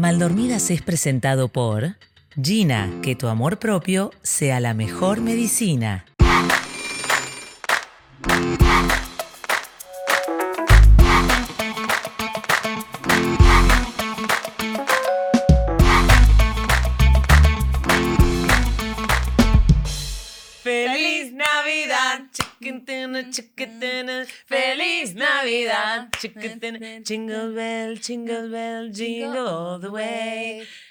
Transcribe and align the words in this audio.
Maldormidas 0.00 0.70
es 0.70 0.80
presentado 0.80 1.48
por 1.48 1.96
Gina, 2.42 2.90
que 3.02 3.14
tu 3.14 3.28
amor 3.28 3.58
propio 3.58 4.12
sea 4.22 4.58
la 4.58 4.72
mejor 4.72 5.20
medicina. 5.20 6.06
Navidad, 26.28 26.60
chiquitena, 26.60 27.02
jingle 27.04 27.54
bell, 27.54 27.96
jingle 27.98 28.48
bell, 28.50 28.90
jingle 28.92 29.48
all 29.48 29.80
the 29.80 29.88
way. 29.90 30.66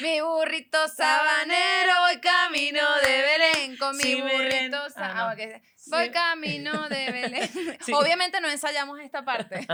Mi 0.00 0.20
burrito 0.20 0.88
sabanero, 0.96 1.92
voy 2.02 2.20
camino 2.20 2.80
de 3.04 3.22
Belén 3.22 3.76
con 3.76 3.96
mi 3.96 4.02
Sí, 4.02 4.20
burrito 4.20 4.76
Ah, 4.96 5.14
no. 5.14 5.44
ah. 5.54 5.60
Voy 5.86 6.10
camino 6.10 6.88
de 6.88 7.10
Belén. 7.10 7.50
Sí. 7.80 7.92
Obviamente 7.94 8.40
no 8.40 8.48
ensayamos 8.50 8.98
esta 9.00 9.24
parte. 9.24 9.66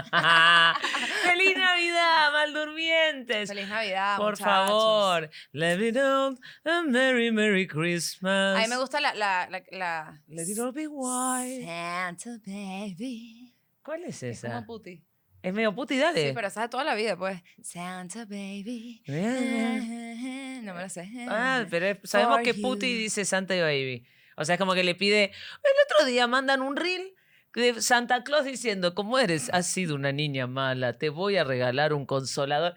Feliz 1.23 1.57
Navidad, 1.57 2.33
maldurmientes. 2.33 3.49
Feliz 3.49 3.69
Navidad, 3.69 4.17
Por 4.17 4.33
muchachos. 4.39 4.69
favor, 4.69 5.31
let 5.53 5.79
me 5.79 5.91
know 5.93 6.37
a 6.65 6.83
Merry, 6.83 7.31
Merry 7.33 7.67
Christmas. 7.67 8.57
A 8.59 8.61
mí 8.63 8.69
me 8.69 8.77
gusta 8.77 9.01
la, 9.01 9.15
la, 9.15 9.49
la, 9.51 9.63
la- 9.73 10.21
Let 10.29 10.45
it 10.49 10.59
all 10.59 10.73
be 10.73 10.87
white. 10.87 11.65
Santa 11.65 12.39
baby. 12.47 13.46
¿Cuál 13.87 14.05
es 14.05 14.23
Es 14.23 14.39
esa? 14.39 14.49
como 14.49 14.67
puti. 14.67 15.03
Es 15.43 15.55
medio 15.55 15.73
puti, 15.75 15.97
dale. 15.97 16.27
Sí, 16.29 16.33
pero 16.35 16.49
esa 16.49 16.63
de 16.63 16.69
toda 16.69 16.83
la 16.85 16.95
vida, 16.97 17.17
pues. 17.17 17.41
Santa 17.63 18.25
baby. 18.25 19.03
No 19.07 20.75
me 20.75 20.81
la 20.81 20.89
sé. 20.89 21.09
Ah, 21.29 21.65
pero 21.71 21.87
es- 21.87 21.99
sabemos 22.05 22.37
For 22.39 22.43
que 22.45 22.55
Puti 22.55 22.93
you. 22.93 22.99
dice 22.99 23.25
Santa 23.25 23.55
Baby. 23.55 24.05
O 24.37 24.45
sea, 24.45 24.57
es 24.57 24.59
como 24.59 24.75
que 24.75 24.83
le 24.83 24.95
pide. 24.97 25.25
El 25.27 25.73
otro 25.95 26.05
día 26.07 26.27
mandan 26.27 26.61
un 26.63 26.77
reel 26.77 27.15
de 27.55 27.81
Santa 27.81 28.25
Claus 28.25 28.45
diciendo: 28.45 28.95
Como 28.95 29.19
eres, 29.19 29.49
has 29.53 29.67
sido 29.69 29.95
una 29.95 30.11
niña 30.13 30.47
mala, 30.49 30.99
te 30.99 31.09
voy 31.09 31.37
a 31.37 31.45
regalar 31.45 31.93
un 31.93 32.05
consolador. 32.07 32.75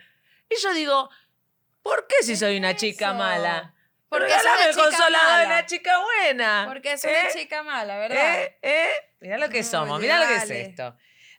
Y 0.49 0.61
yo 0.61 0.73
digo: 0.73 1.09
¿Por 1.81 2.05
qué 2.07 2.15
si 2.21 2.35
soy 2.35 2.57
una 2.57 2.75
chica 2.75 3.07
Eso. 3.07 3.15
mala? 3.15 3.73
Porque 4.09 4.27
es 4.27 4.37
Regálame 4.43 4.69
el 4.69 4.75
consolador 4.75 5.39
de 5.39 5.45
una 5.47 5.65
chica 5.65 5.91
buena. 6.03 6.65
Porque 6.67 6.93
es 6.93 7.03
una 7.03 7.13
¿Eh? 7.13 7.27
chica 7.33 7.63
mala, 7.63 7.97
¿verdad? 7.97 8.43
¿Eh? 8.43 8.57
¿Eh? 8.61 8.89
Mirá 9.21 9.37
lo 9.37 9.49
que 9.49 9.63
somos, 9.63 9.99
mirá 9.99 10.19
lo 10.21 10.27
que 10.27 10.35
es 10.37 10.49
esto. 10.67 10.95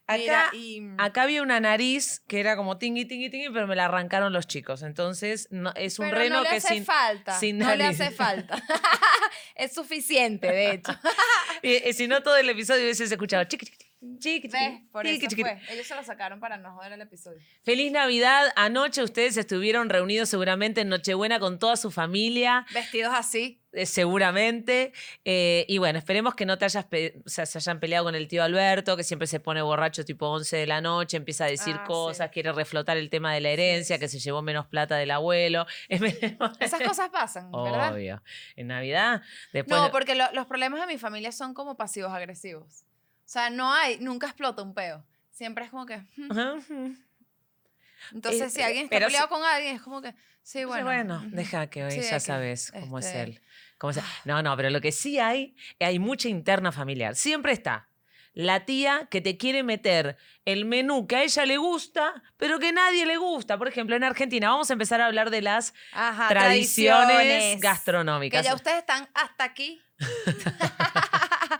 Mira, 0.08 0.46
Acá, 0.46 0.56
y... 0.56 0.82
acá 0.98 1.22
había 1.22 1.40
una 1.40 1.60
nariz 1.60 2.20
que 2.26 2.40
era 2.40 2.56
como 2.56 2.78
tingui, 2.78 3.04
tingui, 3.04 3.30
tingui, 3.30 3.50
pero 3.52 3.68
me 3.68 3.76
la 3.76 3.84
arrancaron 3.84 4.32
los 4.32 4.48
chicos. 4.48 4.82
Entonces, 4.82 5.46
no, 5.52 5.72
es 5.76 6.00
un 6.00 6.06
Pero 6.06 6.18
reno 6.18 6.36
no 6.38 6.42
le 6.42 6.48
que 6.50 6.56
hace 6.56 6.68
sin. 6.74 6.84
falta. 6.84 7.38
sin 7.38 7.58
no 7.58 7.70
le 7.70 7.84
nariz. 7.84 8.00
hace 8.00 8.10
falta. 8.10 8.60
es 9.54 9.72
suficiente, 9.72 10.48
de 10.50 10.72
hecho. 10.72 10.92
Y, 11.62 11.88
y 11.88 11.92
si 11.92 12.08
no, 12.08 12.22
todo 12.22 12.36
el 12.38 12.48
episodio 12.48 12.82
hubieses 12.84 13.12
escuchado 13.12 13.44
chiqui, 13.44 13.66
chiqui, 13.66 13.89
chiqui, 14.18 14.48
Por 14.92 15.04
chiqui, 15.04 15.26
eso 15.26 15.36
fue. 15.36 15.60
Ellos 15.70 15.86
se 15.86 15.94
lo 15.94 16.02
sacaron 16.02 16.40
para 16.40 16.56
no 16.56 16.74
joder 16.74 16.92
el 16.92 17.00
episodio. 17.02 17.38
Feliz 17.64 17.92
Navidad. 17.92 18.50
Anoche 18.56 19.02
ustedes 19.02 19.36
estuvieron 19.36 19.88
reunidos 19.90 20.28
seguramente 20.28 20.80
en 20.82 20.88
Nochebuena 20.88 21.38
con 21.38 21.58
toda 21.58 21.76
su 21.76 21.90
familia, 21.90 22.64
Vestidos 22.72 23.12
así. 23.14 23.60
eh, 23.72 23.84
seguramente. 23.86 24.92
Eh, 25.24 25.64
y 25.68 25.78
bueno, 25.78 25.98
esperemos 25.98 26.34
que 26.34 26.46
no 26.46 26.56
te 26.58 26.64
hayas 26.64 26.86
o 26.86 27.28
sea, 27.28 27.44
se 27.46 27.58
hayan 27.58 27.78
peleado 27.80 28.04
con 28.06 28.14
el 28.14 28.26
tío 28.28 28.42
Alberto, 28.42 28.96
que 28.96 29.04
siempre 29.04 29.26
se 29.26 29.38
pone 29.40 29.60
borracho 29.62 30.04
tipo 30.04 30.26
11 30.28 30.56
de 30.56 30.66
la 30.66 30.80
noche, 30.80 31.16
empieza 31.16 31.44
a 31.44 31.48
decir 31.48 31.76
Ah, 31.78 31.84
cosas, 31.86 32.28
sí. 32.28 32.32
quiere 32.34 32.52
reflotar 32.52 32.96
el 32.96 33.10
tema 33.10 33.34
de 33.34 33.40
la 33.40 33.50
herencia, 33.50 33.96
sí. 33.96 34.00
que 34.00 34.08
se 34.08 34.18
llevó 34.18 34.40
menos 34.42 34.66
plata 34.66 34.96
del 34.96 35.10
abuelo. 35.10 35.66
Esas 36.60 36.80
cosas 36.82 37.10
pasan, 37.10 37.50
¿verdad? 37.52 37.92
Obvio. 37.94 38.22
En 38.56 38.68
Navidad, 38.68 39.22
después... 39.52 39.80
No, 39.80 39.90
porque 39.90 40.14
lo- 40.14 40.32
los 40.32 40.46
problemas 40.46 40.80
de 40.80 40.86
mi 40.86 40.98
familia 40.98 41.32
son 41.32 41.54
como 41.54 41.76
pasivos 41.76 42.12
agresivos. 42.12 42.84
O 43.30 43.32
sea, 43.32 43.48
no 43.48 43.72
hay, 43.72 43.96
nunca 44.00 44.26
explota 44.26 44.60
un 44.60 44.74
peo. 44.74 45.04
Siempre 45.30 45.64
es 45.66 45.70
como 45.70 45.86
que. 45.86 45.98
hmm. 46.16 46.32
Ajá. 46.32 46.54
Entonces, 48.12 48.42
Eh, 48.42 48.50
si 48.50 48.60
alguien 48.62 48.84
está 48.86 48.98
peleado 48.98 49.28
sí- 49.28 49.32
con 49.32 49.44
alguien, 49.44 49.76
es 49.76 49.82
como 49.82 50.02
que. 50.02 50.16
Sí, 50.42 50.64
Bueno, 50.64 50.86
bueno. 50.86 51.22
deja 51.28 51.68
que 51.68 51.84
hoy 51.84 51.92
Sí, 51.92 52.00
ya 52.00 52.18
sabes 52.18 52.72
cómo 52.72 52.98
es 52.98 53.06
este, 53.06 53.22
él. 53.22 53.40
cómo 53.78 53.90
es 53.92 53.98
él. 53.98 54.02
No, 54.24 54.42
no, 54.42 54.56
pero 54.56 54.70
lo 54.70 54.80
que 54.80 54.90
sí 54.90 55.20
hay, 55.20 55.54
hay 55.78 56.00
mucha 56.00 56.28
interna 56.28 56.72
familiar. 56.72 57.14
Siempre 57.14 57.52
está 57.52 57.86
la 58.32 58.64
tía 58.64 59.06
que 59.12 59.20
te 59.20 59.36
quiere 59.36 59.62
meter 59.62 60.16
el 60.44 60.64
menú 60.64 61.06
que 61.06 61.14
a 61.16 61.22
ella 61.22 61.46
le 61.46 61.56
gusta, 61.56 62.24
pero 62.36 62.58
que 62.58 62.72
nadie 62.72 63.06
le 63.06 63.16
gusta. 63.16 63.58
Por 63.58 63.68
ejemplo, 63.68 63.94
en 63.94 64.02
Argentina, 64.02 64.48
vamos 64.50 64.70
a 64.70 64.72
empezar 64.72 65.00
a 65.00 65.06
hablar 65.06 65.30
de 65.30 65.42
las 65.42 65.72
Ajá, 65.92 66.26
tradiciones, 66.28 67.54
Que 67.54 67.60
gastronómicas. 67.60 68.44
ya 68.44 68.54
ustedes 68.56 68.78
están 68.78 69.08
hasta 69.14 69.44
aquí 69.44 69.80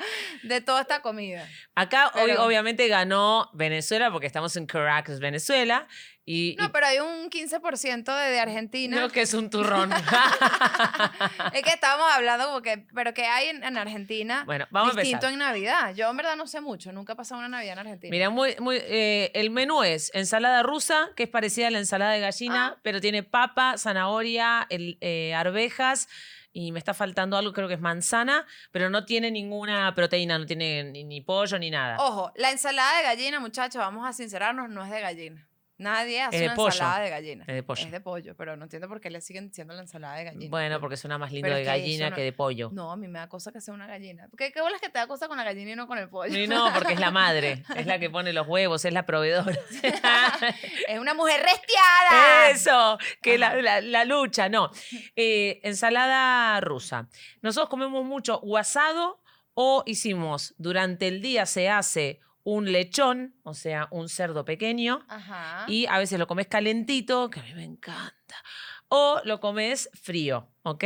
de 0.43 0.61
toda 0.61 0.83
esta 0.83 1.03
comida. 1.03 1.49
Acá 1.75 2.13
obviamente 2.39 2.89
ganó 2.89 3.51
Venezuela 3.53 4.11
porque 4.11 4.27
estamos 4.27 4.57
en 4.57 4.67
Caracas, 4.67 5.21
Venezuela. 5.21 5.87
Y, 6.27 6.51
y- 6.53 6.57
No, 6.57 6.71
pero 6.71 6.87
hay 6.87 6.99
un 7.01 7.29
15% 7.31 8.05
de, 8.25 8.31
de 8.31 8.39
Argentina. 8.41 9.01
no, 9.01 9.09
que 9.09 9.23
es 9.23 9.35
un 9.35 9.51
turrón. 9.51 9.91
Es 11.53 11.63
que 11.63 11.71
estábamos 11.71 12.07
hablando 12.13 12.47
como 12.47 12.63
que, 12.63 12.87
pero 12.95 13.13
que 13.15 13.25
hay 13.27 13.49
en, 13.49 13.65
en 13.65 13.77
Argentina 13.77 14.45
bueno, 14.45 14.67
vamos 14.71 14.97
a 14.97 15.01
distinto 15.01 15.27
empezar. 15.27 15.33
en 15.33 15.39
Navidad. 15.39 15.95
Yo 15.95 16.11
en 16.11 16.17
verdad 16.17 16.37
no 16.37 16.47
sé 16.47 16.61
mucho, 16.61 16.93
nunca 16.93 17.15
he 17.15 17.17
pasado 17.17 17.39
una 17.39 17.49
Navidad 17.49 17.73
en 17.75 17.79
Argentina. 17.81 18.11
Mira, 18.11 18.31
muy, 18.31 18.55
muy, 18.61 18.77
eh, 18.83 19.31
el 19.35 19.51
menú 19.51 19.83
es 19.83 20.11
ensalada 20.15 20.63
rusa, 20.63 21.09
que 21.17 21.25
es 21.25 21.29
parecida 21.29 21.69
a 21.69 21.71
la 21.71 21.79
ensalada 21.79 22.13
de 22.13 22.21
gallina, 22.21 22.75
Ah. 22.77 22.81
pero 22.83 23.01
tiene 23.01 23.23
papa, 23.23 23.77
zanahoria, 23.79 24.67
el- 24.71 24.99
eh, 25.01 25.35
arvejas 25.35 26.09
y 26.53 26.73
me 26.73 26.79
está 26.79 26.95
faltando 26.95 27.37
algo, 27.37 27.53
creo 27.53 27.69
que 27.69 27.75
es 27.75 27.81
manzana, 27.81 28.47
pero 28.73 28.91
no 28.91 29.05
tiene 29.05 29.31
ninguna 29.31 29.95
proteína, 29.95 30.39
no 30.39 30.47
tiene 30.47 30.85
ni, 30.85 31.21
pollo 31.21 31.59
ni 31.59 31.71
nada. 31.71 31.97
Ojo, 32.01 32.33
la 32.37 32.51
ensalada 32.51 32.99
de 32.99 33.05
gallina, 33.05 33.41
muchachos, 33.41 33.77
vamos 33.77 34.07
a 34.07 34.13
sincerarnos, 34.13 34.69
no 34.69 34.85
es 34.85 34.91
de 34.91 35.01
gallina. 35.01 35.50
Nadie 35.81 36.23
hace 36.23 36.39
de 36.39 36.47
una 36.47 36.55
pollo. 36.55 36.69
ensalada 36.69 37.01
de 37.01 37.11
gallina. 37.11 37.45
Es 37.49 37.55
de 37.55 37.63
pollo. 37.63 37.85
Es 37.87 37.91
de 37.91 38.01
pollo, 38.01 38.37
pero 38.37 38.57
no 38.57 38.65
entiendo 38.65 38.87
por 38.89 39.01
qué 39.01 39.11
le 39.11 39.21
siguen 39.21 39.49
diciendo 39.49 39.75
la 39.75 39.81
ensalada 39.81 40.17
de 40.17 40.25
gallina. 40.25 40.51
bueno, 40.51 40.79
porque 40.81 40.97
suena 40.97 41.17
más 41.19 41.33
lindo 41.33 41.47
Pero 41.47 41.57
de 41.57 41.63
que 41.63 41.67
gallina 41.67 42.11
no- 42.11 42.17
que 42.17 42.23
de 42.23 42.33
pollo. 42.33 42.71
No, 42.73 42.93
a 42.93 42.97
mí 42.97 43.09
me 43.09 43.19
da 43.19 43.29
cosa 43.29 43.51
que 43.51 43.61
sea 43.61 43.73
una 43.75 43.87
gallina. 43.87 44.29
¿Qué, 44.37 44.53
qué 44.53 44.61
bolas 44.61 44.81
que 44.81 44.89
te 44.91 44.99
da 44.99 45.07
cosa 45.07 45.27
con 45.29 45.37
la 45.39 45.45
gallina 45.45 45.73
y 45.73 45.77
no 45.77 45.87
con 45.87 45.99
el 45.99 46.09
pollo? 46.09 46.39
Y 46.39 46.47
no, 46.47 46.71
porque 46.75 46.93
es 46.93 47.01
la 47.01 47.11
madre, 47.11 47.63
es 47.75 47.87
la 47.87 47.99
que 47.99 48.11
pone 48.11 48.33
los 48.33 48.47
huevos, 48.47 48.85
es 48.85 48.93
la 48.93 49.07
proveedora. 49.07 49.59
es 50.89 50.99
una 50.99 51.15
mujer 51.15 51.41
restiada. 51.43 52.51
Eso, 52.51 52.99
que 53.23 53.39
la, 53.39 53.49
Ajá. 53.49 53.63
la- 53.63 53.81
la 53.81 54.05
lucha, 54.05 54.49
no. 54.49 54.71
Eh, 55.17 55.61
ensalada 55.63 56.61
rusa. 56.61 57.09
Nosotros 57.43 57.69
comemos 57.71 58.05
mucho 58.05 58.39
o 58.43 58.57
asado 58.57 59.21
o 59.55 59.83
hicimos, 59.87 60.55
durante 60.59 61.09
el 61.09 61.21
día 61.21 61.45
se 61.47 61.69
hace 61.69 62.21
un 62.45 62.73
lechón, 62.73 63.35
o 63.43 63.55
sea, 63.55 63.89
un 63.91 64.09
cerdo 64.09 64.45
pequeño, 64.45 65.05
Ajá. 65.09 65.67
y 65.69 65.87
a 65.87 65.99
veces 65.99 66.19
lo 66.19 66.27
comes 66.27 66.47
calentito, 66.47 67.31
que 67.31 67.41
a 67.41 67.43
mí 67.43 67.55
me 67.55 67.65
encanta, 67.65 68.37
o 68.89 69.21
lo 69.25 69.41
comes 69.41 69.91
frío, 69.95 70.49
¿ok? 70.63 70.85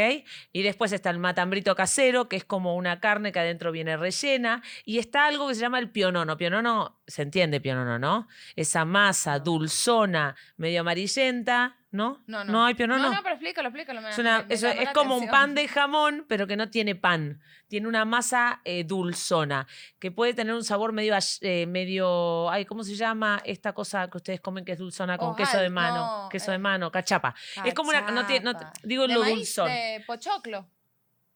Y 0.52 0.62
después 0.62 0.92
está 0.92 1.10
el 1.10 1.18
matambrito 1.18 1.74
casero, 1.74 2.28
que 2.28 2.36
es 2.36 2.44
como 2.44 2.76
una 2.76 3.00
carne 3.00 3.32
que 3.32 3.40
adentro 3.40 3.72
viene 3.72 3.96
rellena, 3.96 4.62
y 4.84 4.98
está 4.98 5.26
algo 5.26 5.48
que 5.48 5.54
se 5.54 5.60
llama 5.60 5.78
el 5.78 5.90
pionono. 5.90 6.36
Pionono, 6.36 7.00
se 7.06 7.22
entiende 7.22 7.60
pionono, 7.60 7.98
¿no? 7.98 8.28
Esa 8.56 8.84
masa 8.84 9.38
dulzona, 9.40 10.36
medio 10.56 10.80
amarillenta, 10.82 11.76
¿no? 11.90 12.22
No, 12.26 12.42
no. 12.44 12.52
No 12.52 12.64
hay 12.66 12.74
pionono. 12.74 13.02
No, 13.04 13.12
no, 13.14 13.22
pero 13.22 13.34
explícalo, 13.36 13.68
explícalo. 13.68 14.00
me- 14.00 14.10
Es, 14.10 14.18
una- 14.18 14.40
me- 14.40 14.46
me 14.46 14.54
eso 14.54 14.66
es 14.68 14.90
como 14.90 15.16
un 15.16 15.28
pan 15.28 15.54
de 15.54 15.68
jamón, 15.68 16.24
pero 16.28 16.46
que 16.46 16.56
no 16.56 16.68
tiene 16.68 16.94
pan. 16.96 17.40
Tiene 17.68 17.88
una 17.88 18.04
masa 18.04 18.60
eh, 18.64 18.84
dulzona, 18.84 19.66
que 19.98 20.10
puede 20.12 20.34
tener 20.34 20.54
un 20.54 20.64
sabor 20.64 20.92
medio, 20.92 21.14
eh, 21.40 21.66
medio, 21.66 22.50
ay, 22.50 22.64
¿cómo 22.66 22.84
se 22.84 22.94
llama 22.94 23.40
esta 23.44 23.72
cosa 23.72 24.08
que 24.10 24.18
ustedes 24.18 24.40
comen 24.40 24.64
que 24.64 24.72
es 24.72 24.78
dulzona 24.78 25.18
con 25.18 25.34
queso 25.34 25.58
de 25.58 25.70
mano? 25.70 26.22
no, 26.24 26.28
queso 26.28 26.50
de 26.50 26.56
eh, 26.56 26.60
mano, 26.60 26.90
cachapa. 26.92 27.34
Es 27.64 27.74
como 27.74 27.90
una, 27.90 28.02
no 28.10 28.26
tiene, 28.26 28.44
no 28.44 28.52
te- 28.52 28.64
Cachapa. 28.64 28.80
digo 28.84 29.06
¿De 29.08 29.14
lo 29.14 29.20
maíz? 29.20 29.36
De 29.66 30.02
pochoclo. 30.06 30.68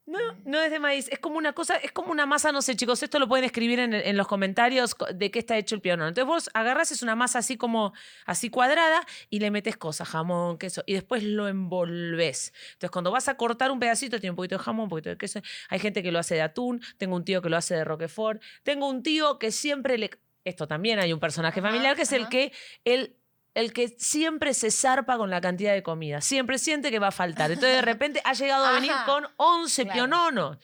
No, 0.07 0.19
no 0.47 0.59
es 0.63 0.71
de 0.71 0.79
maíz, 0.79 1.07
es 1.11 1.19
como 1.19 1.37
una 1.37 1.53
cosa, 1.53 1.77
es 1.77 1.93
como 1.93 2.13
una 2.13 2.25
masa, 2.25 2.51
no 2.51 2.63
sé, 2.63 2.75
chicos, 2.75 3.03
esto 3.03 3.19
lo 3.19 3.29
pueden 3.29 3.45
escribir 3.45 3.79
en, 3.79 3.93
en 3.93 4.17
los 4.17 4.27
comentarios 4.27 4.95
co- 4.95 5.05
de 5.13 5.31
qué 5.31 5.39
está 5.39 5.59
hecho 5.59 5.75
el 5.75 5.83
pionono. 5.83 6.09
Entonces 6.09 6.27
vos 6.27 6.51
agarras, 6.55 6.91
es 6.93 7.03
una 7.03 7.15
masa 7.15 7.41
así 7.41 7.59
como, 7.59 7.93
así 8.25 8.49
cuadrada, 8.49 9.07
y 9.29 9.41
le 9.41 9.51
metes 9.51 9.77
cosas, 9.77 10.09
jamón, 10.09 10.57
queso, 10.57 10.83
y 10.87 10.95
después 10.95 11.25
lo 11.25 11.47
envolves. 11.47 12.55
Entonces 12.73 12.91
cuando 12.91 13.11
vas 13.11 13.29
a 13.29 13.37
cortar 13.37 13.71
un 13.71 13.81
pedacito, 13.81 14.19
tiene 14.19 14.31
un 14.31 14.37
poquito 14.37 14.57
de 14.57 14.65
jamón, 14.65 14.85
un 14.85 14.89
poquito 14.89 15.11
de 15.11 15.19
queso. 15.19 15.43
Hay 15.69 15.79
gente 15.79 16.03
que 16.03 16.11
lo 16.11 16.19
hace 16.19 16.37
de 16.37 16.41
atún, 16.41 16.81
tengo 16.97 17.15
un 17.15 17.27
tío 17.27 17.43
que 17.43 17.51
lo 17.51 17.59
hace 17.59 17.75
de 17.75 17.85
roquefort, 17.85 18.43
tengo 18.63 18.89
un 18.89 19.03
tío 19.03 19.39
que 19.39 19.53
siempre 19.53 19.99
le... 19.99 20.09
Esto 20.43 20.67
también 20.67 20.99
hay 20.99 21.13
un 21.13 21.21
personaje 21.21 21.61
Ajá, 21.61 21.69
familiar 21.69 21.97
que 21.97 22.03
es 22.03 22.13
el 22.13 22.31
que, 22.31 22.53
el, 22.87 23.15
el 23.59 23.73
que 23.73 23.89
siempre 23.99 24.55
se 24.55 24.71
zarpa 24.71 25.17
con 25.17 25.31
la 25.31 25.41
cantidad 25.41 25.73
de 25.73 25.83
comida, 25.83 26.21
siempre 26.21 26.59
siente 26.59 26.91
que 26.91 26.99
va 26.99 27.09
a 27.09 27.13
faltar. 27.13 27.51
Entonces 27.51 27.77
de 27.77 27.83
repente 27.93 28.21
ha 28.25 28.33
llegado 28.33 28.65
a 28.67 28.73
venir 28.73 28.93
Ajá, 28.93 29.05
con 29.07 29.27
11 29.37 29.83
claro. 29.83 29.95
piononos. 29.95 30.59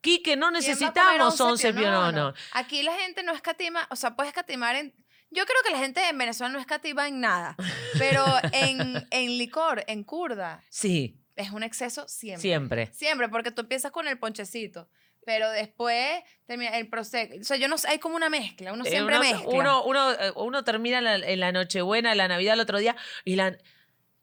Quique, 0.00 0.36
no 0.36 0.50
¿Quién 0.50 0.54
va 0.54 0.58
a 0.58 0.60
comer 0.60 0.68
necesitamos 0.68 1.40
11 1.40 1.72
pionono? 1.72 2.00
piononos. 2.10 2.38
Aquí 2.52 2.82
la 2.82 2.92
gente 2.94 3.22
no 3.22 3.32
escatima, 3.32 3.86
o 3.90 3.96
sea, 3.96 4.14
puede 4.14 4.28
escatimar 4.28 4.76
en. 4.76 4.94
Yo 5.30 5.44
creo 5.46 5.56
que 5.64 5.72
la 5.72 5.78
gente 5.78 6.06
en 6.08 6.18
Venezuela 6.18 6.52
no 6.52 6.58
es 6.60 6.66
cativa 6.66 7.08
en 7.08 7.20
nada, 7.20 7.56
pero 7.98 8.22
en, 8.52 9.06
en 9.10 9.38
licor, 9.38 9.82
en 9.88 10.04
curda, 10.04 10.62
Sí, 10.68 11.18
es 11.36 11.50
un 11.50 11.62
exceso 11.62 12.06
siempre. 12.06 12.40
siempre. 12.42 12.86
Siempre, 12.92 13.28
porque 13.30 13.50
tú 13.50 13.62
empiezas 13.62 13.90
con 13.90 14.06
el 14.06 14.18
ponchecito, 14.18 14.88
pero 15.26 15.50
después 15.50 16.22
termina 16.46 16.76
el 16.78 16.88
prosecco. 16.88 17.34
O 17.40 17.44
sea, 17.44 17.56
yo 17.56 17.68
no 17.68 17.78
sé, 17.78 17.88
hay 17.88 17.98
como 17.98 18.16
una 18.16 18.28
mezcla, 18.28 18.72
uno 18.72 18.84
Eh, 18.84 18.90
siempre 18.90 19.16
uno, 19.18 19.24
mezcla. 19.24 19.48
Uno, 19.48 19.84
uno, 19.84 20.12
eh, 20.12 20.32
uno 20.36 20.64
termina 20.64 21.00
la- 21.00 21.16
en 21.16 21.40
la 21.40 21.52
Nochebuena, 21.52 22.14
la 22.14 22.28
Navidad 22.28 22.54
el 22.54 22.60
otro 22.60 22.78
día, 22.78 22.96
y 23.24 23.36
la. 23.36 23.56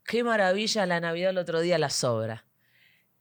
Qué 0.04 0.24
maravilla 0.24 0.86
la 0.86 1.00
Navidad 1.00 1.30
el 1.30 1.38
otro 1.38 1.62
día, 1.62 1.78
la 1.78 1.90
sobra. 1.90 2.46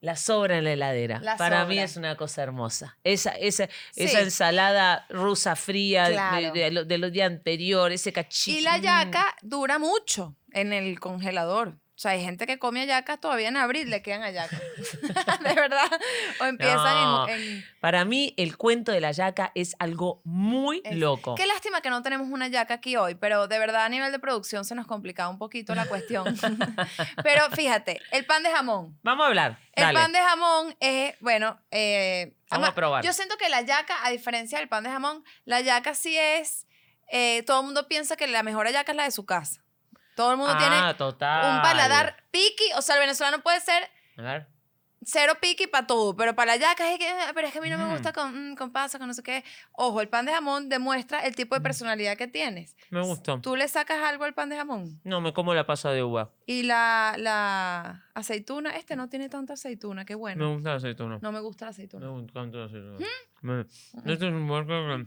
La 0.00 0.16
sobra 0.16 0.56
en 0.56 0.64
la 0.64 0.72
heladera. 0.72 1.20
La 1.20 1.36
Para 1.36 1.66
mí 1.66 1.74
sobra. 1.74 1.84
es 1.84 1.96
una 1.98 2.16
cosa 2.16 2.42
hermosa. 2.42 2.96
Esa, 3.04 3.32
esa, 3.32 3.66
Sí. 3.92 4.04
esa 4.04 4.20
ensalada 4.20 5.04
rusa 5.10 5.56
fría 5.56 6.04
de- 6.08 6.14
Claro. 6.14 6.52
de, 6.52 6.70
lo- 6.70 6.84
de 6.86 6.96
los 6.98 7.12
días 7.12 7.26
anteriores, 7.30 8.00
ese 8.00 8.12
cachito. 8.14 8.58
Y 8.58 8.62
la 8.62 8.78
yaca 8.78 9.36
dura 9.42 9.78
mucho 9.78 10.36
en 10.52 10.72
el 10.72 10.98
congelador. 11.00 11.78
O 12.00 12.02
sea, 12.02 12.12
hay 12.12 12.24
gente 12.24 12.46
que 12.46 12.58
come 12.58 12.80
hallacas 12.80 13.20
todavía 13.20 13.48
en 13.48 13.58
abril, 13.58 13.90
le 13.90 14.00
quedan 14.00 14.22
hallacas. 14.22 14.58
de 15.44 15.52
verdad. 15.54 15.86
O 16.40 16.46
empiezan 16.46 16.94
No. 16.94 17.28
en, 17.28 17.34
en- 17.42 17.64
Para 17.78 18.06
mí, 18.06 18.32
el 18.38 18.56
cuento 18.56 18.90
de 18.90 19.02
la 19.02 19.12
yaca 19.12 19.52
es 19.54 19.76
algo 19.78 20.22
muy 20.24 20.80
Es- 20.82 20.96
loco. 20.96 21.34
Qué 21.34 21.44
lástima 21.44 21.82
que 21.82 21.90
no 21.90 22.02
tenemos 22.02 22.28
una 22.30 22.48
yaca 22.48 22.72
aquí 22.72 22.96
hoy, 22.96 23.16
pero 23.16 23.48
de 23.48 23.58
verdad 23.58 23.84
a 23.84 23.88
nivel 23.90 24.12
de 24.12 24.18
producción 24.18 24.64
se 24.64 24.74
nos 24.74 24.86
complicaba 24.86 25.28
un 25.28 25.36
poquito 25.36 25.74
la 25.74 25.84
cuestión. 25.84 26.24
pero 27.22 27.50
fíjate, 27.50 28.00
el 28.12 28.24
pan 28.24 28.44
de 28.44 28.50
jamón. 28.50 28.98
Vamos 29.02 29.24
a 29.24 29.28
hablar. 29.28 29.58
El 29.74 29.84
Dale. 29.84 29.98
pan 29.98 30.12
de 30.12 30.20
jamón 30.20 30.76
es, 30.80 31.14
bueno, 31.20 31.60
eh, 31.70 32.32
Vamos 32.50 32.70
a 32.70 32.74
probar. 32.74 33.04
Yo 33.04 33.12
siento 33.12 33.36
que 33.36 33.50
la 33.50 33.60
yaca, 33.60 33.94
a 34.06 34.08
diferencia 34.10 34.58
del 34.58 34.70
pan 34.70 34.84
de 34.84 34.88
jamón, 34.90 35.22
la 35.44 35.60
yaca 35.60 35.94
sí 35.94 36.16
es, 36.16 36.66
eh, 37.12 37.42
todo 37.42 37.60
el 37.60 37.66
mundo 37.66 37.88
piensa 37.88 38.16
que 38.16 38.26
la 38.26 38.42
mejor 38.42 38.70
yaca 38.72 38.92
es 38.92 38.96
la 38.96 39.04
de 39.04 39.10
su 39.10 39.26
casa. 39.26 39.60
Todo 40.20 40.32
el 40.32 40.36
mundo 40.36 40.54
tiene 40.58 40.76
ah, 40.76 40.94
total. 40.96 41.56
un 41.56 41.62
paladar 41.62 42.16
piqui, 42.30 42.64
o 42.76 42.82
sea, 42.82 42.96
el 42.96 43.00
venezolano 43.00 43.42
puede 43.42 43.58
ser 43.60 43.88
A 44.18 44.22
ver. 44.22 44.46
cero 45.02 45.32
piqui 45.40 45.66
para 45.66 45.86
todo, 45.86 46.14
pero 46.14 46.34
para 46.34 46.54
es 46.92 46.98
que, 46.98 47.08
"Ah, 47.08 47.30
pero 47.34 47.46
es 47.46 47.52
que 47.54 47.58
a 47.58 47.62
mí 47.62 47.70
no 47.70 47.78
me 47.78 47.86
Mm. 47.86 47.92
gusta 47.92 48.12
con, 48.12 48.52
mm, 48.52 48.54
con 48.54 48.70
pasa, 48.70 48.98
con 48.98 49.08
no 49.08 49.14
sé 49.14 49.22
qué. 49.22 49.42
Ojo, 49.72 50.02
el 50.02 50.08
pan 50.10 50.26
de 50.26 50.32
jamón 50.32 50.68
demuestra 50.68 51.20
el 51.20 51.34
tipo 51.34 51.54
de 51.54 51.60
Mm. 51.60 51.62
personalidad 51.62 52.16
que 52.18 52.26
tienes. 52.28 52.76
Me 52.90 53.00
gustó. 53.02 53.40
Tú 53.40 53.56
le 53.56 53.66
sacas 53.66 53.98
algo 54.02 54.24
al 54.24 54.34
pan 54.34 54.50
de 54.50 54.56
jamón 54.56 55.00
No, 55.04 55.22
me 55.22 55.32
como 55.32 55.54
la 55.54 55.64
pasa 55.64 55.90
de 55.90 56.02
uva. 56.02 56.30
y 56.44 56.64
la, 56.64 57.14
la 57.16 58.04
aceituna, 58.14 58.76
este 58.76 58.94
no 58.96 59.08
tiene 59.08 59.30
tanta 59.30 59.54
aceituna, 59.54 60.04
qué 60.04 60.12
Me 60.14 60.20
bueno. 60.20 60.52
gusta 60.52 60.68
la 60.70 60.76
aceituna. 60.76 61.18
No 61.22 61.32
me 61.32 61.40
gusta 61.40 61.64
la 61.64 61.70
aceituna. 61.70 62.10
Me 62.10 62.18
encanta 62.20 62.58
la 62.58 62.64
aceituna. 62.66 62.98
¿Mm? 62.98 63.46
Me- 63.46 63.60
Este 64.12 64.26
es 64.26 64.32
un 64.32 64.46
que, 64.66 65.06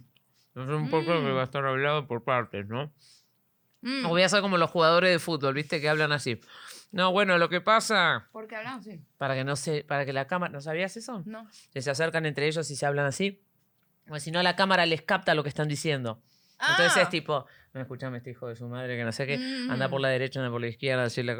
es 0.55 0.67
un 0.69 0.89
que 1.23 1.31
Mm. 1.31 1.35
va 1.35 1.41
a 1.41 1.43
estar 1.43 1.63
hablado 1.67 2.07
por 2.07 2.23
partes, 2.23 2.65
¿no? 2.67 2.91
Mm. 3.83 4.07
Voy 4.07 4.21
a 4.23 4.29
ser 4.29 4.41
como 4.41 4.57
los 4.57 4.69
jugadores 4.71 5.11
de 5.11 5.19
fútbol, 5.19 5.53
¿viste? 5.53 5.79
Que 5.81 5.89
hablan 5.89 6.11
así. 6.11 6.39
No, 6.91 7.11
bueno, 7.11 7.37
lo 7.37 7.49
que 7.49 7.59
pasa... 7.59 8.29
¿Por 8.31 8.47
qué 8.47 8.55
hablamos 8.55 8.87
así? 8.87 9.01
Para 9.17 9.35
que 9.35 9.43
no 9.43 9.55
se... 9.55 9.83
Para 9.83 10.05
que 10.05 10.13
la 10.13 10.25
cámara... 10.25 10.51
¿No 10.53 10.61
sabías 10.61 10.95
eso? 10.95 11.21
No. 11.25 11.47
Que 11.73 11.81
se 11.81 11.89
acercan 11.91 12.25
entre 12.25 12.47
ellos 12.47 12.69
y 12.71 12.75
se 12.75 12.85
hablan 12.85 13.05
así. 13.07 13.43
Porque 14.05 14.19
si 14.21 14.31
no, 14.31 14.41
la 14.43 14.55
cámara 14.55 14.85
les 14.85 15.01
capta 15.01 15.33
lo 15.35 15.43
que 15.43 15.49
están 15.49 15.67
diciendo. 15.67 16.21
Entonces 16.59 16.97
Ah. 16.97 17.01
es 17.01 17.09
tipo... 17.09 17.45
No, 17.73 17.81
escuchame 17.81 18.19
este 18.19 18.29
hijo 18.31 18.47
de 18.47 18.55
su 18.55 18.67
madre 18.67 18.95
que 18.95 19.03
no 19.03 19.11
sé 19.11 19.25
qué. 19.25 19.35
Anda 19.69 19.89
por 19.89 19.99
Mm. 19.99 20.03
la 20.03 20.09
derecha, 20.09 20.39
anda 20.39 20.51
por 20.51 20.61
la 20.61 20.67
izquierda, 20.67 21.03
así 21.05 21.23
la 21.23 21.35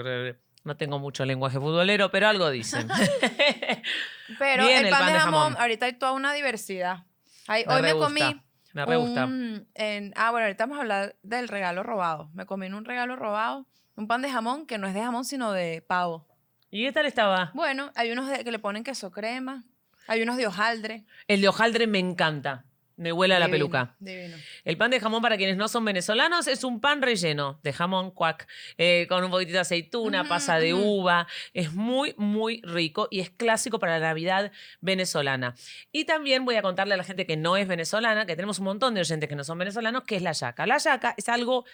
No 0.63 0.75
tengo 0.78 0.98
mucho 0.98 1.24
lenguaje 1.25 1.60
futbolero, 1.60 2.10
pero 2.10 2.28
algo 2.28 2.50
dicen. 2.50 2.88
Pero 4.40 4.63
Bien, 4.66 4.80
el 4.80 4.86
el 4.86 4.90
pan, 4.92 5.00
pan 5.01 5.13
de 5.13 5.19
jamón, 5.19 5.42
jamón. 5.44 5.62
ahorita 5.62 5.86
hay 5.86 5.94
toda 5.94 6.13
una 6.13 6.34
diversidad. 6.34 7.04
Hay- 7.48 7.66
hoy 7.68 7.81
me 7.81 7.94
gusta, 7.94 8.07
comí 8.07 8.42
Me 8.74 8.86
re 8.86 8.98
gusta. 8.98 9.25
un- 9.25 9.68
en- 9.75 10.14
ah, 10.16 10.31
bueno, 10.31 10.46
ahorita 10.46 10.66
vamos 10.66 10.78
a 10.78 10.81
hablar 10.81 11.16
del 11.24 11.48
regalo 11.48 11.84
robado. 11.84 12.30
Me 12.34 12.46
comí 12.46 12.66
en 12.66 12.74
un 12.74 12.86
regalo 12.86 13.16
robado 13.16 13.66
un 13.96 14.08
pan 14.08 14.22
de 14.24 14.30
jamón 14.31 14.66
que 14.66 14.78
no 14.80 14.88
es 14.88 14.94
de 14.96 15.02
jamón, 15.02 15.24
sino 15.25 15.52
de 15.52 15.81
pavo. 15.88 16.28
¿Y 16.72 16.84
qué 16.84 16.92
tal 16.92 17.06
estaba? 17.06 17.52
Bueno, 17.54 17.92
hay 17.96 18.12
unos 18.12 18.28
de- 18.28 18.44
que 18.44 18.52
le 18.52 18.58
ponen 18.60 18.84
queso 18.84 19.12
crema, 19.12 19.64
hay 20.08 20.24
unos 20.24 20.38
de 20.38 20.48
hojaldre. 20.48 21.06
El 21.28 21.42
de 21.42 21.48
hojaldre 21.48 21.86
me 21.86 22.00
encanta. 22.00 22.66
Me 22.95 23.12
huele 23.12 23.36
a 23.36 23.40
la 23.40 23.50
peluca. 23.50 23.95
Divino. 24.00 24.38
El 24.63 24.78
pan 24.78 24.92
de 24.92 25.00
jamón, 25.00 25.22
para 25.22 25.38
quienes 25.38 25.57
no 25.57 25.68
son 25.68 25.84
venezolanos, 25.84 26.48
es 26.48 26.63
un 26.63 26.80
pan 26.80 27.01
relleno 27.01 27.60
de 27.63 27.74
jamón 27.74 28.12
cuac, 28.12 28.48
eh, 28.78 29.07
con 29.10 29.24
un 29.24 29.31
poquitito 29.31 29.57
de 29.57 29.62
aceituna, 29.62 30.24
pasa 30.25 30.57
de 30.57 30.74
uva. 30.74 31.28
Es 31.54 31.74
muy, 31.74 32.13
muy 32.18 32.62
rico 32.63 33.07
y 33.10 33.19
es 33.19 33.30
clásico 33.30 33.80
para 33.80 34.00
la 34.00 34.07
Navidad 34.07 34.51
venezolana. 34.81 35.56
Y 35.92 36.06
también 36.06 36.45
voy 36.45 36.56
a 36.56 36.62
contarle 36.62 36.94
a 36.94 36.98
la 36.98 37.04
gente 37.04 37.25
que 37.25 37.38
no 37.38 37.57
es 37.57 37.68
venezolana, 37.68 38.25
que 38.25 38.36
tenemos 38.36 38.60
un 38.60 38.66
montón 38.66 38.94
de 38.94 39.01
oyentes 39.01 39.28
que 39.28 39.36
no 39.36 39.44
son 39.44 39.57
venezolanos, 39.57 40.04
que 40.04 40.16
es 40.16 40.22
la 40.22 40.31
yaca. 40.31 40.68
La 40.68 40.78
yaca 40.78 41.16
es 41.18 41.30
algo 41.30 41.66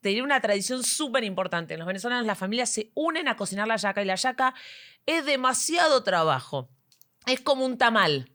tiene 0.00 0.22
una 0.22 0.40
tradición 0.40 0.82
súper 0.82 1.24
importante. 1.24 1.78
Los 1.78 1.86
venezolanos, 1.86 2.26
las 2.26 2.36
familias 2.36 2.68
se 2.68 2.90
unen 2.94 3.26
a 3.26 3.36
cocinar 3.36 3.66
la 3.66 3.76
yaca 3.76 4.02
y 4.02 4.04
la 4.04 4.16
yaca 4.16 4.54
es 5.06 5.24
demasiado 5.24 6.02
trabajo. 6.02 6.68
Es 7.26 7.40
como 7.40 7.64
un 7.64 7.78
tamal. 7.78 8.30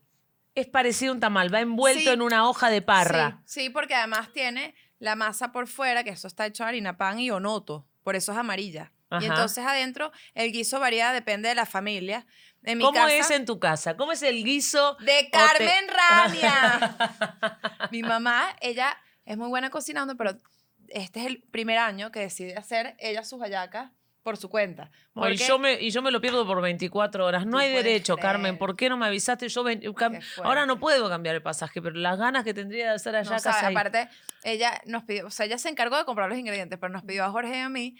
Es 0.54 0.66
parecido 0.66 1.12
a 1.12 1.14
un 1.14 1.20
tamal. 1.20 1.52
Va 1.54 1.60
envuelto 1.60 2.00
Sí. 2.00 2.08
en 2.08 2.22
una 2.22 2.48
hoja 2.48 2.70
de 2.70 2.82
parra. 2.82 3.42
Sí, 3.46 3.62
sí, 3.62 3.70
porque 3.70 3.94
además 3.94 4.32
tiene 4.32 4.74
la 4.98 5.16
masa 5.16 5.52
por 5.52 5.66
fuera, 5.68 6.04
que 6.04 6.10
eso 6.10 6.26
está 6.28 6.46
hecho 6.46 6.64
de 6.64 6.68
harina, 6.70 6.96
pan 6.96 7.18
y 7.20 7.30
onoto. 7.30 7.86
Por 8.02 8.16
eso 8.16 8.32
es 8.32 8.38
amarilla. 8.38 8.92
Ajá. 9.10 9.22
Y 9.24 9.26
entonces 9.28 9.64
adentro 9.64 10.12
el 10.34 10.52
guiso 10.52 10.78
varía, 10.80 11.12
depende 11.12 11.48
de 11.48 11.54
la 11.54 11.66
familia. 11.66 12.26
En 12.62 12.78
mi 12.78 12.84
¿Cómo 12.84 12.94
casa, 12.96 13.14
es 13.16 13.30
en 13.30 13.44
tu 13.46 13.58
casa? 13.58 13.96
¿Cómo 13.96 14.12
es 14.12 14.22
el 14.22 14.44
guiso? 14.44 14.96
De 15.00 15.30
Carmen 15.30 15.88
Rania. 15.88 16.96
Mi 17.90 18.02
mamá, 18.02 18.54
ella 18.60 18.96
es 19.24 19.36
muy 19.36 19.48
buena 19.48 19.70
cocinando, 19.70 20.16
pero 20.16 20.38
este 20.88 21.20
es 21.20 21.26
el 21.26 21.42
primer 21.50 21.78
año 21.78 22.10
que 22.12 22.20
decide 22.20 22.56
hacer 22.56 22.96
ella 22.98 23.24
sus 23.24 23.40
hallacas 23.40 23.90
por 24.22 24.36
su 24.36 24.48
cuenta. 24.50 24.90
Porque- 25.14 25.36
yo 25.36 25.58
me, 25.58 25.80
y 25.80 25.90
yo 25.90 26.02
me 26.02 26.10
lo 26.10 26.20
pierdo 26.20 26.46
por 26.46 26.60
24 26.60 27.24
horas. 27.24 27.46
No 27.46 27.58
hay 27.58 27.72
derecho, 27.72 28.16
creer. 28.16 28.32
Carmen. 28.32 28.58
¿Por 28.58 28.76
qué 28.76 28.88
no 28.88 28.96
me 28.96 29.06
avisaste? 29.06 29.48
Yo 29.48 29.62
ven- 29.64 29.82
ahora 30.44 30.66
no 30.66 30.78
puedo 30.78 31.08
cambiar 31.08 31.34
el 31.34 31.42
pasaje, 31.42 31.80
pero 31.80 31.96
las 31.96 32.18
ganas 32.18 32.44
que 32.44 32.52
tendría 32.54 32.90
de 32.90 32.94
hacer 32.96 33.16
allá 33.16 33.30
No, 33.30 33.38
sabe, 33.38 33.66
aparte, 33.68 34.08
ella 34.44 34.80
nos 34.86 35.04
pidió, 35.04 35.26
o 35.26 35.30
sea, 35.30 35.46
ella 35.46 35.58
se 35.58 35.68
encargó 35.68 35.96
de 35.96 36.04
comprar 36.04 36.28
los 36.28 36.38
ingredientes, 36.38 36.78
pero 36.78 36.92
nos 36.92 37.02
pidió 37.02 37.24
a 37.24 37.30
Jorge 37.30 37.56
y 37.56 37.60
a 37.60 37.68
mí 37.68 37.96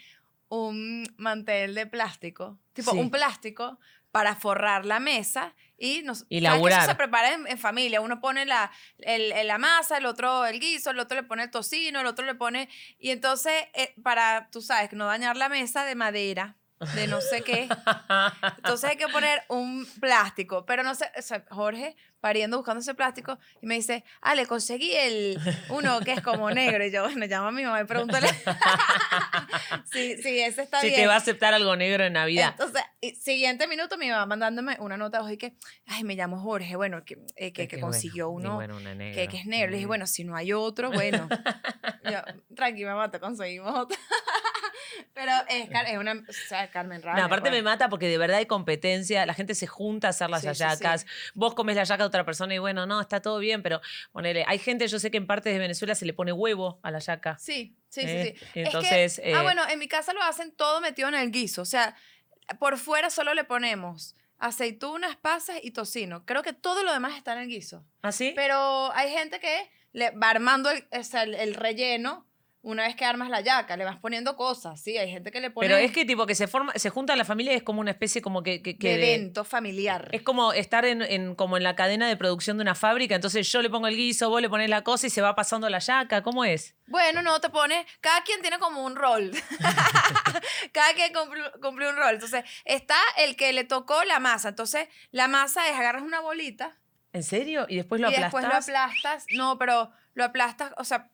un 0.49 1.05
mantel 1.17 1.73
de 1.75 1.85
plástico, 1.87 2.59
tipo 2.73 2.91
Sí. 2.91 2.97
un 2.99 3.09
plástico 3.09 3.79
para 4.11 4.35
forrar 4.35 4.85
la 4.85 4.99
mesa 4.99 5.55
y 5.77 6.01
nos 6.03 6.25
Y 6.29 6.41
¿sabes 6.41 6.41
que 6.41 6.47
eso 6.47 6.53
laburar. 6.55 6.85
se 6.85 6.95
prepara 6.95 7.33
en, 7.33 7.47
en 7.47 7.57
familia 7.57 8.01
uno 8.01 8.19
pone 8.21 8.45
la, 8.45 8.71
el- 8.99 9.31
el- 9.31 9.47
la 9.47 9.57
masa 9.57 9.97
el 9.97 10.05
otro 10.05 10.45
el 10.45 10.59
guiso 10.59 10.91
el 10.91 10.99
otro 10.99 11.15
le 11.19 11.23
pone 11.23 11.43
el 11.43 11.51
tocino 11.51 11.99
el 12.01 12.05
otro 12.05 12.25
le 12.25 12.35
pone 12.35 12.69
y 12.99 13.09
entonces 13.11 13.53
eh, 13.73 13.93
para 14.03 14.49
tú 14.51 14.61
sabes 14.61 14.91
no 14.93 15.05
dañar 15.07 15.37
la 15.37 15.49
mesa 15.49 15.85
de 15.85 15.95
madera 15.95 16.57
de 16.95 17.07
no 17.07 17.21
sé 17.21 17.41
qué 17.41 17.67
entonces 18.57 18.89
hay 18.89 18.97
que 18.97 19.07
poner 19.07 19.43
un 19.49 19.85
plástico, 19.99 20.65
pero 20.65 20.83
no 20.83 20.95
sé, 20.95 21.11
o 21.17 21.21
sea, 21.21 21.45
Jorge 21.49 21.95
pariendo 22.21 22.55
buscando 22.57 22.79
ese 22.79 22.93
plástico 22.93 23.37
y 23.61 23.65
me 23.65 23.75
dice, 23.75 24.05
ah, 24.21 24.35
le 24.35 24.45
conseguí 24.45 24.93
el 24.95 25.39
uno 25.69 25.99
que 26.01 26.13
es 26.13 26.21
como 26.21 26.49
negro. 26.51 26.85
Y 26.85 26.91
yo, 26.91 27.03
bueno, 27.03 27.25
llama 27.25 27.49
a 27.49 27.51
mi 27.51 27.63
mamá 27.63 27.81
y 27.81 27.85
pregúntale. 27.85 28.27
sí, 29.91 30.15
sí, 30.21 30.39
ese 30.39 30.61
está 30.61 30.79
si 30.79 30.87
bien. 30.87 31.01
te 31.01 31.07
va 31.07 31.15
a 31.15 31.17
aceptar 31.17 31.53
algo 31.53 31.75
negro 31.75 32.05
en 32.05 32.13
Navidad. 32.13 32.49
Entonces, 32.51 32.83
y 33.01 33.15
siguiente 33.15 33.67
minuto 33.67 33.97
mi 33.97 34.09
mamá 34.09 34.27
mandándome 34.27 34.77
una 34.79 34.97
nota 34.97 35.21
hoy 35.23 35.37
que, 35.37 35.55
ay, 35.87 36.03
me 36.03 36.15
llamo 36.15 36.39
Jorge, 36.39 36.75
bueno, 36.75 37.03
que, 37.03 37.17
eh, 37.35 37.51
que, 37.51 37.79
consiguió 37.79 38.29
uno 38.29 38.55
bueno, 38.55 38.77
que 38.77 39.23
es 39.23 39.45
negro. 39.47 39.71
Le 39.71 39.77
dije, 39.77 39.87
Mm. 39.87 39.87
bueno, 39.87 40.07
si 40.07 40.23
no 40.23 40.35
hay 40.35 40.53
otro, 40.53 40.91
bueno. 40.91 41.27
yo, 42.05 42.19
tranqui, 42.55 42.85
mamá, 42.85 43.09
te 43.09 43.19
conseguimos 43.19 43.73
otro. 43.75 43.97
Pero 45.13 45.31
es, 45.49 45.69
es 45.87 45.97
una, 45.97 46.13
o 46.13 46.33
sea, 46.47 46.69
Carmen 46.71 47.01
Ramos. 47.01 47.19
No, 47.19 47.25
aparte 47.25 47.51
me 47.51 47.61
mata 47.61 47.89
porque 47.89 48.07
de 48.07 48.17
verdad 48.17 48.37
hay 48.37 48.45
competencia, 48.45 49.25
la 49.25 49.33
gente 49.33 49.55
se 49.55 49.67
junta 49.67 50.07
a 50.07 50.09
hacer 50.11 50.29
las 50.29 50.41
Sí, 50.41 50.47
sí, 50.49 50.55
sí. 50.55 50.63
hallacas, 50.63 51.05
vos 51.33 51.53
comes 51.53 51.75
la 51.75 51.83
yaca 51.83 52.03
de 52.03 52.07
otra 52.07 52.25
persona 52.25 52.53
y 52.53 52.57
bueno, 52.59 52.85
no, 52.85 53.01
está 53.01 53.21
todo 53.21 53.39
bien, 53.39 53.61
pero 53.63 53.81
ponele, 54.11 54.43
hay 54.47 54.59
gente, 54.59 54.87
yo 54.87 54.99
sé 54.99 55.11
que 55.11 55.17
en 55.17 55.27
partes 55.27 55.53
de 55.53 55.59
Venezuela 55.59 55.95
se 55.95 56.05
le 56.05 56.13
pone 56.13 56.31
huevo 56.31 56.79
a 56.83 56.91
la 56.91 56.99
yaca. 56.99 57.37
Sí, 57.39 57.75
sí, 57.89 58.01
¿eh? 58.01 58.35
sí, 58.39 58.39
sí. 58.39 58.45
Y 58.45 58.45
Es 58.45 58.51
que- 58.53 58.61
Entonces, 58.61 59.19
ah, 59.19 59.21
eh, 59.27 59.41
bueno, 59.43 59.61
en 59.69 59.79
mi 59.79 59.87
casa 59.87 60.13
lo 60.13 60.21
hacen 60.23 60.51
todo 60.51 60.81
metido 60.81 61.07
en 61.09 61.15
el 61.15 61.31
guiso. 61.31 61.61
O 61.61 61.65
sea, 61.65 61.95
por 62.59 62.77
fuera 62.77 63.09
solo 63.09 63.33
le 63.33 63.43
ponemos 63.43 64.15
aceitunas, 64.39 65.15
pasas 65.17 65.57
y 65.61 65.71
tocino. 65.71 66.25
Creo 66.25 66.41
que 66.43 66.53
todo 66.53 66.83
lo 66.83 66.91
demás 66.91 67.15
está 67.15 67.33
en 67.33 67.39
el 67.39 67.47
guiso. 67.47 67.85
¿así? 68.01 68.33
Pero 68.35 68.91
hay 68.93 69.11
gente 69.11 69.39
que 69.39 69.69
le 69.93 70.09
va 70.11 70.29
armando 70.31 70.69
el, 70.71 70.87
el- 70.91 71.35
el 71.35 71.53
relleno 71.53 72.25
una 72.63 72.83
vez 72.83 72.95
que 72.95 73.05
armas 73.05 73.29
la 73.29 73.41
yaca. 73.41 73.75
Le 73.77 73.85
vas 73.85 73.97
poniendo 73.97 74.35
cosas, 74.35 74.79
sí. 74.81 74.97
Hay 74.97 75.09
gente 75.11 75.31
que 75.31 75.39
le 75.41 75.49
pone 75.49 75.67
Pero 75.67 75.77
es 75.79 75.91
que 75.91 76.05
tipo 76.05 76.25
que 76.25 76.35
se 76.35 76.47
forma, 76.47 76.71
se 76.75 76.89
junta 76.89 77.15
la 77.15 77.25
familia 77.25 77.53
y 77.53 77.55
es 77.55 77.63
como 77.63 77.81
una 77.81 77.91
especie 77.91 78.21
como 78.21 78.43
que... 78.43 78.61
que, 78.61 78.77
que 78.77 78.97
de 78.97 79.13
evento 79.15 79.43
familiar. 79.43 80.09
es 80.11 80.21
como 80.21 80.53
estar 80.53 80.85
en, 80.85 81.01
en- 81.01 81.35
como 81.35 81.57
en 81.57 81.63
la 81.63 81.75
cadena 81.75 82.07
de 82.07 82.15
producción 82.17 82.57
de 82.57 82.61
una 82.61 82.75
fábrica, 82.75 83.15
entonces 83.15 83.51
yo 83.51 83.61
le 83.61 83.69
pongo 83.69 83.87
el 83.87 83.95
guiso, 83.95 84.29
vos 84.29 84.41
le 84.41 84.49
pones 84.49 84.69
la 84.69 84.83
cosa 84.83 85.07
y 85.07 85.09
se 85.09 85.21
va 85.21 85.33
pasando 85.35 85.69
la 85.69 85.79
yaca, 85.79 86.21
¿cómo 86.23 86.45
es? 86.45 86.75
Bueno, 86.87 87.21
no, 87.21 87.39
te 87.39 87.49
pone, 87.49 87.85
cada 88.01 88.21
quien 88.23 88.41
tiene 88.41 88.59
como 88.59 88.83
un 88.83 88.95
rol. 88.95 89.31
cada 90.71 90.93
quien 90.93 91.13
cumple, 91.13 91.43
cumple 91.61 91.89
un 91.89 91.95
rol. 91.95 92.15
Entonces, 92.15 92.43
está 92.65 92.97
el 93.17 93.35
que 93.35 93.53
le 93.53 93.63
tocó 93.63 94.03
la 94.03 94.19
masa. 94.19 94.49
Entonces, 94.49 94.87
la 95.11 95.27
masa 95.27 95.67
es 95.69 95.75
agarras 95.77 96.03
una 96.03 96.19
bolita 96.19 96.77
¿En 97.13 97.23
serio? 97.23 97.65
Y 97.67 97.75
después 97.75 97.99
lo 97.99 98.09
y 98.09 98.15
después 98.15 98.43
lo 98.43 98.49
aplastas. 98.49 98.75
aplastas. 98.97 99.25
No, 99.35 99.57
pero 99.57 99.91
lo 100.13 100.23
aplastas, 100.23 100.71
o 100.77 100.85
sea, 100.85 101.09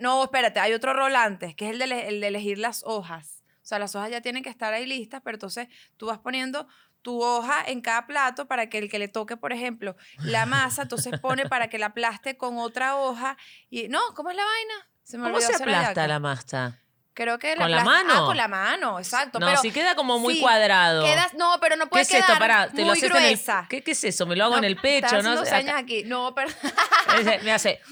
no, 0.00 0.24
espérate, 0.24 0.60
hay 0.60 0.72
otro 0.72 0.92
rol 0.92 1.16
antes, 1.16 1.54
que 1.54 1.66
es 1.66 1.72
el 1.72 1.78
de, 1.78 2.08
el 2.08 2.20
de 2.20 2.26
elegir 2.28 2.58
las 2.58 2.82
hojas. 2.84 3.42
O 3.62 3.66
sea, 3.70 3.78
las 3.78 3.94
hojas 3.94 4.10
ya 4.10 4.20
tienen 4.20 4.42
que 4.42 4.48
estar 4.50 4.72
ahí 4.72 4.86
listas, 4.86 5.20
pero 5.24 5.36
entonces 5.36 5.68
tú 5.96 6.06
vas 6.06 6.18
poniendo 6.18 6.66
tu 7.02 7.22
hoja 7.22 7.62
en 7.66 7.80
cada 7.80 8.06
plato 8.06 8.46
para 8.46 8.68
que 8.68 8.76
el 8.78 8.90
que 8.90 8.98
le 8.98 9.08
toque, 9.08 9.36
por 9.36 9.52
ejemplo, 9.52 9.96
la 10.18 10.44
masa, 10.46 10.82
entonces 10.82 11.18
pone 11.20 11.48
para 11.48 11.68
que 11.68 11.78
la 11.78 11.86
aplaste 11.86 12.36
con 12.36 12.58
otra 12.58 12.96
hoja. 12.96 13.36
Y 13.70 13.88
no, 13.88 14.00
¿cómo 14.14 14.30
es 14.30 14.36
la 14.36 14.44
vaina? 14.44 14.74
Se 15.02 15.16
me 15.18 15.24
¿Cómo 15.24 15.40
se 15.40 15.54
aplasta 15.54 16.06
la 16.06 16.18
masa? 16.18 16.78
Creo 17.14 17.38
que 17.38 17.54
¿Con 17.56 17.70
la 17.70 17.80
aplasta- 17.82 17.84
mano? 17.84 18.12
Ah, 18.24 18.26
con 18.26 18.36
la 18.36 18.48
mano, 18.48 18.98
exacto. 18.98 19.38
No, 19.40 19.46
pero 19.46 19.60
si 19.60 19.72
queda 19.72 19.94
como 19.94 20.18
muy 20.18 20.34
sí, 20.36 20.40
cuadrado. 20.40 21.04
quedas- 21.04 21.34
no, 21.34 21.56
pero 21.60 21.76
no 21.76 21.84
¿Qué 21.84 21.90
puede 21.90 22.02
es 22.02 22.14
esto? 22.14 22.32
Pará, 22.38 22.68
te 22.70 22.78
lo 22.82 22.88
muy 22.88 22.92
haces 22.98 23.10
en 23.10 23.16
el. 23.16 23.22
gruesa. 23.22 23.66
¿Qué, 23.68 23.82
qué 23.82 23.90
es 23.92 24.04
eso? 24.04 24.26
Me 24.26 24.36
lo 24.36 24.44
hago 24.44 24.58
en 24.58 24.64
el 24.64 24.76
pecho, 24.76 25.20
¿no? 25.22 25.32
Acá- 25.40 25.78
aquí. 25.78 26.04
No, 26.04 26.34
pero, 26.34 26.48
Me 27.44 27.52
hace. 27.52 27.80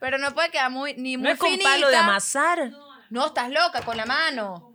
pero 0.00 0.18
no 0.18 0.32
puede 0.34 0.50
quedar 0.50 0.70
muy, 0.70 0.94
ni 0.94 1.16
muy 1.16 1.24
¿No 1.26 1.30
es 1.32 1.38
con 1.38 1.50
finita. 1.50 1.70
palo 1.70 1.88
de 1.88 1.96
amasar? 1.96 2.70
No, 3.10 3.26
estás 3.26 3.50
loca, 3.50 3.82
con 3.82 3.96
la 3.96 4.06
mano. 4.06 4.72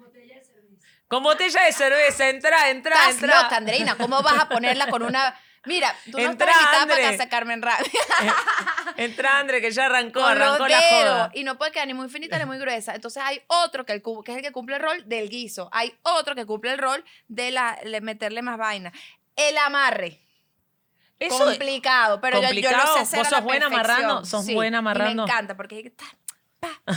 Con 1.08 1.24
botella 1.24 1.64
de 1.64 1.74
cerveza, 1.74 2.30
entra, 2.30 2.70
entra, 2.70 2.94
Estás 2.96 3.16
entra. 3.16 3.44
loca, 3.44 3.58
Andreina. 3.58 3.96
¿Cómo 3.98 4.22
vas 4.24 4.40
a 4.40 4.48
ponerla 4.48 4.88
con 4.88 5.04
una... 5.04 5.38
Mira, 5.66 5.94
tú 6.06 6.18
no 6.18 6.24
Entra, 6.24 6.50
estás 6.50 6.62
invitada 6.64 6.88
para 6.88 7.04
Andre. 7.04 7.18
casa, 7.18 7.30
Carmen 7.30 7.62
Rabia. 7.62 7.92
Entra, 8.98 9.38
André, 9.38 9.62
que 9.62 9.72
ya 9.72 9.86
arrancó, 9.86 10.22
con 10.22 10.40
los 10.40 10.48
arrancó 10.48 10.68
la 10.68 10.78
dedos. 10.80 10.92
joda. 11.04 11.32
Y 11.34 11.44
no 11.44 11.58
puede 11.58 11.72
quedar 11.72 11.86
ni 11.88 11.94
muy 11.94 12.10
finita 12.10 12.40
ni 12.40 12.46
muy 12.46 12.58
gruesa. 12.58 12.96
Entonces 12.96 13.22
hay 13.24 13.42
otro 13.48 13.86
que, 13.86 13.94
el, 13.94 14.02
cu- 14.02 14.24
que 14.24 14.32
es 14.32 14.38
el 14.38 14.44
que 14.44 14.52
cumple 14.52 14.78
el 14.78 14.82
rol 14.82 15.04
del 15.08 15.30
guiso. 15.30 15.70
Hay 15.72 15.96
otro 16.02 16.34
que 16.34 16.46
cumple 16.48 16.72
el 16.72 16.78
rol 16.80 17.04
de 17.28 17.52
la, 17.52 17.78
de 17.84 18.02
meterle 18.02 18.42
más 18.42 18.58
vaina. 18.58 18.92
El 19.36 19.58
amarre. 19.60 20.20
Eso 21.28 21.38
complicado, 21.38 22.20
pero 22.22 22.38
yo- 22.38 22.42
yo, 22.44 22.48
complicado. 22.50 22.86
lo 22.88 22.94
sé 22.94 23.00
hacer 23.00 23.20
¿Vos 23.20 23.28
a 23.28 23.30
sos 23.30 23.40
la 23.40 23.44
buena 23.46 23.70
perfección. 23.70 23.96
amarrando? 24.02 24.26
¿Sos 24.26 24.46
Sí, 24.46 24.54
buena 24.54 24.78
y 24.78 24.80
amarrando? 24.80 25.26
me 25.26 25.32
encanta 25.32 25.56
porque 25.56 25.94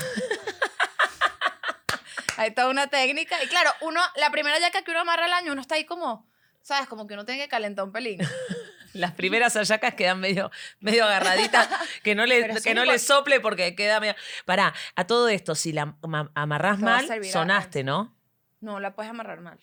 hay, 2.36 2.50
toda 2.52 2.68
una 2.70 2.88
técnica. 2.88 3.42
Y 3.42 3.46
claro, 3.48 3.70
uno, 3.82 4.00
la 4.16 4.30
primera 4.30 4.58
yaca 4.58 4.82
que 4.82 4.90
uno 4.90 5.00
amarra 5.00 5.26
al 5.26 5.32
año, 5.32 5.52
uno 5.52 5.60
está 5.60 5.76
ahí 5.76 5.84
como, 5.84 6.26
¿sabes? 6.62 6.88
Como 6.88 7.06
que 7.06 7.14
uno 7.14 7.24
tiene 7.24 7.40
que 7.42 7.48
calentar 7.48 7.84
un 7.84 7.92
pelín. 7.92 8.20
Las 8.92 9.12
primeras 9.12 9.54
hallacas 9.56 9.94
quedan 9.94 10.20
medio, 10.20 10.52
medio 10.78 11.04
agarraditas, 11.04 11.68
que 12.04 12.14
no 12.14 12.26
le, 12.26 12.60
que 12.62 12.74
no 12.74 12.84
le 12.84 12.98
sople 13.00 13.40
porque 13.40 13.74
queda 13.74 13.98
medio. 13.98 14.14
Pará, 14.44 14.72
a 14.94 15.04
todo 15.06 15.28
esto, 15.28 15.56
si 15.56 15.72
la 15.72 15.96
ma- 16.06 16.30
amarrás 16.34 16.78
mal, 16.78 17.10
a- 17.10 17.24
sonaste, 17.24 17.82
¿no? 17.82 18.14
No 18.60 18.78
la 18.78 18.94
puedes 18.94 19.10
amarrar 19.10 19.40
mal. 19.40 19.58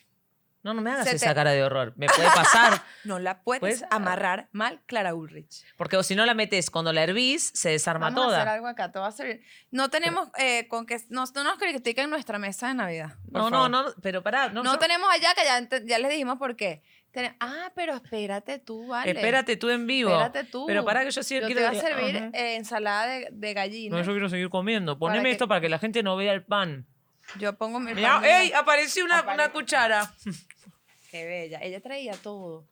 No, 0.63 0.73
no 0.75 0.81
me 0.81 0.91
hagas 0.91 1.07
Se 1.09 1.15
esa 1.15 1.29
te- 1.29 1.35
cara 1.35 1.51
de 1.51 1.63
horror. 1.63 1.93
Me 1.97 2.07
puede 2.07 2.27
pasar. 2.27 2.81
No 3.03 3.17
la 3.17 3.41
puedes 3.41 3.59
Pues, 3.61 3.83
amarrar 3.89 4.47
mal, 4.51 4.79
Clara 4.85 5.15
Ulrich. 5.15 5.65
Porque 5.75 6.01
si 6.03 6.13
no 6.15 6.23
la 6.27 6.35
metes 6.35 6.69
cuando 6.69 6.93
la 6.93 7.01
hervís, 7.03 7.51
se 7.55 7.69
desarma 7.71 8.11
Vamos 8.11 8.25
a 8.25 8.27
hacer 8.27 8.39
toda. 8.43 8.53
algo 8.53 8.67
acá, 8.67 8.91
te 8.91 8.99
va 8.99 9.07
a 9.07 9.11
servir. 9.11 9.41
No 9.71 9.89
tenemos 9.89 10.29
eh, 10.37 10.67
con 10.67 10.85
que 10.85 10.97
no, 11.09 11.23
no 11.33 11.43
nos 11.43 11.57
critiquen 11.57 12.11
nuestra 12.11 12.37
mesa 12.37 12.67
de 12.67 12.75
Navidad. 12.75 13.15
No, 13.31 13.49
no, 13.49 13.57
favor. 13.63 13.69
no, 13.71 13.85
pero 14.03 14.21
pará. 14.21 14.49
No, 14.49 14.61
No 14.61 14.73
yo- 14.73 14.79
tenemos 14.79 15.09
allá 15.11 15.33
que 15.33 15.43
ya, 15.43 15.79
ya 15.83 15.97
les 15.99 16.11
dijimos 16.11 16.37
por 16.37 16.55
qué. 16.55 16.83
Tene- 17.11 17.35
ah, 17.39 17.71
pero 17.75 17.95
espérate 17.95 18.59
tú, 18.59 18.87
vale. 18.87 19.11
Espérate 19.11 19.57
tú 19.57 19.69
en 19.69 19.87
vivo. 19.87 20.11
Espérate 20.11 20.43
tú. 20.45 20.65
Pero 20.67 20.85
pará 20.85 21.03
que 21.03 21.09
yo 21.11 21.23
sí 21.23 21.39
Yo 21.39 21.45
quiero. 21.47 21.61
te 21.61 21.67
voy 21.69 21.77
a 21.77 21.81
servir 21.81 22.17
Ajá. 22.17 22.29
eh, 22.33 22.55
ensalada 22.55 23.07
de, 23.07 23.27
de 23.31 23.53
gallina. 23.55 23.97
No, 23.97 24.03
yo 24.03 24.11
quiero 24.11 24.29
seguir 24.29 24.49
comiendo. 24.49 24.99
Poneme 24.99 25.23
que- 25.23 25.31
esto 25.31 25.47
para 25.47 25.59
que 25.59 25.69
la 25.69 25.79
gente 25.79 26.03
no 26.03 26.15
vea 26.15 26.31
el 26.33 26.43
pan. 26.45 26.85
Yo 27.39 27.55
pongo 27.57 27.79
mi 27.79 27.87
pan, 27.93 27.95
mira. 27.95 28.21
¡Ey! 28.41 28.51
Apareció 28.53 29.05
una, 29.05 29.19
Apare- 29.23 29.33
una 29.35 29.51
cuchara. 29.51 30.13
Qué 31.09 31.25
bella. 31.25 31.59
Ella 31.61 31.81
traía 31.81 32.13
todo. 32.13 32.65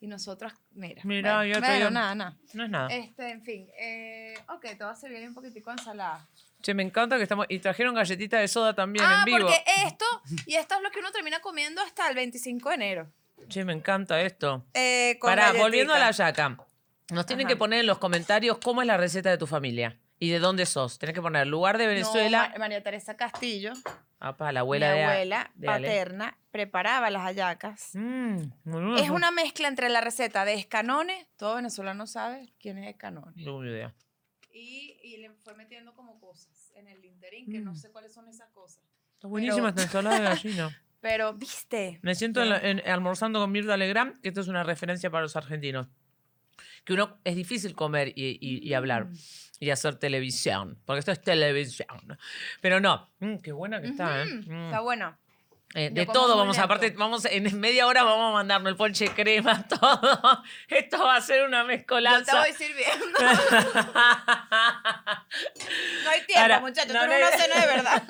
Y 0.00 0.08
nosotros, 0.08 0.52
mira. 0.72 1.00
Mirá, 1.04 1.36
bueno, 1.36 1.44
yo 1.54 1.60
bueno, 1.60 1.66
traía- 1.66 1.90
nada, 1.90 2.14
nada. 2.14 2.36
No 2.54 2.64
es 2.64 2.70
nada. 2.70 2.88
Este, 2.88 3.30
en 3.30 3.42
fin. 3.42 3.68
Eh, 3.78 4.34
ok, 4.48 4.60
te 4.62 4.74
voy 4.84 4.92
a 4.92 4.96
servir 4.96 5.26
un 5.28 5.34
poquitico 5.34 5.70
de 5.70 5.76
ensalada. 5.78 6.26
Che, 6.60 6.74
me 6.74 6.82
encanta 6.82 7.16
que 7.16 7.22
estamos. 7.22 7.46
Y 7.48 7.58
trajeron 7.60 7.94
galletitas 7.94 8.40
de 8.40 8.48
soda 8.48 8.74
también 8.74 9.04
ah, 9.06 9.18
en 9.20 9.24
vivo. 9.24 9.46
porque 9.46 9.62
esto, 9.86 10.04
y 10.46 10.56
esto 10.56 10.74
es 10.76 10.82
lo 10.82 10.90
que 10.90 10.98
uno 10.98 11.12
termina 11.12 11.40
comiendo 11.40 11.80
hasta 11.82 12.08
el 12.08 12.14
25 12.16 12.68
de 12.70 12.74
enero. 12.74 13.12
Che, 13.48 13.64
me 13.64 13.72
encanta 13.72 14.20
esto. 14.20 14.64
Eh, 14.74 15.16
con 15.20 15.28
Pará, 15.30 15.52
volviendo 15.52 15.92
a 15.94 15.98
la 15.98 16.10
yaca. 16.10 16.56
Nos 17.10 17.26
tienen 17.26 17.46
Ajá. 17.46 17.54
que 17.54 17.56
poner 17.56 17.80
en 17.80 17.86
los 17.86 17.98
comentarios 17.98 18.58
cómo 18.58 18.80
es 18.80 18.86
la 18.86 18.96
receta 18.96 19.30
de 19.30 19.38
tu 19.38 19.46
familia. 19.46 19.96
Y 20.22 20.30
de 20.30 20.38
dónde 20.38 20.66
sos. 20.66 21.00
Tenés 21.00 21.14
que 21.14 21.20
poner 21.20 21.48
lugar 21.48 21.78
de 21.78 21.84
No, 21.84 21.90
Venezuela. 21.90 22.50
Ma- 22.52 22.58
María 22.60 22.80
Teresa 22.80 23.16
Castillo, 23.16 23.72
Apa, 24.20 24.52
la 24.52 24.60
abuela 24.60 24.92
mi 24.92 24.98
de. 24.98 25.04
abuela 25.04 25.50
de 25.56 25.68
Ale. 25.68 25.88
paterna, 25.88 26.38
preparaba 26.52 27.10
las 27.10 27.22
hallacas. 27.22 27.90
Mm, 27.94 28.36
Es 28.98 29.10
una 29.10 29.32
mezcla 29.32 29.66
entre 29.66 29.88
la 29.88 30.00
receta 30.00 30.44
de 30.44 30.54
Escanone, 30.54 31.26
todo 31.36 31.56
venezolano 31.56 32.06
sabe 32.06 32.52
quién 32.60 32.78
es 32.78 32.88
Escanone, 32.88 33.32
No 33.34 33.44
tengo 33.44 33.64
idea. 33.64 33.92
y, 34.52 34.96
y 35.02 35.16
le 35.16 35.32
fue 35.32 35.54
metiendo 35.56 35.92
como 35.94 36.20
cosas 36.20 36.70
en 36.76 36.86
el 36.86 37.04
interín, 37.04 37.50
que 37.50 37.58
no 37.58 37.72
Mm. 37.72 37.76
sé 37.76 37.90
cuáles 37.90 38.12
son 38.12 38.28
esas 38.28 38.48
cosas. 38.50 38.84
Está 39.14 39.26
buenísima 39.26 39.70
esta 39.70 39.82
ensalada 39.82 40.18
de 40.20 40.24
gallina. 40.24 40.82
Pero, 41.00 41.34
¿viste? 41.34 41.98
Me 42.02 42.14
siento 42.14 42.44
en 42.44 42.52
en- 42.78 42.88
almorzando 42.88 43.40
con 43.40 43.50
Mirta 43.50 43.76
Legrand, 43.76 44.20
que 44.20 44.28
esto 44.28 44.40
es 44.40 44.46
una 44.46 44.62
referencia 44.62 45.10
para 45.10 45.22
los 45.22 45.34
argentinos. 45.34 45.88
Que 46.84 46.92
uno 46.92 47.18
es 47.24 47.34
difícil 47.34 47.74
comer 47.74 48.12
y, 48.14 48.38
y- 48.40 48.58
y 48.68 48.74
hablar 48.74 49.06
Mm. 49.06 49.16
Y 49.62 49.70
hacer 49.70 49.94
televisión, 49.94 50.76
porque 50.84 50.98
esto 50.98 51.12
es 51.12 51.20
televisión. 51.22 52.18
Pero 52.60 52.80
no, 52.80 53.08
Mm, 53.20 53.36
qué 53.36 53.52
buena 53.52 53.80
que 53.80 53.86
está, 53.86 54.22
¿eh? 54.22 54.24
Mm. 54.26 54.64
Está 54.64 54.80
bueno. 54.80 55.16
Eh, 55.74 55.88
de 55.90 56.04
todo 56.04 56.36
vamos, 56.36 56.56
lento. 56.56 56.64
aparte, 56.64 56.90
vamos 56.90 57.24
en 57.26 57.58
media 57.60 57.86
hora 57.86 58.02
vamos 58.02 58.30
a 58.30 58.32
mandarnos 58.32 58.70
el 58.72 58.76
ponche 58.76 59.06
crema, 59.14 59.62
todo. 59.68 60.42
Esto 60.68 60.98
va 61.04 61.14
a 61.16 61.20
ser 61.20 61.46
una 61.46 61.62
mezcolanza. 61.62 62.40
voy 62.40 62.52
sirviendo. 62.52 63.06
No 66.04 66.10
hay 66.10 66.20
tiempo, 66.26 66.40
Ahora, 66.42 66.60
muchachos. 66.60 66.92
no, 66.92 67.06
no 67.06 67.12
cena 67.12 67.60
de 67.60 67.66
verdad. 67.68 68.02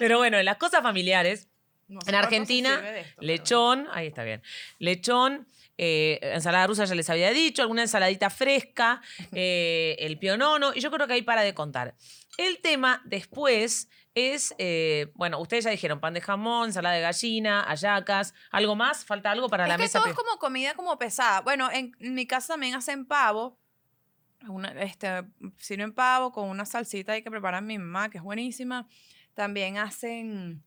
Pero 0.00 0.18
bueno, 0.18 0.38
en 0.38 0.44
las 0.44 0.56
cosas 0.56 0.82
familiares, 0.82 1.48
No 1.86 2.00
En 2.06 2.16
Argentina, 2.16 2.74
esto, 2.98 3.22
lechón, 3.22 3.86
ahí 3.92 4.08
está 4.08 4.24
bien. 4.24 4.42
Lechón, 4.80 5.46
eh, 5.78 6.18
ensalada 6.22 6.66
rusa 6.66 6.84
ya 6.84 6.94
les 6.94 7.08
había 7.10 7.30
dicho, 7.30 7.62
alguna 7.62 7.82
ensaladita 7.82 8.30
fresca, 8.30 9.00
eh, 9.32 9.96
el 9.98 10.18
pionono, 10.18 10.72
y 10.74 10.80
yo 10.80 10.90
creo 10.90 11.06
que 11.06 11.14
ahí 11.14 11.22
para 11.22 11.42
de 11.42 11.54
contar. 11.54 11.94
El 12.38 12.60
tema 12.60 13.02
después 13.04 13.88
es, 14.14 14.54
eh, 14.58 15.10
bueno, 15.14 15.40
ustedes 15.40 15.64
ya 15.64 15.70
dijeron 15.70 16.00
pan 16.00 16.14
de 16.14 16.20
jamón, 16.20 16.66
ensalada 16.66 16.94
de 16.94 17.02
gallina, 17.02 17.62
hallacas, 17.62 18.34
¿algo 18.50 18.76
más? 18.76 19.04
¿Falta 19.04 19.30
algo 19.30 19.48
para 19.48 19.66
la 19.66 19.76
que 19.76 19.84
mesa? 19.84 20.00
todo 20.00 20.10
es 20.10 20.16
como 20.16 20.38
comida 20.38 20.74
como 20.74 20.98
pesada. 20.98 21.40
Bueno, 21.40 21.70
en, 21.72 21.92
en 21.98 22.14
mi 22.14 22.26
casa 22.26 22.54
también 22.54 22.74
hacen 22.74 23.06
pavo. 23.06 23.58
Una, 24.48 24.70
este, 24.82 25.24
sirven 25.58 25.92
pavo 25.92 26.32
con 26.32 26.48
una 26.48 26.66
salsita 26.66 27.12
ahí 27.12 27.22
que 27.22 27.30
prepara 27.30 27.60
mi 27.60 27.78
mamá, 27.78 28.10
que 28.10 28.18
es 28.18 28.24
buenísima. 28.24 28.86
También 29.34 29.78
hacen... 29.78 30.62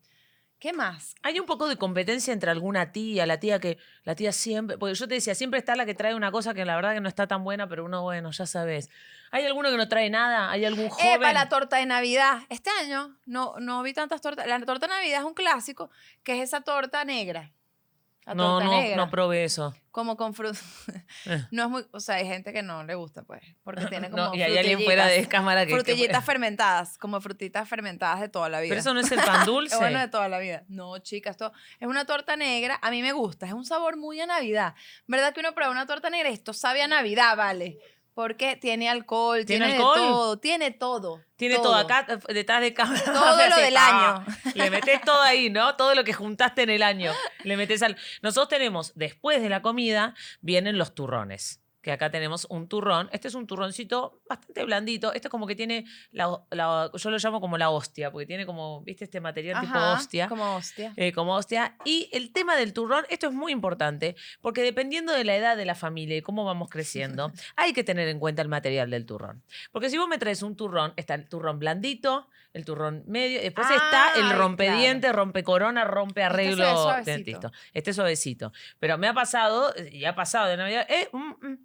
¿Qué 0.59 0.73
más? 0.73 1.15
Hay 1.21 1.39
un 1.39 1.45
poco 1.45 1.67
de 1.67 1.77
competencia 1.77 2.33
entre 2.33 2.49
alguna 2.49 2.91
tía, 2.91 3.25
la 3.25 3.39
tía 3.39 3.59
que, 3.59 3.77
la 4.03 4.15
tía 4.15 4.31
siempre, 4.31 4.77
porque 4.77 4.95
yo 4.95 5.07
te 5.07 5.15
decía, 5.15 5.35
siempre 5.35 5.59
está 5.59 5.75
la 5.75 5.85
que 5.85 5.93
trae 5.93 6.15
una 6.15 6.31
cosa 6.31 6.53
que 6.53 6.63
la 6.65 6.75
verdad 6.75 6.93
que 6.93 7.01
no 7.01 7.09
está 7.09 7.27
tan 7.27 7.43
buena, 7.43 7.67
pero 7.67 7.85
uno, 7.85 8.03
bueno, 8.03 8.31
ya 8.31 8.45
sabes. 8.45 8.89
¿Hay 9.31 9.45
alguno 9.45 9.69
que 9.69 9.77
no 9.77 9.89
trae 9.89 10.09
nada? 10.09 10.49
¿Hay 10.49 10.63
algún 10.63 10.89
joven? 10.89 11.13
Epa, 11.13 11.33
la 11.33 11.49
torta 11.49 11.77
de 11.77 11.85
Navidad. 11.85 12.39
Este 12.49 12.69
año 12.81 13.17
no, 13.25 13.55
no 13.59 13.83
vi 13.83 13.93
tantas 13.93 14.21
tortas. 14.21 14.47
La 14.47 14.59
torta 14.61 14.87
de 14.87 14.93
Navidad 14.93 15.19
es 15.19 15.25
un 15.25 15.33
clásico, 15.33 15.89
que 16.23 16.37
es 16.37 16.49
esa 16.49 16.61
torta 16.61 17.03
negra. 17.03 17.51
La 18.25 18.33
no, 18.33 18.43
torta 18.57 18.65
no, 18.65 18.81
negra. 18.81 18.95
no 18.97 19.09
probé 19.11 19.43
eso. 19.43 19.75
como 19.91 20.17
con 20.17 20.33
fruta. 20.33 20.59
Eh. 21.27 21.43
No 21.51 21.63
es 21.63 21.69
muy, 21.69 21.85
o 21.91 21.99
sea, 21.99 22.15
hay 22.15 22.27
gente 22.27 22.51
que 22.53 22.61
no 22.61 22.83
le 22.83 22.93
gusta, 22.95 23.23
pues, 23.23 23.41
porque 23.63 23.85
tiene 23.87 24.09
como 24.11 24.23
No, 24.23 24.35
y 24.35 24.41
hay 24.41 24.57
alguien 24.57 24.79
fuera 24.81 25.03
de 25.05 25.09
frutillitas. 25.11 25.31
cámara 25.31 25.61
que... 25.61 25.67
que- 25.69 25.73
Frutillitas 25.75 26.25
fermentadas, 26.25 26.97
como 26.97 27.19
frutitas 27.21 27.67
fermentadas 27.69 28.19
de 28.19 28.29
toda 28.29 28.49
la 28.49 28.59
vida. 28.59 28.69
Pero 28.69 28.81
eso 28.81 28.93
no 28.93 28.99
es 28.99 29.11
el 29.11 29.19
pan 29.19 29.45
dulce. 29.45 29.75
Es 29.75 29.79
bueno 29.81 29.99
de 29.99 30.07
toda 30.07 30.27
la 30.29 30.39
vida. 30.39 30.63
No, 30.67 30.97
chicas, 30.99 31.31
esto 31.31 31.51
es 31.79 31.87
una 31.87 32.05
torta 32.05 32.35
negra. 32.35 32.77
A 32.81 32.91
mí 32.91 33.01
me 33.01 33.11
gusta, 33.13 33.45
es 33.47 33.53
un 33.53 33.65
sabor 33.65 33.97
muy 33.97 34.19
a 34.21 34.25
Navidad. 34.25 34.75
¿Verdad 35.07 35.33
que 35.33 35.39
uno 35.39 35.53
prueba 35.53 35.71
una 35.71 35.85
torta 35.87 36.09
negra? 36.09 36.29
Esto 36.29 36.53
sabe 36.53 36.81
a 36.83 36.87
Navidad, 36.87 37.35
vale. 37.37 37.79
Porque 38.15 38.55
tiene 38.55 38.87
alcohol, 38.89 39.45
¿Tiene 39.45 39.65
tiene, 39.65 39.77
de 39.77 39.83
alcohol? 39.83 39.97
todo, 39.97 40.37
tiene 40.39 40.71
todo. 40.71 41.21
Tiene 41.35 41.55
todo, 41.57 41.75
acá 41.75 42.07
eh, 42.07 42.33
detrás 42.33 42.61
de 42.61 42.73
cámara. 42.73 43.03
Todo 43.03 43.49
lo 43.49 43.57
del 43.57 43.75
año. 43.75 44.25
Le 44.53 44.69
metes 44.69 45.01
todo 45.01 45.21
ahí, 45.21 45.49
¿no? 45.49 45.75
Todo 45.75 45.93
lo 45.95 46.05
que 46.05 46.13
juntaste 46.13 46.63
en 46.63 46.69
el 46.69 46.81
año. 46.81 47.11
Le 47.43 47.57
metes 47.57 47.83
al. 47.83 47.97
Nosotros 48.21 48.47
tenemos, 48.47 48.93
después 48.95 49.41
de 49.41 49.49
la 49.49 49.61
comida, 49.61 50.15
vienen 50.39 50.77
los 50.77 50.95
turrones. 50.95 51.59
Que 51.85 51.91
acá 51.91 52.09
tenemos 52.09 52.47
un 52.49 52.67
turrón. 52.67 53.09
Este 53.11 53.27
es 53.27 53.35
un 53.35 53.45
turroncito 53.45 54.19
bastante 54.27 54.63
blandito. 54.63 55.13
Este 55.13 55.27
es 55.27 55.29
como 55.29 55.45
que 55.45 55.55
tiene. 55.55 55.85
La, 56.11 56.35
la- 56.49 56.89
yo 56.91 57.11
lo 57.11 57.17
llamo 57.19 57.39
como 57.39 57.59
la 57.59 57.69
hostia, 57.69 58.11
porque 58.11 58.25
tiene 58.25 58.47
como, 58.47 58.81
¿viste? 58.81 59.03
Este 59.03 59.21
material 59.21 59.61
tipo 59.61 59.77
hostia. 59.77 60.27
Como 60.27 60.55
hostia. 60.55 60.93
eh, 60.95 61.11
como 61.13 61.35
hostia. 61.35 61.75
Y 61.85 62.09
el 62.11 62.33
tema 62.33 62.55
del 62.55 62.73
turrón, 62.73 63.05
esto 63.09 63.27
es 63.27 63.33
muy 63.33 63.51
importante, 63.51 64.15
porque 64.41 64.63
dependiendo 64.63 65.13
de 65.13 65.23
la 65.25 65.35
edad 65.35 65.55
de 65.57 65.65
la 65.65 65.75
familia 65.75 66.17
y 66.17 66.23
cómo 66.23 66.43
vamos 66.43 66.69
creciendo, 66.71 67.31
hay 67.55 67.71
que 67.73 67.83
tener 67.83 68.07
en 68.07 68.17
cuenta 68.17 68.41
el 68.41 68.47
material 68.47 68.89
del 68.89 69.05
turrón. 69.05 69.43
Porque 69.71 69.91
si 69.91 69.99
vos 69.99 70.07
me 70.07 70.17
traes 70.17 70.41
un 70.41 70.55
turrón, 70.55 70.93
está 70.95 71.13
el 71.13 71.29
turrón 71.29 71.59
blandito, 71.59 72.27
el 72.53 72.65
turrón 72.65 73.03
medio, 73.05 73.39
después 73.41 73.67
está 73.69 74.13
el 74.15 74.31
rompediente, 74.35 75.11
rompe 75.11 75.43
corona, 75.43 75.83
rompe 75.83 76.21
Este 76.21 76.23
arreglo 76.23 76.95
dentista. 77.05 77.51
Este 77.73 77.89
es 77.91 77.95
suavecito. 77.95 78.53
Pero 78.79 78.97
me 78.97 79.07
ha 79.07 79.13
pasado, 79.13 79.71
y 79.91 80.05
ha 80.05 80.15
pasado 80.15 80.47
de 80.47 80.57
Navidad, 80.57 80.87
eh, 80.89 81.09
mm, 81.11 81.17
mm, 81.47 81.57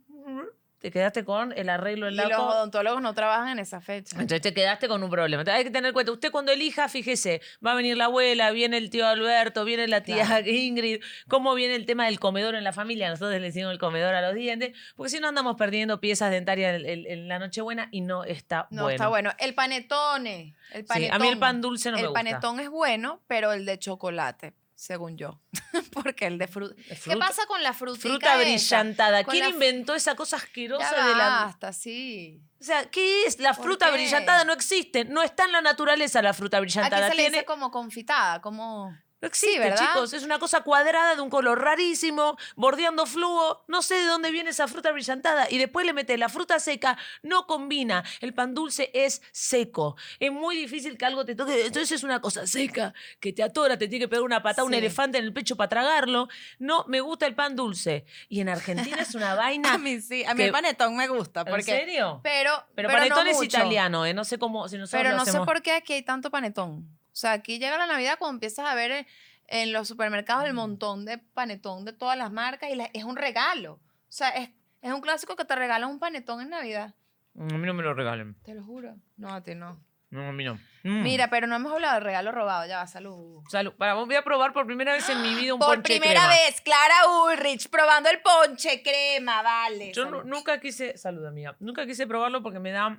te 0.79 0.91
quedaste 0.91 1.27
con 1.27 1.53
el 1.59 1.69
arreglo 1.69 2.07
en 2.09 2.15
Y 2.15 2.17
la 2.17 2.25
los 2.29 2.39
odontólogos 2.39 3.03
no 3.03 3.13
trabajan 3.13 3.49
en 3.49 3.59
esa 3.59 3.83
fecha. 3.83 4.13
entonces 4.15 4.41
te 4.41 4.55
quedaste 4.55 4.89
con 4.89 5.03
un 5.03 5.11
problema. 5.11 5.43
Entonces 5.43 5.59
hay 5.59 5.65
que 5.65 5.71
tener 5.71 5.89
en 5.89 5.93
cuenta, 5.93 6.11
usted 6.11 6.31
cuando 6.31 6.53
elija, 6.53 6.89
fíjese, 6.89 7.43
va 7.65 7.73
a 7.73 7.75
venir 7.75 7.99
la 7.99 8.07
abuela, 8.07 8.51
viene 8.51 8.79
el 8.79 8.89
tío 8.89 9.07
Alberto, 9.07 9.67
viene 9.67 9.87
la 9.89 10.03
tía 10.03 10.25
Claro. 10.25 10.49
Ingrid, 10.49 11.03
cómo 11.29 11.55
viene 11.55 11.75
el 11.75 11.85
tema 11.85 12.07
del 12.07 12.19
comedor 12.19 12.55
en 12.55 12.65
la 12.65 12.73
familia. 12.73 13.11
Nosotros 13.11 13.33
le 13.33 13.41
decimos 13.41 13.73
el 13.73 13.79
comedor 13.79 14.15
a 14.15 14.23
los 14.23 14.35
dientes, 14.35 14.75
porque 14.97 15.11
si 15.11 15.21
no 15.21 15.29
andamos 15.29 15.57
perdiendo 15.57 16.01
piezas 16.01 16.31
dentarias 16.31 16.75
en, 16.81 16.87
en- 16.89 17.07
en 17.07 17.29
la 17.29 17.39
Nochebuena 17.39 17.89
y 17.91 18.01
no 18.01 18.25
está 18.25 18.67
No, 18.71 18.85
bueno. 18.85 18.95
está 18.95 19.09
bueno. 19.09 19.33
El 19.39 19.53
panetone. 19.55 20.55
El 20.73 20.81
Sí, 20.83 20.87
panetón. 20.89 21.15
a 21.15 21.19
mí 21.19 21.29
el 21.29 21.39
pan 21.39 21.61
dulce 21.61 21.91
no 21.91 21.97
el 21.99 22.03
me 22.05 22.09
gusta. 22.09 22.21
panetón 22.21 22.59
es 22.59 22.71
bueno, 22.71 23.21
pero 23.27 23.53
el 23.53 23.67
de 23.67 23.79
chocolate, 23.79 24.55
según 24.81 25.19
yo. 25.19 25.39
Porque 25.93 26.27
el 26.27 26.39
de 26.39 26.49
fruta. 26.49 26.75
¿Qué 27.05 27.17
pasa 27.19 27.45
con 27.47 27.63
la 27.63 27.75
frutica 27.75 28.09
Fruta 28.09 28.37
brillantada. 28.39 29.25
¿Quién 29.25 29.51
inventó 29.51 29.95
esa 29.95 30.15
cosa 30.17 30.37
asquerosa 30.37 30.91
Ya 30.91 31.07
de 31.07 31.15
la... 31.15 31.29
basta, 31.45 31.73
sí. 31.75 32.41
O 32.59 32.65
sea, 32.65 32.89
¿qué 32.91 33.25
es? 33.27 33.39
La 33.41 33.53
¿Por 33.53 33.65
fruta 33.67 33.87
qué? 33.87 33.93
brillantada 33.93 34.45
no 34.45 34.55
existe. 34.55 35.05
No 35.05 35.23
está 35.23 35.45
en 35.45 35.53
la 35.53 35.61
naturaleza 35.61 36.23
la 36.23 36.33
fruta 36.33 36.61
brillantada. 36.61 37.09
se 37.11 37.15
le 37.15 37.23
Tiene- 37.23 37.37
dice 37.39 37.45
como 37.45 37.71
confitada, 37.71 38.41
como... 38.41 38.97
No 39.21 39.29
existe, 39.29 39.59
¿verdad? 39.59 39.93
chicos. 39.93 40.13
Es 40.15 40.23
una 40.23 40.39
cosa 40.39 40.63
cuadrada 40.63 41.15
de 41.15 41.21
un 41.21 41.29
color 41.31 41.61
rarísimo, 41.61 42.39
bordeando 42.57 43.05
fluo. 43.07 43.65
No 43.69 43.83
sé 43.83 43.97
de 43.97 44.07
dónde 44.07 44.31
viene 44.31 44.51
esa 44.51 44.67
fruta 44.67 44.93
brillantada. 44.93 45.47
Y 45.51 45.59
después 45.59 45.85
le 45.85 45.93
metes 45.93 46.19
la 46.19 46.29
fruta 46.29 46.59
seca. 46.59 46.97
No 47.23 47.47
combina. 47.47 48.03
El 48.21 48.33
pan 48.33 48.55
dulce 48.55 48.91
es 48.95 49.21
seco. 49.33 49.97
Es 50.19 50.33
muy 50.33 50.57
difícil 50.57 50.97
que 50.97 51.05
algo 51.05 51.25
te 51.25 51.35
toque. 51.35 51.67
Entonces 51.67 51.93
es 51.93 52.03
una 52.03 52.21
cosa 52.21 52.47
seca 52.47 52.95
que 53.21 53.33
te 53.33 53.43
atora, 53.43 53.77
te 53.77 53.89
tiene 53.89 54.05
que 54.05 54.09
pegar 54.09 54.23
una 54.25 54.43
patada, 54.43 54.65
un 54.65 54.75
elefante 54.75 55.19
en 55.19 55.25
el 55.25 55.33
pecho 55.33 55.57
para 55.57 55.69
tragarlo. 55.69 56.29
No, 56.59 56.85
me 56.89 57.01
gusta 57.01 57.27
el 57.27 57.35
pan 57.35 57.57
dulce. 57.57 58.05
Y 58.29 58.41
en 58.41 58.49
Argentina 58.49 58.99
es 59.01 59.15
una 59.15 59.35
vaina. 59.35 59.75
A 59.75 59.79
mí 59.79 60.01
sí, 60.01 60.25
a 60.25 60.33
mí 60.35 60.39
que- 60.39 60.47
el 60.47 60.53
panetón 60.53 60.97
me 60.97 61.09
gusta. 61.09 61.41
¿En 61.43 61.47
Porque, 61.49 61.65
serio? 61.65 62.21
Pero, 62.23 62.51
Pero, 62.75 62.89
pero 62.89 62.99
panetón 62.99 63.25
no 63.25 63.31
es 63.31 63.37
mucho. 63.37 63.47
italiano, 63.59 64.07
¿eh? 64.07 64.15
No 64.15 64.25
sé 64.25 64.39
cómo. 64.39 64.69
Si 64.69 64.79
Pero 64.91 65.17
no 65.17 65.25
sé 65.27 65.39
por 65.41 65.63
qué 65.63 65.73
aquí 65.73 65.93
hay 65.93 66.03
tanto 66.03 66.31
panetón. 66.31 67.00
O 67.21 67.23
sea, 67.23 67.33
aquí 67.33 67.59
llega 67.59 67.77
la 67.77 67.87
Navidad 67.87 68.17
cuando 68.19 68.37
empiezas 68.37 68.67
a 68.67 68.75
ver 68.75 68.91
en, 68.91 69.07
en 69.49 69.73
los 69.75 69.87
supermercados 69.89 70.47
el 70.47 70.55
montón 70.55 71.05
de 71.05 71.19
panetón 71.19 71.85
de 71.85 71.93
todas 71.93 72.17
las 72.17 72.33
marcas 72.33 72.71
y 72.71 72.77
la- 72.77 72.89
es 72.95 73.05
un 73.05 73.15
regalo. 73.17 73.75
O 73.75 73.81
sea, 74.09 74.31
es, 74.31 74.49
es 74.81 74.91
un 74.91 75.03
clásico 75.03 75.37
que 75.37 75.45
te 75.45 75.55
regalan 75.55 75.91
un 75.91 75.99
panetón 75.99 76.41
en 76.41 76.49
Navidad. 76.49 76.95
Mm, 77.35 77.55
A 77.55 77.59
mí 77.59 77.67
no 77.67 77.75
me 77.75 77.83
lo 77.83 77.93
regalen. 77.93 78.37
Te 78.43 78.55
lo 78.55 78.65
juro. 78.65 78.97
No, 79.19 79.35
a 79.35 79.43
ti 79.43 79.55
no. 79.55 79.79
No, 80.09 80.29
a 80.29 80.33
mí 80.33 80.45
no. 80.45 80.55
Mm. 80.83 81.03
Mira, 81.03 81.29
pero 81.29 81.47
no 81.47 81.57
hemos 81.57 81.73
hablado 81.75 81.97
del 81.97 82.05
regalo 82.05 82.33
robado. 82.33 82.67
Ya 82.67 82.79
va, 82.79 82.87
salud. 82.87 83.43
Salud. 83.51 83.75
Para, 83.75 83.93
voy 83.93 84.15
a 84.17 84.25
probar 84.25 84.55
por 84.55 84.65
primera 84.65 84.95
vez 84.95 85.07
en 85.11 85.21
mi 85.21 85.35
vida 85.35 85.53
un 85.53 85.61
Por 85.61 85.75
ponche 85.75 85.93
de 85.93 86.01
primera 86.01 86.21
crema. 86.27 86.35
vez, 86.35 86.61
Clara 86.63 86.95
Ulrich 87.27 87.69
probando 87.69 88.09
el 88.09 88.21
ponche 88.23 88.83
crema, 88.83 89.43
vale. 89.43 89.93
Yo 89.93 90.05
salud. 90.05 90.25
nunca 90.25 90.59
quise, 90.59 90.97
salud 90.97 91.27
amiga, 91.27 91.55
nunca 91.61 91.85
quise 91.85 92.07
probarlo 92.07 92.43
porque 92.43 92.59
me 92.61 92.71
da 92.73 92.99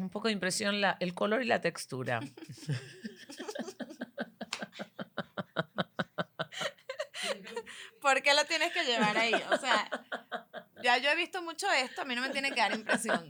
un 0.00 0.10
poco 0.10 0.28
de 0.28 0.32
impresión 0.32 0.80
la- 0.80 0.96
el 1.00 1.14
color 1.14 1.42
y 1.42 1.46
la 1.46 1.60
textura. 1.60 2.20
¿Por 8.00 8.22
qué 8.22 8.34
lo 8.34 8.44
tienes 8.44 8.72
que 8.72 8.84
llevar 8.84 9.16
ahí? 9.16 9.34
O 9.34 9.56
sea, 9.58 9.90
ya 10.82 10.98
yo 10.98 11.10
he 11.10 11.16
visto 11.16 11.42
mucho 11.42 11.66
esto, 11.72 12.02
a 12.02 12.04
mí 12.04 12.14
no 12.14 12.22
me 12.22 12.30
tiene 12.30 12.50
que 12.52 12.60
dar 12.60 12.72
impresión. 12.74 13.28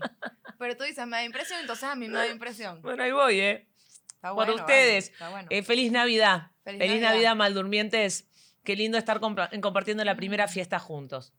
Pero 0.59 0.77
tú 0.77 0.85
dices, 0.85 1.07
me 1.07 1.17
da 1.17 1.25
impresión, 1.25 1.61
entonces 1.61 1.85
a 1.85 1.95
mí 1.95 2.09
me 2.09 2.19
da 2.19 2.27
impresión. 2.29 2.83
Bueno, 2.83 3.03
ahí 3.03 3.13
voy, 3.13 3.41
¿eh? 3.41 3.69
Está 4.15 4.33
bueno, 4.33 4.53
vale, 4.53 4.63
ustedes. 4.63 5.13
bueno. 5.31 5.47
Eh, 5.51 5.63
feliz 5.63 5.93
Navidad. 5.93 6.51
Feliz, 6.65 6.79
Feliz 6.81 6.95
Navidad. 6.97 7.11
Navidad. 7.11 7.37
maldurmientes. 7.37 8.27
Qué 8.65 8.77
lindo 8.77 8.99
estar 8.99 9.21
compartiendo 9.21 10.05
la 10.05 10.17
primera 10.17 10.49
fiesta 10.49 10.79
juntos. 10.79 11.33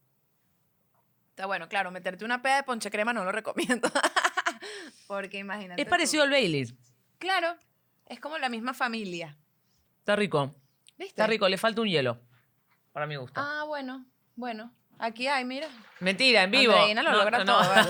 Está 1.32 1.46
bueno, 1.46 1.70
claro, 1.70 1.92
meterte 1.92 2.26
una 2.26 2.42
peda 2.42 2.58
de 2.58 2.64
ponche 2.64 2.90
crema 2.90 3.14
no 3.14 3.24
lo 3.24 3.32
recomiendo. 3.32 3.90
Porque 5.08 5.38
imagínate. 5.40 5.82
Es 5.82 5.88
tú. 5.88 5.90
parecido 5.92 6.24
al 6.24 6.30
Baileys. 6.32 6.74
Claro, 7.18 7.56
es 8.08 8.20
como 8.20 8.38
la 8.38 8.50
misma 8.50 8.74
familia. 8.74 9.38
Está 10.00 10.16
rico. 10.16 10.56
¿Viste? 10.98 11.06
Está 11.12 11.28
rico, 11.28 11.48
le 11.48 11.58
falta 11.58 11.82
un 11.82 11.88
hielo. 11.88 12.20
Para 12.92 13.06
mi 13.08 13.16
gusto. 13.16 13.40
Ah, 13.40 13.64
bueno, 13.68 14.06
bueno. 14.36 14.74
Aquí 15.02 15.28
hay, 15.28 15.46
mira. 15.46 15.70
Mentira, 16.02 16.44
en 16.44 16.52
vivo. 16.52 16.74
Andreina 16.74 17.02
lo 17.04 17.12
No, 17.12 17.18
logra 17.20 17.38
no, 17.40 17.46
todo. 17.46 17.64
no. 17.64 17.70
vale. 17.70 17.90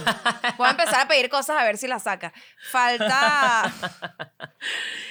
Voy 0.58 0.67
a 0.67 0.71
empezar 0.71 0.99
a 1.01 1.08
pedir 1.08 1.27
cosas 1.27 1.58
a 1.60 1.63
ver 1.63 1.77
si 1.77 1.88
las 1.88 2.03
saca. 2.03 2.32
Falta. 2.69 3.73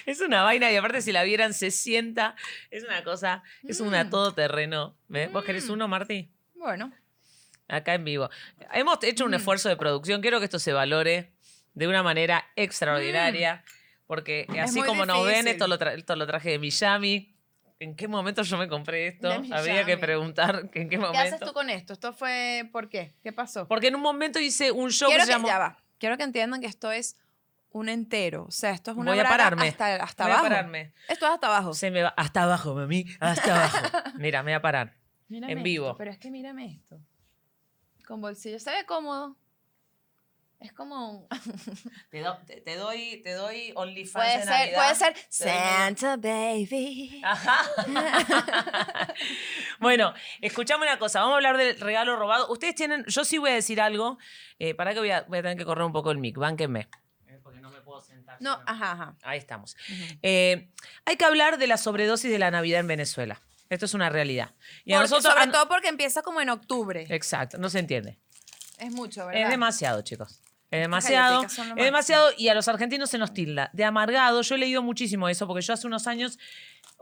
Es 0.06 0.20
una 0.20 0.42
vaina 0.42 0.70
y 0.70 0.76
aparte 0.76 1.02
si 1.02 1.12
la 1.12 1.22
vieran 1.22 1.52
se 1.54 1.70
sienta. 1.70 2.34
Es 2.70 2.84
una 2.84 3.02
cosa, 3.04 3.42
es 3.64 3.80
una 3.80 4.04
Mm. 4.04 4.10
todoterreno. 4.10 4.96
¿Ves? 5.08 5.30
¿Vos 5.32 5.44
querés 5.44 5.68
Mm. 5.68 5.72
uno, 5.72 5.88
Martí? 5.88 6.30
Bueno, 6.54 6.92
Acá 7.70 7.92
en 7.94 8.04
vivo. 8.04 8.30
Hemos 8.72 9.02
hecho 9.02 9.26
un 9.26 9.32
Mm. 9.32 9.34
esfuerzo 9.34 9.68
de 9.68 9.76
producción. 9.76 10.22
Quiero 10.22 10.38
que 10.38 10.46
esto 10.46 10.58
se 10.58 10.72
valore 10.72 11.34
de 11.78 11.88
una 11.88 12.02
manera 12.02 12.44
extraordinaria. 12.56 13.64
Porque 14.06 14.46
así 14.60 14.76
Mm. 14.76 14.78
muy 14.80 14.88
como 14.88 15.06
nos 15.06 15.18
ven, 15.24 15.28
difícil. 15.44 15.48
esto 15.52 15.68
lo, 15.68 15.78
tra- 15.78 15.96
esto 15.96 16.16
lo 16.16 16.26
traje 16.26 16.50
de 16.50 16.58
Miami. 16.58 17.34
¿En 17.80 17.94
qué 17.94 18.08
momento 18.08 18.42
yo 18.42 18.56
me 18.58 18.66
compré 18.66 19.06
esto? 19.08 19.30
Habría 19.52 19.84
que 19.84 19.96
preguntar 19.98 20.60
en 20.62 20.68
qué 20.70 20.88
¿qué 20.88 20.98
momento. 20.98 21.18
haces 21.20 21.38
tú 21.40 21.52
con 21.52 21.70
esto? 21.70 21.92
¿Esto 21.92 22.12
fue 22.12 22.68
por 22.72 22.88
qué? 22.88 23.14
¿Qué 23.22 23.32
pasó? 23.32 23.68
Porque 23.68 23.88
en 23.88 23.94
un 23.94 24.00
momento 24.02 24.40
hice 24.40 24.72
un 24.72 24.90
show 24.90 25.08
Quiero 25.08 25.22
que 25.22 25.26
se 25.26 25.32
que, 25.32 25.36
llamó... 25.38 25.48
ya 25.48 25.58
va. 25.58 25.78
Quiero 25.98 26.16
que 26.16 26.24
entiendan 26.24 26.60
que 26.60 26.66
esto 26.66 26.90
es 26.90 27.16
un 27.70 27.88
entero. 27.88 28.46
O 28.48 28.50
sea, 28.50 28.70
esto 28.70 28.90
es 28.92 28.96
una 28.96 29.12
Voy 29.12 29.20
a 29.20 29.24
pararme. 29.28 29.68
hasta, 29.68 29.94
hasta 29.96 30.24
Voy 30.24 30.32
a 30.32 30.34
abajo. 30.38 30.48
pararme. 30.48 30.92
Esto 31.08 31.26
es 31.26 31.32
hasta 31.32 31.46
abajo. 31.46 31.74
Se 31.74 31.90
me 31.92 32.02
va 32.02 32.08
hasta 32.16 32.42
abajo, 32.44 32.74
mami. 32.74 33.04
Hasta 33.20 33.54
abajo. 33.54 33.78
Mira, 34.18 34.42
me 34.42 34.50
voy 34.52 34.56
a 34.56 34.62
parar. 34.62 34.96
Mírame 35.28 35.52
en 35.52 35.58
esto, 35.58 35.64
vivo. 35.64 35.94
pero 35.96 36.10
es 36.10 36.18
que 36.18 36.30
mírame 36.30 36.66
esto. 36.72 36.98
Con 38.06 38.20
bolsillo. 38.22 38.58
Se 38.58 38.70
ve 38.70 38.86
cómodo. 38.86 39.36
Es 40.60 40.72
como 40.72 41.10
un- 41.10 41.28
Te, 42.10 42.20
do- 42.20 42.38
te- 42.46 42.60
te 42.60 42.74
doy, 42.76 43.20
te 43.22 43.32
doy 43.34 43.72
OnlyFans 43.76 44.12
Puede 44.12 44.38
de 44.38 44.42
ser, 44.44 44.50
Navidad. 44.50 44.76
puede 44.76 44.94
ser 44.96 45.14
Te 45.14 45.44
doy- 45.44 45.52
Santa 45.54 46.16
Baby. 46.16 47.22
Ajá. 47.24 47.58
bueno, 49.80 50.12
escuchame 50.40 50.82
una 50.84 50.98
cosa. 50.98 51.20
Vamos 51.20 51.34
a 51.34 51.36
hablar 51.36 51.56
del 51.56 51.78
regalo 51.80 52.16
robado. 52.16 52.50
Ustedes 52.50 52.74
tienen. 52.74 53.04
Yo 53.06 53.24
sí 53.24 53.38
voy 53.38 53.50
a 53.50 53.54
decir 53.54 53.80
algo. 53.80 54.18
Eh, 54.58 54.74
para 54.74 54.92
que 54.94 54.98
voy 55.00 55.10
a, 55.10 55.22
voy 55.28 55.38
a 55.38 55.42
tener 55.42 55.56
que 55.56 55.64
correr 55.64 55.84
un 55.84 55.92
poco 55.92 56.10
el 56.10 56.18
mic. 56.18 56.36
Bánquenme. 56.36 56.88
Eh, 57.28 57.38
Porque 57.42 57.60
no 57.60 57.70
me 57.70 57.80
puedo 57.80 58.00
sentar. 58.00 58.36
No, 58.40 58.60
ajá, 58.66 58.92
ajá. 58.92 59.16
Ahí 59.22 59.38
estamos. 59.38 59.76
Eh, 60.22 60.70
hay 61.04 61.16
que 61.16 61.24
hablar 61.24 61.58
de 61.58 61.66
la 61.68 61.76
sobredosis 61.76 62.30
de 62.30 62.38
la 62.38 62.50
Navidad 62.50 62.80
en 62.80 62.88
Venezuela. 62.88 63.40
Esto 63.70 63.84
es 63.84 63.94
una 63.94 64.08
realidad. 64.08 64.54
Y 64.84 64.94
a 64.94 65.00
nosotros. 65.00 65.32
sobre 65.32 65.44
a- 65.44 65.52
todo 65.52 65.68
porque 65.68 65.88
empieza 65.88 66.22
como 66.22 66.40
en 66.40 66.48
octubre. 66.48 67.06
Exacto, 67.10 67.58
no 67.58 67.68
se 67.70 67.78
entiende. 67.78 68.18
Es 68.78 68.92
mucho, 68.92 69.26
¿verdad? 69.26 69.42
Es 69.42 69.50
demasiado, 69.50 70.02
chicos. 70.02 70.40
Es 70.70 70.80
demasiado. 70.80 71.44
Es 71.44 71.84
demasiado 71.84 72.30
y 72.36 72.48
a 72.48 72.54
los 72.54 72.68
argentinos 72.68 73.10
se 73.10 73.18
nos 73.18 73.32
tilda 73.32 73.70
de 73.72 73.84
amargado. 73.84 74.42
Yo 74.42 74.54
he 74.54 74.58
leído 74.58 74.82
muchísimo 74.82 75.28
eso 75.28 75.46
porque 75.46 75.62
yo 75.62 75.72
hace 75.72 75.86
unos 75.86 76.06
años, 76.06 76.38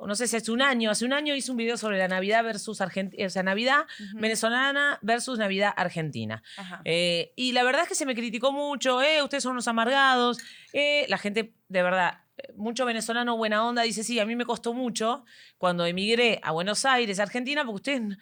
no 0.04 0.14
sé 0.14 0.28
si 0.28 0.36
hace 0.36 0.52
un 0.52 0.62
año, 0.62 0.90
hace 0.90 1.04
un 1.04 1.12
año 1.12 1.34
hice 1.34 1.50
un 1.50 1.56
video 1.56 1.76
sobre 1.76 1.98
la 1.98 2.06
Navidad 2.06 2.44
versus 2.44 2.80
Argentina, 2.80 3.26
o 3.26 3.30
sea, 3.30 3.42
Navidad 3.42 3.86
venezolana 4.14 4.98
versus 5.02 5.38
Navidad 5.38 5.72
argentina. 5.76 6.42
Eh, 6.84 7.32
y 7.34 7.52
la 7.52 7.64
verdad 7.64 7.82
es 7.82 7.88
que 7.88 7.94
se 7.94 8.06
me 8.06 8.14
criticó 8.14 8.52
mucho, 8.52 9.02
eh, 9.02 9.22
ustedes 9.22 9.42
son 9.42 9.52
unos 9.52 9.66
amargados. 9.66 10.38
eh, 10.72 11.06
la 11.08 11.18
gente, 11.18 11.54
de 11.68 11.82
verdad, 11.82 12.20
mucho 12.54 12.84
venezolano 12.84 13.36
buena 13.36 13.66
onda 13.66 13.82
dice, 13.82 14.04
sí, 14.04 14.20
a 14.20 14.26
mí 14.26 14.36
me 14.36 14.44
costó 14.44 14.74
mucho 14.74 15.24
cuando 15.58 15.86
emigré 15.86 16.40
a 16.42 16.52
Buenos 16.52 16.84
Aires, 16.84 17.18
Argentina, 17.18 17.64
porque 17.64 17.76
ustedes 17.76 18.18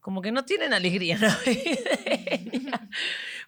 como 0.00 0.22
que 0.22 0.32
no 0.32 0.44
tienen 0.44 0.72
alegría 0.72 1.18
navideña. 1.18 2.88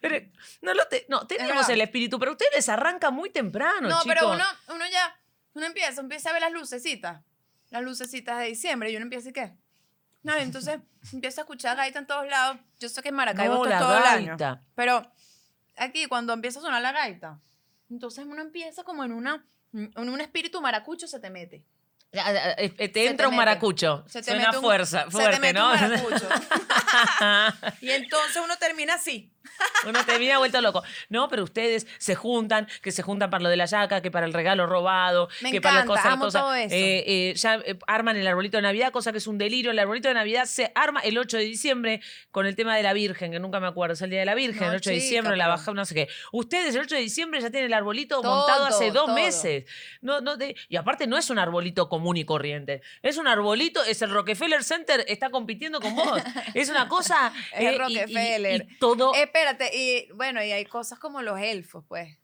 Pero 0.00 0.16
no, 0.62 0.74
lo 0.74 0.86
te- 0.88 1.06
no 1.08 1.26
tenemos 1.26 1.68
el 1.68 1.80
espíritu, 1.80 2.18
pero 2.18 2.32
ustedes 2.32 2.68
arrancan 2.68 3.12
muy 3.14 3.30
temprano, 3.30 3.88
No, 3.88 4.00
pero 4.06 4.20
chicos. 4.22 4.34
uno, 4.36 4.44
uno 4.76 4.84
ya, 4.90 5.14
uno 5.54 5.66
empieza, 5.66 6.00
empieza 6.00 6.30
a 6.30 6.32
ver 6.32 6.42
las 6.42 6.52
lucecitas, 6.52 7.22
las 7.70 7.82
lucecitas 7.82 8.38
de 8.38 8.46
diciembre, 8.46 8.90
y 8.90 8.96
uno 8.96 9.04
empieza 9.04 9.28
y 9.28 9.32
qué. 9.32 9.52
No, 10.22 10.34
entonces 10.36 10.80
empieza 11.12 11.40
a 11.40 11.44
escuchar 11.44 11.76
gaita 11.76 11.98
en 11.98 12.06
todos 12.06 12.26
lados. 12.26 12.58
Yo 12.78 12.88
sé 12.88 13.02
que 13.02 13.10
en 13.10 13.14
Maracaibo 13.14 13.54
No, 13.56 13.64
esto 13.64 13.74
es 13.74 13.80
la 13.80 13.86
todo 13.86 13.98
el 13.98 14.04
año. 14.04 14.26
gaita. 14.36 14.62
Pero 14.74 15.12
aquí, 15.76 16.06
cuando 16.06 16.32
empieza 16.32 16.58
a 16.60 16.62
sonar 16.62 16.80
la 16.82 16.92
gaita, 16.92 17.38
entonces 17.90 18.24
uno 18.26 18.40
empieza 18.40 18.84
como 18.84 19.04
en 19.04 19.12
una, 19.12 19.44
en 19.74 20.08
un 20.08 20.20
espíritu 20.20 20.60
maracucho 20.62 21.06
se 21.06 21.20
te 21.20 21.28
mete. 21.30 21.64
Eh, 22.12 22.88
Te 22.88 23.06
entra 23.06 23.24
te 23.24 23.28
un 23.28 23.30
mete. 23.30 23.36
maracucho. 23.36 24.04
Se 24.08 24.20
te 24.20 24.30
Suena 24.32 24.46
mete 24.46 24.56
un- 24.58 24.64
fuerza, 24.64 25.04
se 25.04 25.10
fuerte, 25.10 25.34
te 25.36 25.40
mete 25.40 25.58
¿no? 25.60 25.72
un 25.72 25.80
maracucho. 25.80 26.28
y 27.80 27.90
entonces 27.90 28.42
uno 28.44 28.56
termina 28.58 28.94
así. 28.94 29.32
Uno 29.86 30.04
te 30.04 30.18
viene 30.18 30.36
vuelto 30.36 30.60
loco. 30.60 30.82
No, 31.08 31.28
pero 31.28 31.44
ustedes 31.44 31.86
se 31.98 32.14
juntan, 32.14 32.68
que 32.82 32.92
se 32.92 33.02
juntan 33.02 33.30
para 33.30 33.42
lo 33.42 33.48
de 33.48 33.56
la 33.56 33.64
yaca, 33.64 34.00
que 34.02 34.10
para 34.10 34.26
el 34.26 34.32
regalo 34.32 34.66
robado, 34.66 35.28
Me 35.40 35.50
que 35.50 35.60
para 35.60 35.76
las 35.76 35.84
encanta, 35.84 36.02
cosas, 36.02 36.12
amo 36.12 36.24
cosas. 36.26 36.42
todo 36.42 36.54
eso. 36.54 36.74
Eh, 36.74 37.04
eh, 37.06 37.34
ya 37.36 37.54
eh, 37.64 37.78
arman 37.86 38.16
el 38.16 38.26
arbolito 38.26 38.58
de 38.58 38.62
Navidad, 38.62 38.92
cosa 38.92 39.12
que 39.12 39.18
es 39.18 39.26
un 39.26 39.38
delirio. 39.38 39.70
El 39.70 39.78
arbolito 39.78 40.08
de 40.08 40.14
Navidad 40.14 40.44
se 40.44 40.70
arma 40.74 41.00
el 41.00 41.16
8 41.18 41.38
de 41.38 41.44
diciembre 41.44 42.00
con 42.30 42.46
el 42.46 42.54
tema 42.56 42.76
de 42.76 42.82
la 42.82 42.92
Virgen, 42.92 43.32
que 43.32 43.40
nunca 43.40 43.60
me 43.60 43.66
acuerdo, 43.66 43.94
es 43.94 44.02
el 44.02 44.10
Día 44.10 44.20
de 44.20 44.26
la 44.26 44.34
Virgen, 44.34 44.62
No, 44.66 44.70
el 44.72 44.76
8 44.76 44.90
de 44.90 44.96
diciembre, 44.96 45.36
la 45.36 45.48
baja, 45.48 45.72
no 45.72 45.84
sé 45.84 45.94
qué. 45.94 46.08
Ustedes 46.32 46.74
el 46.74 46.82
8 46.82 46.94
de 46.96 47.00
diciembre 47.00 47.40
ya 47.40 47.50
tienen 47.50 47.68
el 47.68 47.74
arbolito 47.74 48.20
Todo, 48.20 48.36
montado 48.36 48.66
hace 48.66 48.90
dos 48.90 49.06
todo. 49.06 49.14
meses. 49.14 49.64
No, 50.02 50.20
no 50.20 50.36
y 50.68 50.76
aparte 50.76 51.06
no 51.06 51.16
es 51.18 51.30
un 51.30 51.38
arbolito 51.38 51.88
común 51.88 52.16
y 52.16 52.24
corriente. 52.24 52.82
Es 53.02 53.16
un 53.18 53.26
arbolito, 53.26 53.82
es 53.84 54.00
el 54.02 54.10
Rockefeller 54.10 54.62
Center, 54.64 55.04
está 55.08 55.30
compitiendo 55.30 55.80
con 55.80 55.94
vos. 55.96 56.20
Es 56.54 56.68
una 56.68 56.88
cosa. 56.88 57.32
Es 57.52 57.62
y- 57.62 57.74
y- 57.74 57.78
Rockefeller. 57.78 58.66
y 58.70 58.78
todo 58.78 59.12
espérate, 59.30 59.70
y 59.76 60.10
bueno, 60.12 60.42
y 60.42 60.50
hay 60.52 60.64
cosas 60.64 60.98
como 60.98 61.22
los 61.22 61.38
elfos, 61.40 61.84
pues, 61.88 62.16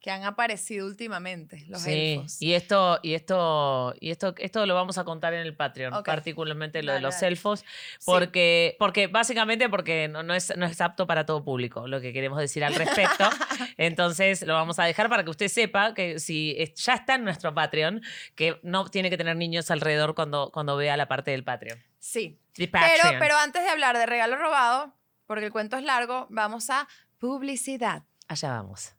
que 0.00 0.10
han 0.10 0.24
aparecido 0.24 0.86
últimamente, 0.86 1.64
los 1.66 1.80
sí, 1.80 2.16
elfos. 2.16 2.42
y 2.42 2.52
esto, 2.52 3.00
y 3.02 3.14
esto, 3.14 3.94
y 4.00 4.10
esto, 4.10 4.34
esto 4.36 4.66
lo 4.66 4.74
vamos 4.74 4.98
a 4.98 5.04
contar 5.04 5.32
en 5.32 5.40
el 5.40 5.56
Patreon, 5.56 6.02
particularmente 6.04 6.82
lo 6.82 6.92
de 6.92 7.00
los 7.00 7.14
dale. 7.14 7.28
elfos, 7.28 7.64
porque, 8.04 8.76
porque 8.78 9.06
básicamente 9.06 9.70
porque 9.70 10.08
no, 10.08 10.22
no 10.22 10.34
es, 10.34 10.54
no 10.58 10.66
es 10.66 10.78
apto 10.82 11.06
para 11.06 11.24
todo 11.24 11.42
público, 11.42 11.88
lo 11.88 12.02
que 12.02 12.12
queremos 12.12 12.38
decir 12.38 12.64
al 12.64 12.74
respecto. 12.74 13.24
Entonces 13.78 14.42
lo 14.42 14.52
vamos 14.52 14.78
a 14.78 14.84
dejar 14.84 15.08
para 15.08 15.24
que 15.24 15.30
usted 15.30 15.48
sepa 15.48 15.94
que 15.94 16.18
si 16.18 16.54
ya 16.76 16.94
está 16.94 17.14
en 17.14 17.24
nuestro 17.24 17.54
Patreon, 17.54 18.02
que 18.34 18.58
no 18.62 18.86
tiene 18.90 19.08
que 19.08 19.16
tener 19.16 19.36
niños 19.36 19.70
alrededor 19.70 20.14
cuando, 20.14 20.50
cuando 20.52 20.76
vea 20.76 20.98
la 20.98 21.08
parte 21.08 21.30
del 21.30 21.44
Patreon. 21.44 21.82
Sí. 21.98 22.38
The 22.56 22.68
Pero, 22.68 22.86
Patreon. 22.86 23.18
pero 23.20 23.36
antes 23.38 23.62
de 23.62 23.70
hablar 23.70 23.96
de 23.96 24.04
regalo 24.06 24.36
robado, 24.36 24.94
porque 25.26 25.46
el 25.46 25.52
cuento 25.52 25.76
es 25.76 25.84
largo, 25.84 26.26
vamos 26.30 26.70
a 26.70 26.88
publicidad. 27.18 28.04
Allá 28.28 28.50
vamos. 28.50 28.93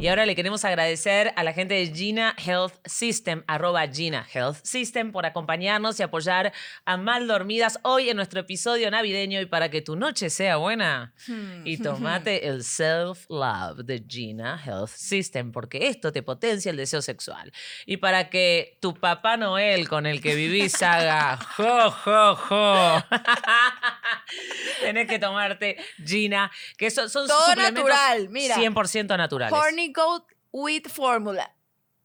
Y 0.00 0.08
ahora 0.08 0.24
le 0.24 0.34
queremos 0.34 0.64
agradecer 0.64 1.34
a 1.36 1.44
la 1.44 1.52
gente 1.52 1.74
de 1.74 1.94
Gina 1.94 2.34
Health 2.42 2.72
System, 2.86 3.44
arroba 3.46 3.86
Gina 3.86 4.26
Health 4.32 4.56
System, 4.62 5.12
por 5.12 5.26
acompañarnos 5.26 6.00
y 6.00 6.02
apoyar 6.02 6.54
a 6.86 6.96
Mal 6.96 7.26
Dormidas 7.26 7.78
hoy 7.82 8.08
en 8.08 8.16
nuestro 8.16 8.40
episodio 8.40 8.90
navideño 8.90 9.42
y 9.42 9.44
para 9.44 9.70
que 9.70 9.82
tu 9.82 9.96
noche 9.96 10.30
sea 10.30 10.56
buena. 10.56 11.12
Hmm. 11.26 11.66
Y 11.66 11.76
tomate 11.76 12.48
el 12.48 12.64
self-love 12.64 13.84
de 13.84 14.02
Gina 14.08 14.58
Health 14.64 14.88
System, 14.88 15.52
porque 15.52 15.88
esto 15.88 16.12
te 16.12 16.22
potencia 16.22 16.70
el 16.70 16.78
deseo 16.78 17.02
sexual. 17.02 17.52
Y 17.84 17.98
para 17.98 18.30
que 18.30 18.78
tu 18.80 18.94
Papá 18.94 19.36
Noel 19.36 19.86
con 19.86 20.06
el 20.06 20.22
que 20.22 20.34
vivís 20.34 20.82
haga 20.82 21.36
jo, 21.36 21.90
jo, 21.90 22.36
jo. 22.36 23.04
Tenés 24.80 25.06
que 25.06 25.18
tomarte 25.18 25.76
Gina, 26.02 26.50
que 26.78 26.90
son, 26.90 27.10
son 27.10 27.28
Todo 27.28 27.48
suplementos 27.48 27.84
natural, 27.84 28.28
mira. 28.30 28.56
100% 28.56 29.18
naturales. 29.18 29.52
Horny 29.52 29.89
Goat 29.92 30.24
Wheat 30.52 30.88
Formula. 30.88 31.54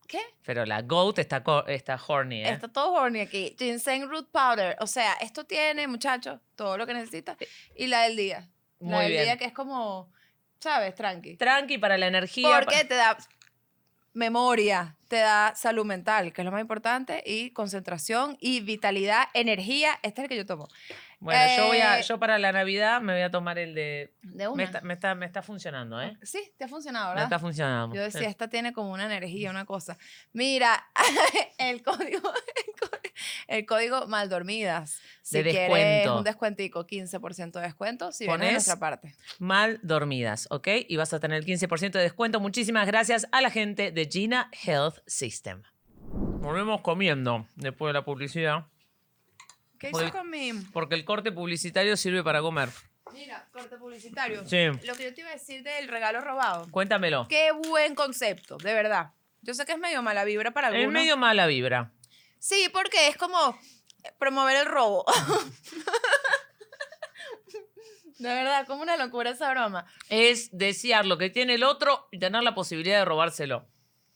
¿Qué? 0.08 0.22
Pero 0.46 0.66
la 0.66 0.82
goat 0.84 1.18
está, 1.18 1.44
está 1.68 2.00
horny, 2.08 2.44
¿eh? 2.44 2.50
Está 2.50 2.68
todo 2.68 2.94
horny 2.94 3.22
aquí. 3.22 3.56
Ginseng 3.58 4.08
Root 4.08 4.30
Powder. 4.30 4.78
O 4.80 4.86
sea, 4.88 5.14
esto 5.14 5.46
tiene, 5.46 5.88
muchachos, 5.88 6.40
todo 6.56 6.78
lo 6.78 6.86
que 6.86 6.94
necesita. 6.94 7.36
Y 7.76 7.88
la 7.88 8.04
del 8.04 8.16
día. 8.16 8.48
la 8.80 9.00
del 9.00 9.12
bien. 9.12 9.24
día 9.24 9.38
que 9.38 9.46
es 9.46 9.54
como, 9.54 10.12
¿sabes? 10.60 10.94
Tranqui. 10.94 11.38
Tranqui 11.38 11.80
para 11.80 11.98
la 11.98 12.06
energía. 12.08 12.50
Porque 12.60 12.76
para- 12.76 12.88
te 12.88 12.94
da 12.96 13.18
memoria, 14.14 14.96
te 15.08 15.18
da 15.18 15.54
salud 15.56 15.86
mental, 15.86 16.34
que 16.34 16.42
es 16.42 16.46
lo 16.46 16.52
más 16.52 16.62
importante, 16.62 17.24
y 17.26 17.52
concentración 17.52 18.38
y 18.40 18.60
vitalidad, 18.62 19.26
energía. 19.34 19.92
Este 20.04 20.22
es 20.22 20.24
el 20.26 20.30
que 20.30 20.36
yo 20.38 20.46
tomo. 20.46 20.68
Bueno, 21.20 21.42
yo, 21.58 21.68
voy 21.68 21.78
a, 21.78 22.00
Eh, 22.00 22.04
yo 22.04 22.20
para 22.20 22.38
la 22.38 22.52
Navidad 22.52 23.02
me 23.02 23.14
voy 23.14 23.22
a 23.22 23.32
tomar 23.32 23.58
el 23.58 23.74
de... 23.74 24.14
De 24.22 24.44
Me 24.44 24.48
una. 24.50 24.64
está, 24.64 24.82
me, 24.82 24.94
está, 24.94 25.16
me 25.16 25.26
está 25.26 25.42
funcionando, 25.42 26.00
¿eh? 26.02 26.16
Sí, 26.22 26.52
te 26.58 26.66
ha 26.66 26.68
funcionado, 26.68 27.06
Me 27.08 27.12
¿verdad? 27.14 27.24
está 27.26 27.40
funcionando. 27.40 27.96
Yo 27.96 28.02
decía, 28.02 28.22
Sí. 28.22 28.26
esta 28.28 28.48
tiene 28.50 28.74
como 28.74 28.92
una 28.92 29.06
energía, 29.06 29.50
una 29.50 29.66
cosa. 29.66 29.98
Mira, 30.34 30.86
el 31.58 31.82
código, 31.84 32.04
el 32.68 32.74
código, 32.80 33.14
el 33.48 33.66
código 33.66 34.08
Maldormidas. 34.08 35.00
Si 35.22 35.38
De 35.42 35.50
quieres 35.50 35.70
descuento. 35.74 36.18
un 36.20 36.24
descuentico, 36.26 36.86
15% 36.86 37.52
de 37.54 37.62
descuento, 37.62 38.12
si 38.12 38.26
vienes 38.26 38.40
de 38.42 38.46
Pones- 38.48 38.52
nuestra 38.52 38.76
parte. 38.80 39.16
Mal 39.40 39.80
dormidas, 39.82 40.48
¿ok? 40.52 40.68
Y 40.88 40.98
vas 40.98 41.14
a 41.14 41.20
tener 41.20 41.38
el 41.40 41.46
15% 41.46 41.92
de 41.94 42.04
descuento. 42.04 42.40
Muchísimas 42.40 42.86
gracias 42.86 43.26
a 43.32 43.42
la 43.42 43.50
gente 43.50 43.92
de 43.92 44.06
Gina 44.06 44.52
Health 44.66 44.95
System. 45.06 45.64
Volvemos 46.08 46.82
comiendo 46.82 47.48
después 47.56 47.90
de 47.90 47.94
la 47.94 48.06
publicidad, 48.06 48.66
¿Qué 49.80 49.90
Porque- 49.92 50.08
hizo 50.08 50.18
con 50.18 50.30
mi...? 50.30 50.54
porque 50.74 50.96
el 50.96 51.04
corte 51.04 51.32
publicitario 51.32 51.98
sirve 51.98 52.24
para 52.24 52.42
comer. 52.42 52.70
Mira, 53.14 53.48
corte 53.52 53.78
publicitario. 53.78 54.46
Sí. 54.48 54.66
Lo 54.86 54.96
que 54.96 55.04
yo 55.04 55.14
te 55.14 55.22
iba 55.22 55.30
a 55.30 55.34
decir 55.34 55.64
del 55.64 55.88
regalo 55.88 56.22
robado. 56.22 56.68
Cuéntamelo. 56.72 57.28
Qué 57.30 57.52
buen 57.52 57.94
concepto, 57.96 58.58
de 58.58 58.74
verdad. 58.74 59.12
Yo 59.42 59.54
sé 59.54 59.66
que 59.66 59.74
es 59.74 59.78
medio 59.78 60.02
mala 60.02 60.24
vibra 60.24 60.52
para 60.52 60.68
algunos. 60.68 60.88
Es 60.88 60.92
medio 60.94 61.18
mala 61.18 61.46
vibra. 61.46 61.92
Sí, 62.40 62.70
porque 62.74 63.10
es 63.10 63.18
como 63.18 63.58
promover 64.18 64.56
el 64.58 64.66
robo. 64.66 65.06
de 68.18 68.30
verdad, 68.30 68.66
como 68.66 68.82
una 68.82 68.98
locura 68.98 69.32
esa 69.32 69.52
broma. 69.52 69.86
Es 70.10 70.50
desear 70.58 71.06
lo 71.06 71.18
que 71.18 71.30
tiene 71.30 71.56
el 71.56 71.64
otro 71.64 72.08
y 72.12 72.20
tener 72.20 72.44
la 72.44 72.56
posibilidad 72.56 73.00
de 73.00 73.06
robárselo. 73.06 73.68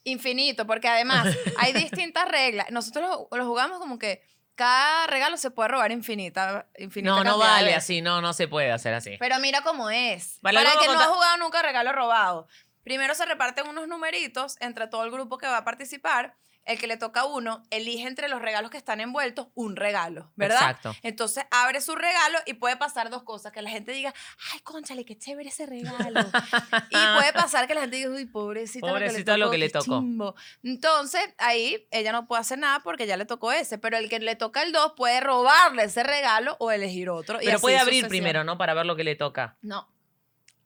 Infinito, 0.03 0.65
porque 0.65 0.88
además 0.88 1.27
hay 1.57 1.73
distintas 1.73 2.27
reglas. 2.27 2.71
Nosotros 2.71 3.27
lo, 3.31 3.38
lo 3.38 3.45
jugamos 3.45 3.79
como 3.79 3.99
que 3.99 4.21
cada 4.59 5.07
regalo 5.07 5.38
se 5.38 5.51
puede 5.51 5.69
robar 5.69 5.93
infinita. 5.93 6.67
infinita 6.77 7.15
No, 7.15 7.23
no 7.23 7.38
vale 7.38 7.73
así, 7.73 8.01
no, 8.01 8.19
no 8.19 8.33
se 8.33 8.49
puede 8.49 8.71
hacer 8.73 8.93
así. 8.93 9.15
Pero 9.17 9.39
mira 9.39 9.62
cómo 9.62 9.89
es. 9.89 10.38
Vale, 10.41 10.59
Para 10.59 10.73
el 10.73 10.79
que 10.79 10.88
no 10.88 10.99
ha 10.99 11.05
jugado 11.05 11.38
nunca 11.38 11.62
regalo 11.62 11.93
robado. 11.93 12.47
Primero 12.83 13.15
se 13.15 13.25
reparten 13.25 13.69
unos 13.69 13.88
numeritos 13.88 14.57
entre 14.59 14.88
todo 14.88 15.05
el 15.05 15.12
grupo 15.12 15.38
que 15.38 15.47
va 15.47 15.59
a 15.59 15.63
participar. 15.63 16.35
El 16.69 16.77
que 16.77 16.86
le 16.86 16.97
toca 16.97 17.21
a 17.21 17.25
uno 17.25 17.63
elige 17.71 18.08
entre 18.08 18.29
los 18.29 18.43
regalos 18.43 18.69
que 18.69 18.77
están 18.77 19.01
envueltos 19.01 19.47
un 19.55 19.75
regalo, 19.75 20.32
¿verdad? 20.36 20.62
Exacto. 20.62 20.95
Entonces 21.01 21.43
abre 21.49 21.82
su 21.82 21.95
regalo 21.95 22.38
y 22.45 22.53
puede 22.53 22.77
pasar 22.77 23.10
dos 23.10 23.23
cosas. 23.23 23.51
Que 23.51 23.63
la 23.63 23.71
gente 23.71 23.91
diga, 23.91 24.13
ay, 24.53 24.60
conchale, 24.60 25.03
qué 25.03 25.17
chévere 25.17 25.49
ese 25.49 25.65
regalo. 25.65 26.19
y 26.91 27.17
puede 27.17 27.34
pasar 27.34 27.65
que 27.65 27.73
la 27.73 27.82
gente 27.82 27.95
diga, 27.95 28.12
uy, 28.12 28.27
pobrecita, 28.27 28.86
Pobrecita 28.86 29.36
lo 29.36 29.49
que 29.49 29.58
le 29.58 29.65
qué 29.65 29.71
tocó. 29.71 29.99
chimbo". 29.99 30.36
Entonces 30.62 31.21
ahí 31.39 31.88
ella 31.89 32.12
no 32.12 32.27
puede 32.27 32.41
hacer 32.41 32.60
nada 32.60 32.82
porque 32.82 33.08
ya 33.08 33.17
le 33.17 33.25
tocó 33.25 33.51
ese. 33.51 33.79
Pero 33.79 33.97
el 33.97 34.08
que 34.08 34.19
le 34.19 34.36
toca 34.36 34.62
el 34.62 34.71
dos 34.71 34.93
puede 34.95 35.21
robarle 35.21 35.86
ese 35.86 36.03
regalo 36.03 36.55
o 36.60 36.69
elegir 36.69 37.10
otro. 37.10 37.39
Pero 37.43 37.60
puede 37.60 37.79
abrir 37.79 38.08
primero, 38.08 38.43
¿no? 38.43 38.60
Para 38.60 38.75
ver 38.75 38.86
lo 38.86 38.95
que 38.95 39.03
le 39.03 39.15
toca. 39.15 39.58
No. 39.63 39.91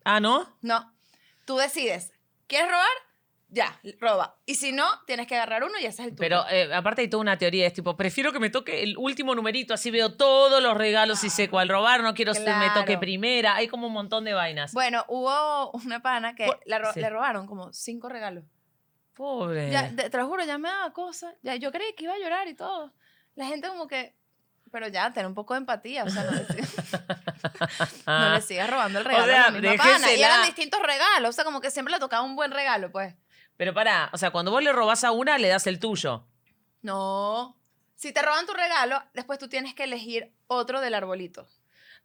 Ah, 0.04 0.20
¿no? 0.20 0.54
No. 0.62 0.94
Tú 1.46 1.56
decides. 1.56 2.12
¿Quieres 2.48 2.70
robar? 2.70 3.13
Ya, 3.54 3.80
roba. 4.00 4.36
Y 4.48 4.56
si 4.56 4.72
no, 4.72 4.86
tienes 5.06 5.28
que 5.28 5.36
agarrar 5.36 5.64
uno 5.64 5.74
y 5.80 5.86
ese 5.86 6.02
es 6.02 6.08
el 6.08 6.16
tuyo. 6.16 6.18
Pero 6.20 6.44
eh, 6.50 6.74
aparte 6.74 7.02
hay 7.02 7.08
toda 7.08 7.22
una 7.22 7.38
teoría, 7.38 7.68
es 7.68 7.74
tipo, 7.74 7.96
prefiero 7.96 8.34
que 8.34 8.40
me 8.40 8.50
toque 8.50 8.82
el 8.82 8.98
último 8.98 9.36
numerito, 9.36 9.76
así 9.76 9.92
veo 9.92 10.14
todos 10.16 10.62
los 10.64 10.76
regalos 10.76 11.24
y 11.24 11.30
sé 11.30 11.50
cuál 11.50 11.70
robar, 11.70 12.02
no 12.02 12.16
quiero 12.16 12.34
que 12.34 12.40
me 12.40 12.70
toque 12.72 12.86
Claro. 12.86 13.00
primera, 13.00 13.56
hay 13.56 13.68
como 13.68 13.86
un 13.88 13.94
montón 13.94 14.24
de 14.24 14.34
vainas. 14.34 14.74
Bueno, 14.74 15.06
hubo 15.08 15.70
una 15.72 16.02
pana 16.02 16.34
que 16.34 16.48
la 16.66 16.80
ro- 16.80 16.94
sí. 16.94 17.00
le 17.02 17.10
robaron 17.12 17.46
como 17.46 17.72
cinco 17.74 18.10
regalos. 18.10 18.44
Pobre. 19.14 19.70
Ya, 19.70 19.96
te, 19.96 20.10
te 20.10 20.18
lo 20.18 20.28
juro, 20.28 20.44
ya 20.44 20.58
me 20.58 20.70
daba 20.70 20.92
cosas. 20.92 21.36
Ya, 21.44 21.56
yo 21.56 21.72
creí 21.72 21.94
que 21.96 22.06
iba 22.06 22.14
a 22.14 22.18
llorar 22.20 22.48
y 22.48 22.56
todo. 22.56 22.92
La 23.36 23.46
gente 23.46 23.68
como 23.68 23.88
que... 23.88 24.16
Pero 24.72 24.88
ya, 24.88 25.14
tener 25.14 25.28
un 25.28 25.36
poco 25.36 25.54
de 25.54 25.60
empatía. 25.60 26.04
O 26.04 26.10
sea, 26.10 26.24
no 26.24 26.32
le, 26.32 26.48
no 28.08 28.34
le 28.34 28.42
sigas 28.42 28.68
robando 28.70 28.98
el 29.00 29.06
regalo 29.06 29.26
sea, 29.28 29.46
a 29.46 29.52
la 29.52 29.60
misma 29.60 29.78
pana. 29.78 30.14
Y 30.14 30.24
eran 30.24 30.44
distintos 30.46 30.80
regalos. 30.82 31.30
O 31.30 31.34
sea, 31.34 31.44
como 31.44 31.62
que 31.62 31.70
siempre 31.70 31.94
le 31.94 32.00
tocaba 32.00 32.24
un 32.24 32.36
buen 32.36 32.50
regalo, 32.52 32.92
pues. 32.92 33.14
Pero 33.58 33.74
pará, 33.74 34.10
o 34.14 34.18
sea, 34.18 34.32
cuando 34.32 34.52
vos 34.52 34.64
le 34.64 34.72
robás 34.74 35.04
a 35.04 35.12
una, 35.12 35.38
le 35.38 35.48
das 35.48 35.68
el 35.68 35.80
tuyo. 35.80 36.26
No. 36.82 37.56
Si 37.96 38.12
te 38.12 38.22
roban 38.22 38.46
tu 38.46 38.54
regalo, 38.54 39.02
después 39.14 39.40
tú 39.40 39.48
tienes 39.48 39.74
que 39.74 39.84
elegir 39.86 40.34
otro 40.48 40.82
del 40.82 40.94
arbolito. 40.94 41.48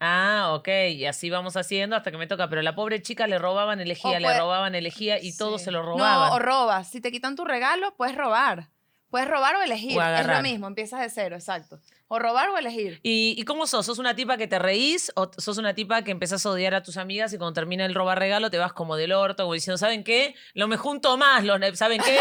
Ah, 0.00 0.52
ok, 0.54 0.68
y 0.92 1.06
así 1.06 1.28
vamos 1.28 1.56
haciendo 1.56 1.96
hasta 1.96 2.12
que 2.12 2.18
me 2.18 2.28
toca. 2.28 2.48
Pero 2.48 2.62
la 2.62 2.76
pobre 2.76 3.02
chica 3.02 3.26
le 3.26 3.38
robaban, 3.38 3.80
elegía, 3.80 4.20
le 4.20 4.38
robaban, 4.38 4.74
elegía 4.76 5.20
y 5.20 5.36
todo 5.36 5.58
se 5.58 5.72
lo 5.72 5.80
No, 5.82 5.86
robaban. 5.86 6.32
o 6.32 6.38
robas. 6.38 6.88
Si 6.88 7.00
te 7.00 7.10
quitan 7.10 7.34
tu 7.34 7.44
regalo, 7.44 7.96
puedes 7.96 8.14
robar. 8.16 8.68
Puedes 9.10 9.26
robar 9.28 9.56
o 9.56 9.62
elegir. 9.62 9.98
O 9.98 10.02
es 10.02 10.26
lo 10.26 10.42
mismo, 10.42 10.66
empiezas 10.68 11.00
de 11.00 11.10
cero, 11.10 11.34
exacto. 11.34 11.80
O 12.10 12.18
robar 12.18 12.48
o 12.48 12.56
elegir. 12.56 13.00
¿Y, 13.02 13.34
¿Y 13.36 13.44
cómo 13.44 13.66
sos? 13.66 13.84
¿Sos 13.84 13.98
una 13.98 14.16
tipa 14.16 14.38
que 14.38 14.46
te 14.46 14.58
reís 14.58 15.12
o 15.14 15.30
sos 15.36 15.58
una 15.58 15.74
tipa 15.74 16.02
que 16.02 16.10
empezás 16.10 16.44
a 16.46 16.50
odiar 16.50 16.74
a 16.74 16.82
tus 16.82 16.96
amigas 16.96 17.32
y 17.34 17.36
cuando 17.38 17.52
termina 17.52 17.84
el 17.84 17.94
robar 17.94 18.18
regalo 18.18 18.50
te 18.50 18.56
vas 18.56 18.72
como 18.72 18.96
del 18.96 19.12
orto, 19.12 19.42
como 19.44 19.52
diciendo, 19.54 19.76
¿saben 19.76 20.04
qué? 20.04 20.34
Lo 20.54 20.68
me 20.68 20.78
junto 20.78 21.16
más, 21.18 21.44
los 21.44 21.60
¿saben 21.78 22.00
qué? 22.02 22.18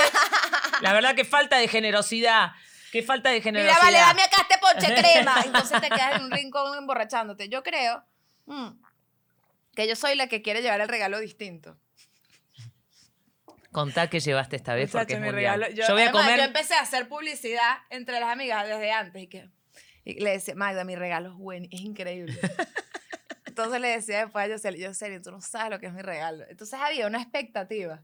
La 0.82 0.92
verdad 0.94 1.16
que 1.16 1.24
falta 1.24 1.58
de 1.58 1.68
generosidad. 1.70 2.52
Qué 2.92 3.02
falta 3.02 3.30
de 3.30 3.36
Mira, 3.40 3.44
generosidad. 3.44 3.82
vale, 3.82 3.98
dame 3.98 4.22
acá 4.24 4.42
este 4.42 4.58
ponche 4.60 4.94
crema. 5.02 5.42
Entonces 5.46 5.80
te 5.82 5.88
quedas 5.90 6.16
en 6.18 6.24
un 6.26 6.32
rincón 6.32 6.78
emborrachándote. 6.78 7.48
Yo 7.50 7.64
creo 7.64 8.04
mm, 8.46 8.68
que 9.74 9.88
yo 9.88 9.96
soy 9.96 10.16
la 10.16 10.28
que 10.28 10.42
quiere 10.42 10.62
llevar 10.62 10.82
el 10.82 10.90
regalo 10.90 11.20
distinto. 11.20 11.78
Contá 13.72 14.10
que 14.10 14.20
llevaste 14.20 14.56
esta 14.56 14.74
vez 14.76 14.92
porque 14.92 15.14
es 15.14 15.20
mundial. 15.20 15.62
regalo- 15.62 15.70
Yo, 15.74 15.94
voy 15.94 16.04
a 16.04 16.12
comer... 16.12 16.38
Yo 16.40 16.46
empecé 16.46 16.74
a 16.76 16.82
hacer 16.82 17.08
publicidad 17.08 17.78
entre 17.90 18.20
las 18.20 18.30
amigas 18.32 18.68
desde 18.68 18.92
antes 18.92 19.22
y 19.24 19.28
que 19.28 19.50
y 20.08 20.22
le 20.22 20.32
decía, 20.32 20.56
Magda, 20.56 20.86
mi 20.86 20.96
regalo 20.96 21.32
es 21.32 21.36
bueno, 21.36 21.68
es 21.70 21.82
increíble. 21.82 22.34
Entonces 23.46 23.82
le 23.82 23.90
decía 23.90 24.22
después 24.22 24.46
a 24.46 24.48
Yoseli, 24.48 24.80
Yoseli, 24.80 25.22
tú 25.22 25.32
no 25.32 25.42
sabes 25.42 25.70
lo 25.70 25.80
que 25.82 25.88
es 25.88 25.94
mi 25.94 26.02
regalo. 26.02 26.46
Entonces 26.48 26.80
había 26.80 27.08
una 27.08 27.22
expectativa. 27.22 28.02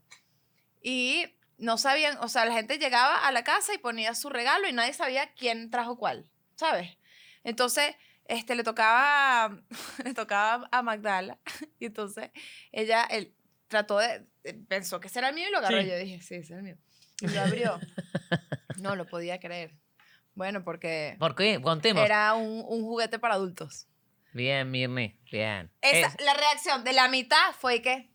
Y 0.81 1.33
no 1.57 1.77
sabían, 1.77 2.17
o 2.17 2.27
sea, 2.27 2.43
la 2.43 2.51
gente 2.51 2.77
llegaba 2.77 3.25
a 3.25 3.31
la 3.31 3.45
casa 3.45 3.73
y 3.73 3.77
ponía 3.77 4.15
su 4.15 4.29
regalo 4.29 4.67
y 4.67 4.73
nadie 4.73 4.91
sabía 4.91 5.33
quién 5.33 5.69
trajo 5.69 5.97
cuál, 5.97 6.27
¿sabes? 6.55 6.97
Entonces, 7.45 7.95
este, 8.25 8.55
le 8.55 8.65
tocaba, 8.65 9.61
le 10.03 10.13
tocaba 10.13 10.67
a 10.73 10.81
Magdala 10.81 11.39
y 11.79 11.85
entonces 11.85 12.31
ella 12.73 13.05
él, 13.05 13.33
trató 13.69 13.99
de, 13.99 14.27
pensó 14.67 14.99
que 14.99 15.07
ese 15.07 15.19
era 15.19 15.29
el 15.29 15.35
mío 15.35 15.47
y 15.47 15.51
lo 15.51 15.59
agarró. 15.59 15.79
Sí. 15.79 15.85
Y 15.85 15.89
yo 15.89 15.97
dije, 15.99 16.21
sí, 16.21 16.35
ese 16.35 16.51
es 16.53 16.57
el 16.57 16.63
mío. 16.63 16.77
Y 17.21 17.27
lo 17.27 17.39
abrió. 17.39 17.79
No 18.81 18.97
lo 18.97 19.05
podía 19.07 19.39
creer. 19.39 19.73
Bueno, 20.35 20.63
porque 20.63 21.15
¿Por 21.19 21.35
qué? 21.35 21.61
Contemos. 21.61 22.03
era 22.03 22.33
un, 22.33 22.63
un 22.67 22.83
juguete 22.83 23.19
para 23.19 23.35
adultos. 23.35 23.87
Bien, 24.33 24.69
Mirni, 24.71 25.15
bien. 25.31 25.71
Esa, 25.81 26.07
Es- 26.07 26.21
La 26.25 26.33
reacción 26.33 26.83
de 26.83 26.93
la 26.93 27.07
mitad 27.07 27.53
fue 27.59 27.81
que. 27.81 28.09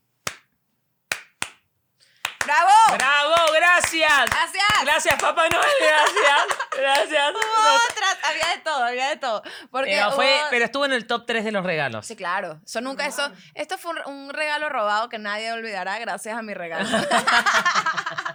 ¡Bravo! 2.44 2.70
¡Bravo! 2.94 3.34
¡Gracias! 3.54 4.10
Gracias. 4.30 4.64
Gracias, 4.82 5.20
Papá 5.20 5.48
Noel. 5.50 5.62
Gracias. 5.80 6.58
Gracias. 6.78 7.30
Hubo 7.32 7.76
otras, 7.90 8.18
había 8.24 8.56
de 8.56 8.62
todo, 8.62 8.84
había 8.84 9.08
de 9.10 9.16
todo. 9.16 9.42
Porque 9.70 9.90
Pero, 9.90 10.12
fue, 10.12 10.26
hubo- 10.26 10.46
pero 10.50 10.64
estuvo 10.64 10.84
en 10.86 10.92
el 10.94 11.06
top 11.06 11.26
3 11.26 11.44
de 11.44 11.52
los 11.52 11.62
regalos. 11.64 12.06
Sí, 12.06 12.16
claro. 12.16 12.58
Eso 12.64 12.80
nunca, 12.80 13.04
eso, 13.06 13.30
esto 13.54 13.76
fue 13.76 13.92
un, 14.06 14.12
un 14.14 14.30
regalo 14.32 14.70
robado 14.70 15.08
que 15.10 15.18
nadie 15.18 15.52
olvidará 15.52 15.98
gracias 15.98 16.38
a 16.38 16.42
mi 16.42 16.54
regalo. 16.54 16.88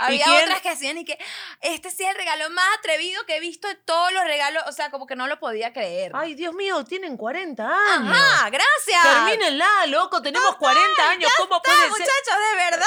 Había 0.00 0.24
quién? 0.24 0.42
otras 0.44 0.60
que 0.62 0.68
hacían 0.70 0.98
y 0.98 1.04
que 1.04 1.18
este 1.60 1.90
sí 1.90 2.02
es 2.04 2.10
el 2.10 2.16
regalo 2.16 2.48
más 2.50 2.64
atrevido 2.78 3.24
que 3.26 3.36
he 3.36 3.40
visto 3.40 3.68
de 3.68 3.74
todos 3.74 4.12
los 4.12 4.24
regalos. 4.24 4.62
O 4.66 4.72
sea, 4.72 4.90
como 4.90 5.06
que 5.06 5.16
no 5.16 5.26
lo 5.26 5.38
podía 5.38 5.72
creer. 5.72 6.12
Ay, 6.14 6.34
Dios 6.34 6.54
mío, 6.54 6.84
tienen 6.84 7.16
40 7.16 7.62
años. 7.64 8.16
Ajá, 8.16 8.50
gracias. 8.50 9.02
Termínenla, 9.02 9.86
loco. 9.88 10.20
Tenemos 10.22 10.56
40 10.56 11.10
años. 11.10 11.30
¿Cómo 11.36 11.56
Está, 11.56 11.62
puede 11.70 11.80
ser? 11.82 11.90
muchachos, 11.90 12.34
de 12.50 12.56
verdad. 12.56 12.86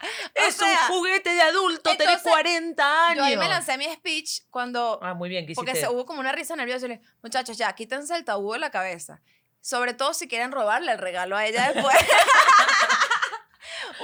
O 0.36 0.40
Es 0.48 0.60
un 0.60 0.76
juguete 0.88 1.30
de 1.34 1.42
adulto. 1.42 1.90
tenés 1.96 2.16
entonces, 2.16 2.32
40 2.32 3.06
años. 3.06 3.16
Yo 3.18 3.24
ahí 3.24 3.36
me 3.36 3.48
lancé 3.48 3.78
mi 3.78 3.84
speech 3.92 4.40
cuando 4.50 4.98
Ah, 5.02 5.14
muy 5.14 5.28
bien, 5.28 5.46
¿qué 5.46 5.54
Porque 5.54 5.76
se, 5.76 5.88
hubo 5.88 6.04
como 6.06 6.20
una 6.20 6.32
risa 6.32 6.56
nerviosa. 6.56 6.86
Y 6.86 6.88
le 6.88 6.96
dije, 6.98 7.08
muchachos, 7.22 7.56
ya, 7.56 7.72
quítense 7.74 8.14
el 8.16 8.24
tabú 8.24 8.52
de 8.52 8.58
la 8.58 8.70
cabeza. 8.70 9.20
Sobre 9.60 9.94
todo 9.94 10.12
si 10.12 10.28
quieren 10.28 10.52
robarle 10.52 10.92
el 10.92 10.98
regalo 10.98 11.36
a 11.36 11.46
ella 11.46 11.72
después. 11.72 11.96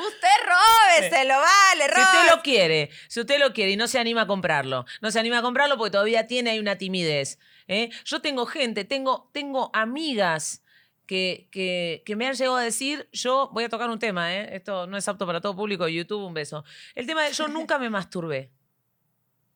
usted 0.01 0.29
róbeselo, 0.47 1.35
vale, 1.35 1.85
Si 1.95 2.01
usted 2.01 2.37
lo 2.37 2.43
quiere, 2.43 2.91
si 3.09 3.21
usted 3.21 3.39
lo 3.39 3.53
quiere 3.53 3.73
y 3.73 3.77
no 3.77 3.89
se 3.89 3.99
anima 3.99 4.23
a 4.23 4.27
comprarlo, 4.27 4.85
no 5.01 5.11
se 5.11 5.21
anima 5.21 5.39
a 5.39 5.43
comprarlo 5.43 5.77
porque 5.77 5.93
todavía 5.93 6.27
tiene 6.27 6.51
ahí 6.51 6.59
una 6.59 6.77
timidez. 6.77 7.39
¿eh? 7.69 7.91
Yo 8.05 8.21
tengo 8.21 8.47
gente, 8.47 8.85
tengo, 8.85 9.31
tengo 9.33 9.71
amigas 9.73 10.63
que, 11.07 11.49
que, 11.51 12.03
que 12.05 12.17
me 12.17 12.27
han 12.27 12.35
llegado 12.35 12.57
a 12.57 12.63
decir, 12.63 13.09
yo 13.13 13.51
voy 13.53 13.65
a 13.65 13.69
tocar 13.69 13.91
un 13.91 13.99
tema, 13.99 14.35
¿eh? 14.35 14.55
esto 14.55 14.87
no 14.87 14.97
es 14.97 15.09
apto 15.09 15.27
para 15.27 15.41
todo 15.41 15.57
público, 15.57 15.89
YouTube, 15.89 16.25
un 16.25 16.35
beso. 16.35 16.65
El 16.95 17.07
tema 17.07 17.25
de 17.25 17.33
yo 17.33 17.49
nunca 17.49 17.79
me 17.79 17.91
masturbé. 17.91 18.53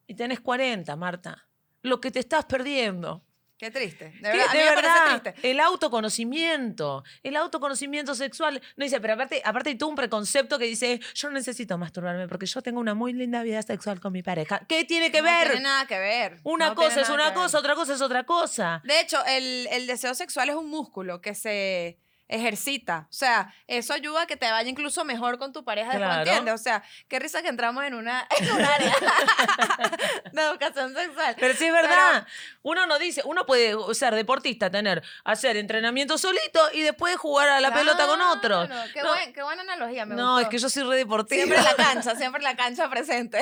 Y 0.07 0.15
tenés 0.15 0.39
40, 0.39 0.95
Marta. 0.95 1.47
Lo 1.81 1.99
que 2.01 2.11
te 2.11 2.19
estás 2.19 2.45
perdiendo. 2.45 3.23
Qué 3.57 3.71
triste. 3.71 4.11
De 4.19 4.29
verdad, 4.29 4.47
a 4.49 4.53
mí 4.53 4.59
parece 4.75 5.19
triste. 5.31 5.49
el 5.49 5.59
autoconocimiento, 5.61 7.03
el 7.23 7.35
autoconocimiento 7.37 8.13
sexual. 8.15 8.61
No 8.75 8.83
dice, 8.83 8.99
pero 8.99 9.13
aparte, 9.13 9.41
aparte 9.45 9.69
hay 9.69 9.75
todo 9.77 9.89
un 9.89 9.95
preconcepto 9.95 10.59
que 10.59 10.65
dice, 10.65 10.99
yo 11.13 11.29
no 11.29 11.35
necesito 11.35 11.77
masturbarme 11.77 12.27
porque 12.27 12.45
yo 12.45 12.61
tengo 12.61 12.79
una 12.79 12.93
muy 12.93 13.13
linda 13.13 13.43
vida 13.43 13.61
sexual 13.61 13.99
con 13.99 14.11
mi 14.13 14.23
pareja. 14.23 14.59
¿Qué 14.67 14.83
tiene 14.83 15.11
que 15.11 15.19
No 15.21 15.25
ver? 15.29 15.47
tiene 15.47 15.61
nada 15.61 15.85
que 15.87 15.97
ver. 15.99 16.39
una 16.43 16.69
No 16.69 16.75
cosa 16.75 17.01
es 17.01 17.09
una 17.09 17.33
cosa, 17.33 17.59
otra 17.59 17.75
cosa 17.75 17.93
es 17.93 18.01
otra 18.01 18.23
cosa. 18.25 18.81
De 18.83 18.99
hecho, 18.99 19.23
el, 19.25 19.67
el 19.71 19.87
deseo 19.87 20.13
sexual 20.15 20.49
es 20.49 20.55
un 20.55 20.69
músculo 20.69 21.21
que 21.21 21.33
se 21.33 21.99
ejercita. 22.27 23.07
O 23.09 23.13
sea, 23.13 23.53
eso 23.67 23.93
ayuda 23.93 24.23
a 24.23 24.25
que 24.27 24.35
te 24.37 24.49
vaya 24.49 24.69
incluso 24.69 25.05
mejor 25.05 25.37
con 25.37 25.53
tu 25.53 25.63
pareja 25.63 25.89
después, 25.91 26.07
Claro. 26.09 26.21
¿entiendes? 26.23 26.53
O 26.53 26.57
sea, 26.57 26.83
qué 27.07 27.19
risa 27.19 27.41
que 27.41 27.49
entramos 27.49 27.83
en 27.83 27.93
una 27.93 28.27
en 28.39 28.51
un 28.51 28.61
área 28.63 28.95
de 30.31 30.41
educación 30.41 30.93
sexual. 30.95 31.35
Pero 31.39 31.53
sí 31.55 31.65
es 31.65 31.73
verdad. 31.73 32.25
uno 32.63 32.87
no 32.87 32.97
dice, 32.99 33.21
uno 33.25 33.45
puede 33.45 33.75
ser 33.93 34.15
deportista, 34.15 34.69
tener, 34.71 35.03
hacer 35.23 35.57
entrenamiento 35.57 36.17
solito 36.17 36.59
y 36.73 36.81
después 36.81 37.15
jugar 37.17 37.49
a 37.49 37.59
la 37.61 37.73
pelota 37.73 38.05
con 38.07 38.21
otros. 38.21 38.67
Claro, 38.67 38.91
Qué, 38.93 39.01
No, 39.01 39.09
buen- 39.09 39.33
qué 39.33 39.43
buena 39.43 39.61
analogía, 39.61 40.05
me 40.05 40.15
no, 40.15 40.33
gustó. 40.33 40.39
es 40.41 40.49
que 40.49 40.57
yo 40.57 40.69
soy 40.69 40.83
re 40.83 40.97
deportiva. 40.97 41.43
Siempre 41.43 41.61
la 41.61 41.75
cancha, 41.83 42.15
siempre 42.15 42.41
la 42.41 42.55
cancha 42.55 42.89
presente. 42.89 43.39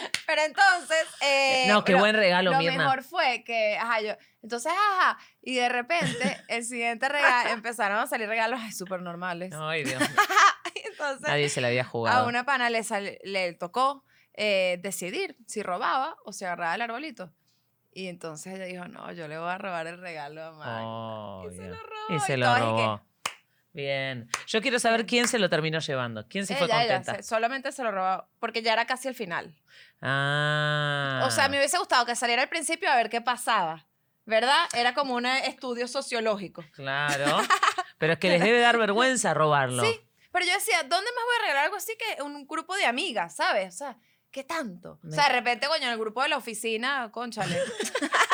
Pero 0.26 0.42
entonces. 0.42 1.04
eh, 1.22 1.66
No, 1.68 1.84
qué 1.84 1.94
buen 1.94 2.14
regalo, 2.14 2.50
Lo 2.52 2.58
Mirna. 2.58 2.84
mejor 2.84 3.02
fue 3.02 3.42
que, 3.44 3.76
ajá, 3.78 4.00
yo. 4.00 4.12
Entonces, 4.42 4.72
ajá. 4.72 5.18
Y 5.42 5.54
de 5.56 5.68
repente, 5.68 6.36
el 6.48 6.64
siguiente 6.64 7.08
regalo, 7.08 7.50
empezaron 7.50 7.98
a 7.98 8.06
salir 8.06 8.28
regalos 8.28 8.60
súper 8.76 9.02
normales. 9.02 9.52
Ay, 9.58 9.84
Dios. 9.84 10.02
Entonces, 10.90 11.28
Nadie 11.28 11.48
se 11.48 11.60
la 11.60 11.68
había 11.68 11.82
a 11.82 11.84
jugado. 11.84 12.26
una 12.28 12.44
pana 12.44 12.70
le, 12.70 12.82
sal- 12.84 13.18
le 13.24 13.52
tocó 13.54 14.04
eh, 14.34 14.78
decidir 14.82 15.36
si 15.46 15.62
robaba 15.62 16.16
o 16.24 16.32
si 16.32 16.44
agarraba 16.44 16.74
el 16.74 16.82
arbolito. 16.82 17.32
Y 17.92 18.06
entonces 18.08 18.54
ella 18.54 18.66
dijo, 18.66 18.86
no, 18.86 19.10
yo 19.12 19.26
le 19.26 19.38
voy 19.38 19.48
a 19.50 19.58
robar 19.58 19.86
el 19.88 19.98
regalo 19.98 20.44
a 20.44 20.52
Magda. 20.52 20.80
Oh, 20.84 21.48
y 21.50 21.54
se 21.56 21.62
Dios. 21.62 21.76
lo 21.76 21.82
robó. 21.82 22.16
Y 22.16 22.20
se 22.20 22.36
lo 22.36 22.58
robó. 22.58 23.00
Bien. 23.72 24.28
Yo 24.46 24.60
quiero 24.60 24.78
saber 24.78 25.06
quién 25.06 25.28
se 25.28 25.38
lo 25.38 25.48
terminó 25.50 25.78
llevando. 25.78 26.26
¿Quién 26.28 26.46
se 26.46 26.56
fue 26.56 26.66
ella, 26.66 26.84
ella, 26.84 26.94
contenta? 26.96 27.22
se- 27.22 27.28
solamente 27.28 27.70
se 27.72 27.82
lo 27.84 27.90
robó 27.92 28.26
porque 28.40 28.62
ya 28.62 28.72
era 28.72 28.86
casi 28.86 29.08
el 29.08 29.14
final. 29.14 29.54
Ah. 30.00 31.22
O 31.26 31.30
sea, 31.30 31.48
me 31.48 31.58
hubiese 31.58 31.78
gustado 31.78 32.06
que 32.06 32.16
saliera 32.16 32.42
al 32.42 32.48
principio 32.48 32.90
a 32.90 32.96
ver 32.96 33.10
qué 33.10 33.20
pasaba. 33.20 33.84
¿Verdad? 34.26 34.66
Era 34.74 34.92
como 34.92 35.14
un 35.14 35.24
estudio 35.24 35.88
sociológico. 35.88 36.62
Claro. 36.72 37.38
Pero 37.98 38.12
es 38.12 38.18
que 38.18 38.28
les 38.28 38.42
debe 38.42 38.60
dar 38.60 38.76
vergüenza 38.76 39.32
robarlo. 39.32 39.82
Sí. 39.82 40.00
Pero 40.30 40.44
yo 40.44 40.52
decía, 40.52 40.82
¿dónde 40.82 41.10
más 41.12 41.24
voy 41.24 41.34
a 41.38 41.42
regalar 41.42 41.64
algo 41.64 41.76
así 41.76 41.94
que 41.96 42.22
un 42.22 42.46
grupo 42.46 42.76
de 42.76 42.84
amigas, 42.84 43.34
¿sabes? 43.36 43.74
O 43.74 43.78
sea, 43.78 43.96
¿qué 44.30 44.44
tanto? 44.44 44.98
O 45.06 45.10
sea, 45.10 45.28
de 45.28 45.32
repente, 45.32 45.66
coño, 45.66 45.84
en 45.86 45.92
el 45.92 45.98
grupo 45.98 46.22
de 46.22 46.28
la 46.28 46.36
oficina, 46.36 47.08
conchale. 47.10 47.58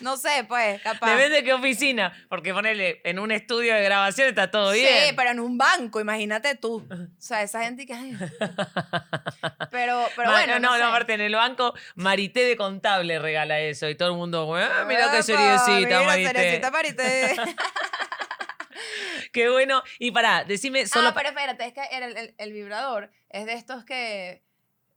no 0.00 0.16
sé, 0.16 0.44
pues, 0.48 0.80
capaz. 0.82 1.10
Depende 1.10 1.36
de 1.36 1.44
qué 1.44 1.52
oficina. 1.52 2.12
Porque 2.28 2.52
ponele 2.54 3.00
en 3.04 3.18
un 3.18 3.30
estudio 3.32 3.74
de 3.74 3.82
grabación 3.82 4.28
está 4.28 4.50
todo 4.50 4.72
bien. 4.72 5.08
Sí, 5.08 5.14
pero 5.16 5.30
en 5.30 5.40
un 5.40 5.58
banco, 5.58 6.00
imagínate 6.00 6.54
tú. 6.54 6.86
O 6.90 7.20
sea, 7.20 7.42
esa 7.42 7.62
gente 7.64 7.86
que... 7.86 7.94
ay. 7.94 8.16
Pero, 9.70 10.04
bueno, 10.16 10.58
no, 10.58 10.78
no, 10.78 10.86
aparte 10.86 11.14
en 11.14 11.20
el 11.20 11.34
banco, 11.34 11.74
Marité 11.94 12.40
de 12.44 12.56
Contable 12.56 13.18
regala 13.18 13.60
eso. 13.60 13.88
Y 13.88 13.94
todo 13.94 14.08
el 14.10 14.16
mundo, 14.16 14.54
"Ah, 14.56 14.84
mira 14.86 15.10
qué 15.10 15.22
seriecita, 15.22 15.76
mira, 15.76 16.02
Marité. 16.04 16.30
seriecita, 16.32 16.70
Marité. 16.70 17.36
Qué 19.32 19.48
bueno. 19.50 19.82
Y 19.98 20.10
pará, 20.10 20.44
decime 20.44 20.86
solo. 20.86 21.08
ah, 21.08 21.14
pero 21.14 21.28
espérate, 21.28 21.66
es 21.66 21.72
que 21.74 21.82
el, 21.92 22.16
el- 22.16 22.34
el 22.38 22.52
vibrador 22.52 23.10
es 23.28 23.46
de 23.46 23.52
estos 23.54 23.84
que 23.84 24.42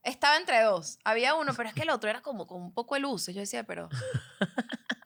estaba 0.03 0.37
entre 0.37 0.61
dos. 0.61 0.99
Había 1.03 1.35
uno, 1.35 1.53
pero 1.55 1.69
es 1.69 1.75
que 1.75 1.81
el 1.81 1.89
otro 1.89 2.09
era 2.09 2.21
como 2.21 2.47
con 2.47 2.61
un 2.61 2.73
poco 2.73 2.95
de 2.95 3.01
luz. 3.01 3.27
Yo 3.27 3.39
decía, 3.41 3.63
pero, 3.63 3.89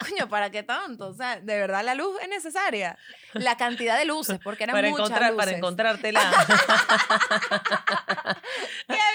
coño, 0.10 0.30
¿para 0.30 0.50
qué 0.50 0.64
tanto? 0.64 1.08
O 1.08 1.14
sea, 1.14 1.40
de 1.40 1.60
verdad 1.60 1.84
la 1.84 1.94
luz 1.96 2.18
es 2.22 2.28
necesaria. 2.30 2.98
La 3.34 3.58
cantidad 3.58 3.98
de 3.98 4.06
luces, 4.06 4.40
porque 4.44 4.64
eran 4.64 4.76
para, 4.76 4.90
muchas 4.90 5.08
encontrar, 5.08 5.36
para 5.36 5.46
luces. 5.46 5.58
encontrártela. 5.58 6.22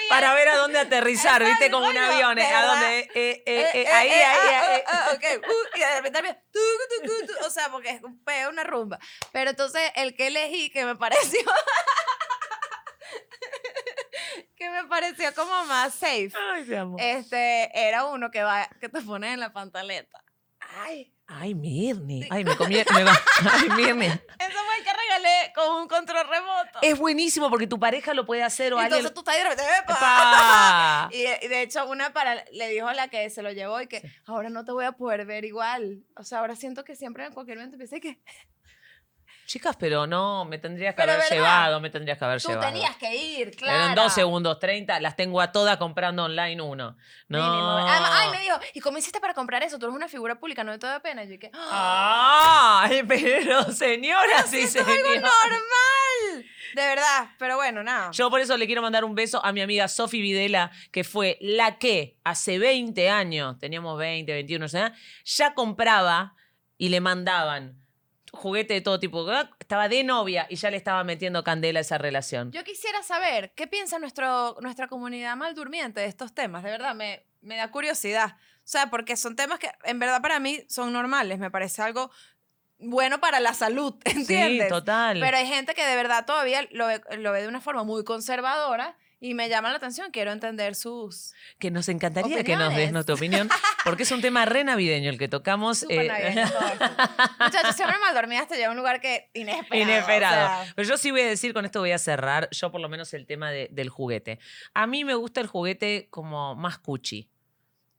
Para 0.09 0.33
ver 0.33 0.49
a 0.49 0.57
dónde 0.57 0.77
aterrizar, 0.77 1.41
¿viste? 1.43 1.71
Como 1.71 1.87
un 1.87 1.97
avión. 1.97 2.37
¿eh? 2.37 2.45
¿A 2.45 2.65
dónde? 2.65 2.99
Eh, 2.99 3.09
eh, 3.15 3.43
Eh, 3.45 3.45
eh, 3.45 3.71
eh, 3.83 3.87
ahí, 3.87 4.09
ahí, 4.09 4.53
ahí. 4.53 4.81
ok, 5.15 5.23
y 5.75 5.79
de 5.79 6.01
repente 6.01 6.43
tu, 6.51 6.59
o 7.45 7.49
sea, 7.49 7.69
porque 7.69 7.91
es 7.91 8.03
un 8.03 8.21
peo, 8.23 8.49
una 8.49 8.63
rumba. 8.65 8.99
Pero 9.31 9.51
entonces 9.51 9.81
el 9.95 10.13
que 10.15 10.27
elegí 10.27 10.69
que 10.69 10.83
me 10.85 10.95
pareció 10.97 11.39
que 14.57 14.69
me 14.69 14.83
pareció 14.85 15.33
como 15.33 15.65
más 15.65 15.93
safe. 15.95 16.31
Ay, 16.53 16.65
te 16.65 16.77
amo. 16.77 16.97
Este 16.99 17.69
era 17.87 18.05
uno 18.05 18.29
que 18.31 18.43
va 18.43 18.67
que 18.79 18.89
te 18.89 19.01
pones 19.01 19.33
en 19.33 19.39
la 19.39 19.51
pantaleta. 19.53 20.23
Ay, 20.73 21.13
Ay, 21.33 21.55
Mirni. 21.55 22.27
Ay, 22.29 22.43
me 22.43 22.57
comí. 22.57 22.75
me 22.75 23.03
va- 23.03 23.21
Ay, 23.53 23.69
Mirni. 23.69 24.05
ese 24.07 24.19
fue 24.19 24.77
el 24.79 24.83
que 24.83 24.91
regalé 24.91 25.53
con 25.55 25.81
un 25.81 25.87
control 25.87 26.27
remoto. 26.27 26.79
Es 26.81 26.97
buenísimo 26.99 27.49
porque 27.49 27.67
tu 27.67 27.79
pareja 27.79 28.13
lo 28.13 28.25
puede 28.25 28.43
hacer 28.43 28.73
o 28.73 28.77
alguien. 28.77 28.97
entonces 28.97 29.13
tú 29.13 29.21
estás 29.21 29.35
ahí 29.35 29.43
de 29.43 29.49
repente, 29.49 29.71
¡epa! 29.83 31.09
Y, 31.13 31.47
de 31.47 31.61
hecho, 31.61 31.85
una 31.89 32.11
para 32.11 32.43
le 32.51 32.69
dijo 32.69 32.87
a 32.87 32.93
la 32.93 33.07
que 33.07 33.29
se 33.29 33.41
lo 33.43 33.51
llevó 33.51 33.79
y 33.81 33.87
que 33.87 34.01
ahora 34.25 34.49
no 34.49 34.65
te 34.65 34.71
voy 34.73 34.83
a 34.85 34.91
poder 34.91 35.25
ver 35.25 35.45
igual. 35.45 36.03
O 36.17 36.23
sea, 36.23 36.39
ahora 36.39 36.55
siento 36.57 36.83
que 36.83 36.95
siempre 36.97 37.25
en 37.25 37.33
cualquier 37.33 37.57
momento 37.57 37.75
empieza 37.75 37.99
que 38.01 38.19
Chicas, 39.51 39.75
pero 39.77 40.07
no, 40.07 40.45
me 40.45 40.59
tendrías 40.59 40.95
que 40.95 41.01
Pero 41.01 41.11
haber 41.11 41.23
¿verdad? 41.25 41.35
llevado, 41.35 41.81
me 41.81 41.89
tendrías 41.89 42.17
que 42.17 42.23
haber 42.23 42.41
tú 42.41 42.47
llevado. 42.47 42.71
tenías 42.71 42.95
que 42.95 43.13
ir, 43.13 43.51
claro. 43.53 43.79
Pero 43.79 43.89
en 43.89 43.95
dos 43.95 44.13
segundos 44.13 44.59
30 44.59 45.01
las 45.01 45.17
tengo 45.17 45.41
a 45.41 45.51
todas 45.51 45.75
comprando 45.75 46.23
online 46.23 46.61
uno. 46.61 46.95
No. 47.27 47.37
Mínimo. 47.37 47.69
Además, 47.69 48.11
ay, 48.13 48.29
me 48.31 48.39
dijo, 48.39 48.55
¿y 48.73 48.79
cómo 48.79 48.97
hiciste 48.97 49.19
para 49.19 49.33
comprar 49.33 49.61
eso? 49.61 49.77
Tú 49.77 49.87
eres 49.87 49.95
una 49.97 50.07
figura 50.07 50.39
pública, 50.39 50.63
no 50.63 50.79
te 50.79 50.87
da 50.87 51.01
pena. 51.01 51.25
Yo 51.25 51.37
que, 51.37 51.51
¡ah! 51.53 52.79
Ay, 52.85 53.03
pero 53.05 53.63
señoras 53.73 54.53
y 54.53 54.59
esto 54.61 54.79
es 54.79 54.87
algo 54.87 55.15
normal. 55.15 56.45
De 56.73 56.81
verdad, 56.81 57.31
pero 57.37 57.57
bueno, 57.57 57.83
nada. 57.83 58.11
Yo 58.11 58.29
por 58.29 58.39
eso 58.39 58.55
le 58.55 58.67
quiero 58.67 58.81
mandar 58.81 59.03
un 59.03 59.15
beso 59.15 59.43
a 59.43 59.51
mi 59.51 59.59
amiga 59.59 59.89
Sofi 59.89 60.21
Videla, 60.21 60.71
que 60.93 61.03
fue 61.03 61.37
la 61.41 61.77
que 61.77 62.15
hace 62.23 62.57
20 62.57 63.09
años, 63.09 63.59
teníamos 63.59 63.99
20, 63.99 64.31
21, 64.31 64.65
o 64.65 64.69
sea, 64.69 64.93
ya 65.25 65.53
compraba 65.53 66.35
y 66.77 66.87
le 66.87 67.01
mandaban 67.01 67.80
juguete 68.31 68.73
de 68.73 68.81
todo 68.81 68.99
tipo. 68.99 69.25
Estaba 69.59 69.89
de 69.89 70.03
novia 70.03 70.47
y 70.49 70.55
ya 70.55 70.69
le 70.71 70.77
estaba 70.77 71.03
metiendo 71.03 71.43
candela 71.43 71.79
a 71.79 71.81
esa 71.81 71.97
relación. 71.97 72.51
Yo 72.51 72.63
quisiera 72.63 73.03
saber 73.03 73.53
qué 73.55 73.67
piensa 73.67 73.99
nuestro, 73.99 74.57
nuestra 74.61 74.87
comunidad 74.87 75.35
mal 75.35 75.55
durmiente 75.55 75.99
de 76.01 76.07
estos 76.07 76.33
temas. 76.33 76.63
De 76.63 76.71
verdad, 76.71 76.95
me, 76.95 77.25
me 77.41 77.55
da 77.55 77.71
curiosidad. 77.71 78.37
O 78.57 78.71
sea, 78.71 78.89
porque 78.89 79.17
son 79.17 79.35
temas 79.35 79.59
que 79.59 79.69
en 79.83 79.99
verdad 79.99 80.21
para 80.21 80.39
mí 80.39 80.63
son 80.67 80.93
normales. 80.93 81.39
Me 81.39 81.51
parece 81.51 81.81
algo 81.81 82.11
bueno 82.77 83.19
para 83.19 83.39
la 83.39 83.53
salud, 83.53 83.95
¿entiendes? 84.05 84.67
Sí, 84.67 84.69
total. 84.69 85.19
Pero 85.19 85.37
hay 85.37 85.47
gente 85.47 85.73
que 85.73 85.85
de 85.85 85.95
verdad 85.95 86.25
todavía 86.25 86.67
lo 86.71 86.87
ve, 86.87 87.01
lo 87.17 87.31
ve 87.31 87.41
de 87.41 87.47
una 87.47 87.61
forma 87.61 87.83
muy 87.83 88.03
conservadora 88.03 88.97
y 89.23 89.33
me 89.35 89.47
llama 89.49 89.69
la 89.69 89.77
atención, 89.77 90.09
quiero 90.11 90.31
entender 90.31 90.73
sus... 90.75 91.33
Que 91.59 91.69
nos 91.71 91.87
encantaría 91.89 92.43
que 92.43 92.55
nos 92.57 92.75
des 92.75 92.91
nuestra 92.91 93.13
opinión, 93.15 93.47
porque 93.85 94.03
es 94.03 94.11
un 94.11 94.19
tema 94.19 94.43
re 94.45 94.63
navideño 94.63 95.09
el 95.11 95.17
que 95.19 95.27
tocamos. 95.29 95.85
Eh, 95.89 96.07
navideño. 96.07 96.41
Muchachos, 97.39 97.75
siempre 97.75 97.97
mal 97.99 98.13
dormidas 98.15 98.47
te 98.47 98.55
lleva 98.55 98.69
a 98.69 98.71
un 98.71 98.77
lugar 98.77 98.99
que 98.99 99.29
inesperado. 99.33 99.81
Inesperado. 99.83 100.61
o 100.61 100.63
sea, 100.65 100.73
Pero 100.75 100.89
yo 100.89 100.97
sí 100.97 101.11
voy 101.11 101.21
a 101.21 101.27
decir, 101.27 101.53
con 101.53 101.65
esto 101.65 101.79
voy 101.79 101.91
a 101.91 101.99
cerrar, 101.99 102.49
yo 102.51 102.71
por 102.71 102.81
lo 102.81 102.89
menos 102.89 103.13
el 103.13 103.25
tema 103.27 103.51
de- 103.51 103.69
del 103.71 103.89
juguete. 103.89 104.39
A 104.73 104.87
mí 104.87 105.05
me 105.05 105.13
gusta 105.13 105.39
el 105.39 105.47
juguete 105.47 106.07
como 106.09 106.55
más 106.55 106.79
cuchi. 106.79 107.29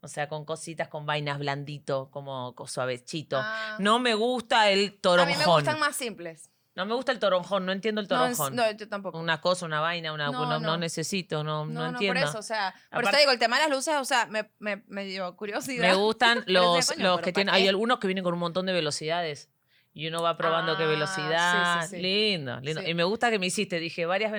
O 0.00 0.08
sea, 0.08 0.28
con 0.28 0.44
cositas, 0.44 0.88
con 0.88 1.06
vainas 1.06 1.38
blandito, 1.38 2.11
como 2.11 2.56
co- 2.56 2.66
suavechito. 2.66 3.38
ah, 3.40 3.76
No 3.78 4.00
me 4.00 4.14
gusta 4.14 4.68
el 4.70 4.80
a 4.80 4.82
mí 4.90 4.98
toronjón. 5.00 5.38
me 5.38 5.44
gustan 5.46 5.78
más 5.78 5.94
simples. 5.94 6.50
No 6.74 6.87
me 6.87 6.94
gusta 6.94 7.12
el 7.12 7.18
toronjón, 7.18 7.66
no 7.66 7.72
entiendo 7.72 8.00
el 8.00 8.08
No, 8.08 8.26
es- 8.26 8.37
toronjón. 8.37 8.56
No, 8.56 8.70
yo 8.70 8.88
tampoco. 8.88 9.18
Una 9.18 9.40
cosa, 9.42 9.66
una 9.66 9.80
vaina, 9.80 10.12
una, 10.12 10.26
No, 10.30 10.46
no, 10.46 10.46
no 10.58 10.61
no. 10.61 10.76
necesito, 10.78 11.44
no, 11.44 11.66
no, 11.66 11.72
No, 11.72 11.80
no, 11.82 11.88
entiendo. 11.90 12.20
por 12.20 12.28
eso, 12.30 12.38
o 12.38 12.42
sea, 12.42 12.72
por 12.90 13.00
Aparte- 13.00 13.11
eso 13.11 13.18
digo, 13.20 13.32
el 13.32 13.38
tema 13.38 13.56
de 13.56 13.62
las 13.62 13.70
luces, 13.70 13.94
o 13.96 14.04
sea, 14.06 14.24
me, 14.26 14.50
me, 14.58 14.82
me 14.87 15.04
dio 15.04 15.37
curiosidad. 15.37 15.87
Me 15.87 15.94
gustan 15.94 16.44
los, 16.46 16.87
coño, 16.87 17.02
los 17.04 17.16
que 17.20 17.24
¿para 17.24 17.32
tienen. 17.35 17.54
qué? 17.54 17.61
Hay 17.61 17.68
algunos 17.68 17.98
que 17.98 18.06
vienen 18.06 18.24
con 18.24 18.32
un 18.32 18.40
montón 18.40 18.64
de 18.66 18.72
velocidades. 18.72 19.50
Y 19.94 20.06
uno 20.08 20.22
va 20.22 20.38
probando 20.38 20.74
qué 20.78 20.85
Ah, 20.85 20.87
sí, 20.87 20.90
velocidad. 20.90 21.82
sí, 21.82 21.96
sí. 21.96 22.02
Lindo, 22.02 22.58
lindo. 22.61 22.80
Sí. 22.80 22.88
Y 22.88 22.94
me 22.94 23.04
gusta 23.04 23.30
que 23.30 23.38
me 23.38 23.44
hiciste. 23.44 23.78
Dije 23.78 24.06
varias 24.06 24.32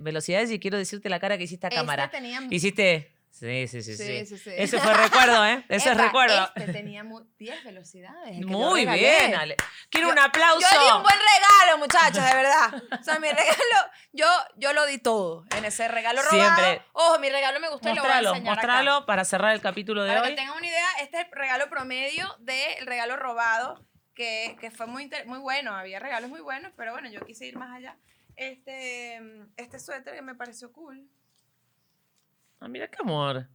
velocidades 0.00 0.50
y 0.50 0.58
quiero 0.58 0.78
decirte 0.78 1.08
la 1.08 1.20
cara 1.20 1.38
que 1.38 1.44
hiciste 1.44 1.68
a 1.68 1.70
cámara. 1.70 2.10
Hiciste. 2.50 3.15
Sí, 3.38 3.68
sí, 3.68 3.82
sí, 3.82 3.96
sí. 3.96 4.24
Sí, 4.26 4.38
sí. 4.38 4.50
Ese 4.56 4.78
fue 4.78 4.94
recuerdo, 4.94 5.44
¿eh? 5.44 5.62
Ese 5.68 5.90
es 5.90 5.96
recuerdo. 5.96 6.50
Este 6.54 6.72
tenía 6.72 7.04
mu- 7.04 7.20
10 7.38 7.64
velocidades. 7.64 8.38
que 8.38 8.46
Muy 8.46 8.86
bien, 8.86 9.34
Ale. 9.34 9.56
Quiero 9.90 10.06
Yo- 10.08 10.12
un 10.14 10.18
aplauso. 10.18 10.60
Yo 10.72 10.80
di 10.80 10.96
un 10.96 11.02
buen 11.02 11.16
regalo, 11.18 11.78
muchachos, 11.78 12.24
de 12.24 12.34
verdad. 12.34 12.82
O 12.98 13.02
sea, 13.04 13.18
mi 13.18 13.28
regalo, 13.28 13.90
yo, 14.12 14.26
yo 14.56 14.72
lo 14.72 14.86
di 14.86 14.96
todo 14.98 15.44
en 15.54 15.66
ese 15.66 15.86
regalo 15.88 16.22
robado. 16.22 16.56
Siempre. 16.56 16.82
Ojo, 16.92 17.18
mi 17.18 17.28
regalo 17.28 17.60
me 17.60 17.68
gustó 17.68 17.90
y 17.90 17.94
lo 17.94 18.02
voy 18.02 18.10
a 18.10 18.14
Mostralo, 18.14 18.28
enseñar 18.36 18.52
acá. 18.58 18.66
mostralo 18.66 19.06
para 19.06 19.24
cerrar 19.26 19.52
el 19.54 19.60
capítulo 19.60 20.02
de 20.04 20.08
Para 20.10 20.22
hoy. 20.22 20.30
que 20.30 20.36
tengan 20.36 20.56
una 20.56 20.66
idea, 20.66 20.86
este 21.02 21.20
es 21.20 21.26
el 21.26 21.32
regalo 21.32 21.68
promedio 21.68 22.34
del 22.40 22.86
regalo 22.86 23.16
robado, 23.16 23.84
que, 24.14 24.56
que 24.60 24.70
fue 24.70 24.86
muy, 24.86 25.10
muy 25.26 25.38
bueno. 25.40 25.74
Había 25.74 25.98
regalos 25.98 26.30
muy 26.30 26.40
buenos, 26.40 26.72
pero 26.74 26.92
bueno, 26.92 27.10
yo 27.10 27.20
quise 27.26 27.44
ir 27.44 27.58
más 27.58 27.76
allá. 27.76 27.98
Este, 28.34 29.20
este 29.58 29.78
suéter 29.78 30.14
que 30.14 30.22
me 30.22 30.34
pareció 30.34 30.72
cool, 30.72 31.06
Ah, 32.60 32.68
mira 32.68 32.88
qué 32.88 32.98
amor. 33.00 33.48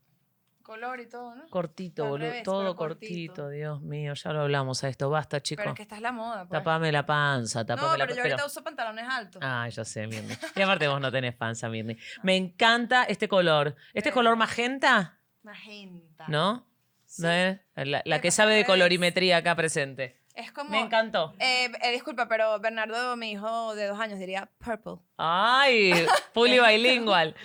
color 0.64 1.00
y 1.02 1.10
todo, 1.10 1.36
¿no? 1.36 1.48
Cortito, 1.50 2.06
boludo. 2.06 2.28
revés, 2.30 2.44
Todo 2.44 2.60
pero 2.62 2.76
cortito. 2.76 3.34
cortito. 3.34 3.50
Dios 3.50 3.82
mío. 3.82 4.14
Ya 4.14 4.32
lo 4.32 4.42
hablamos 4.42 4.84
a 4.84 4.90
esto. 4.90 5.10
Basta, 5.10 5.42
chicos. 5.42 5.64
Pero 5.64 5.72
es 5.72 5.76
que 5.76 5.82
esta 5.84 5.96
es 5.96 6.02
la 6.02 6.12
moda. 6.14 6.48
Pues. 6.48 6.60
Tapame 6.60 6.92
la 6.94 7.06
panza, 7.06 7.66
tapame 7.66 7.90
no, 7.90 7.98
la 7.98 8.06
pero 8.06 8.16
yo 8.16 8.24
pero- 8.24 8.34
ahorita 8.36 8.46
uso 8.46 8.64
pantalones 8.64 9.06
altos. 9.10 9.42
Ah, 9.44 9.68
ya 9.68 9.84
sé, 9.84 10.08
Mirni. 10.08 10.34
Y 10.56 10.62
aparte 10.62 10.88
vos 10.88 11.02
no 11.02 11.12
tenés 11.12 11.36
panza, 11.36 11.68
Mirni. 11.68 11.98
Me 12.24 12.38
encanta 12.38 13.04
este 13.04 13.28
color. 13.28 13.76
¿Este 13.94 14.12
color 14.12 14.38
magenta? 14.38 15.20
Magenta. 15.44 16.26
¿No? 16.30 16.66
Sí. 17.06 17.24
¿No 17.24 17.32
es? 17.32 17.60
La, 18.06 18.22
que 18.22 18.32
sabe 18.32 18.54
de 18.56 18.64
colorimetría 18.66 19.38
acá 19.38 19.56
presente. 19.56 20.22
Es 20.36 20.54
como... 20.54 20.70
Me 20.70 20.80
encantó. 20.80 21.34
Eh, 21.40 21.70
eh, 21.82 21.92
disculpa, 21.92 22.30
pero 22.30 22.58
Bernardo, 22.62 23.18
mi 23.18 23.32
hijo 23.32 23.76
de 23.76 23.88
dos 23.88 24.00
años, 24.00 24.18
diría 24.20 24.50
purple. 24.60 25.00
Ay, 25.18 25.92
fully 26.34 26.60
bilingual. 26.62 27.36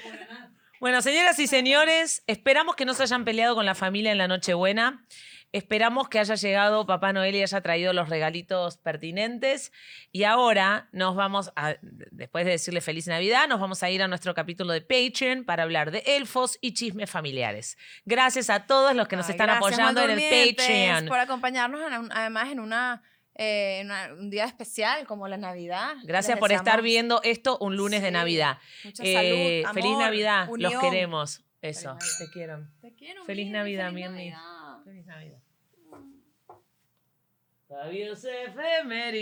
Bueno, 0.80 1.00
señoras 1.02 1.38
y 1.38 1.46
señores, 1.46 2.22
esperamos 2.26 2.76
que 2.76 2.84
no 2.84 2.94
se 2.94 3.02
hayan 3.04 3.24
peleado 3.24 3.54
con 3.54 3.64
la 3.66 3.74
familia 3.74 4.12
en 4.12 4.18
la 4.18 4.28
Nochebuena. 4.28 5.04
Esperamos 5.52 6.08
que 6.10 6.18
haya 6.18 6.34
llegado 6.34 6.86
Papá 6.86 7.12
Noel 7.14 7.34
y 7.36 7.42
haya 7.42 7.60
traído 7.62 7.92
los 7.94 8.10
regalitos 8.10 8.76
pertinentes. 8.76 9.72
Y 10.12 10.24
ahora 10.24 10.88
nos 10.92 11.16
vamos 11.16 11.50
a, 11.56 11.76
después 11.80 12.44
de 12.44 12.50
decirle 12.50 12.80
feliz 12.82 13.06
Navidad, 13.06 13.48
nos 13.48 13.58
vamos 13.60 13.82
a 13.82 13.88
ir 13.88 14.02
a 14.02 14.08
nuestro 14.08 14.34
capítulo 14.34 14.72
de 14.74 14.82
Patreon 14.82 15.44
para 15.44 15.62
hablar 15.62 15.92
de 15.92 16.02
elfos 16.06 16.58
y 16.60 16.74
chismes 16.74 17.08
familiares. 17.10 17.78
Gracias 18.04 18.50
a 18.50 18.66
todos 18.66 18.94
los 18.94 19.08
que 19.08 19.16
nos 19.16 19.26
Ay, 19.26 19.32
están 19.32 19.46
gracias, 19.46 19.66
apoyando 19.72 20.02
en 20.02 20.10
el 20.18 20.56
Patreon. 20.56 21.06
Por 21.06 21.20
acompañarnos 21.20 21.80
en 21.90 21.98
un- 22.00 22.12
además 22.12 22.50
en 22.52 22.60
una, 22.60 23.02
eh, 23.38 23.80
en 23.80 23.86
una- 23.86 24.12
un 24.14 24.30
día 24.30 24.44
especial 24.46 25.06
como 25.06 25.28
la 25.28 25.36
Navidad. 25.36 25.94
Gracias 26.04 26.38
por 26.38 26.52
estar 26.52 26.82
viendo 26.82 27.20
esto 27.22 27.58
un 27.60 27.76
lunes 27.76 28.00
de 28.02 28.08
Sí, 28.08 28.12
Navidad. 28.14 28.58
Mucha 28.84 29.02
Eh, 29.04 29.62
salud, 29.62 29.74
feliz 29.74 29.92
amor, 29.92 30.02
Navidad, 30.02 30.40
los 30.46 30.50
unión. 30.52 30.80
queremos. 30.80 31.42
Eso, 31.62 31.96
te 32.18 32.30
quiero. 32.30 32.68
Te 32.80 32.94
quiero, 32.94 33.24
Feliz 33.24 33.50
Navidad, 33.50 33.90
feliz 33.90 34.08
Mirni. 34.10 34.30
Navidad. 34.30 34.84
Feliz 34.84 35.06
Navidad. 35.06 35.38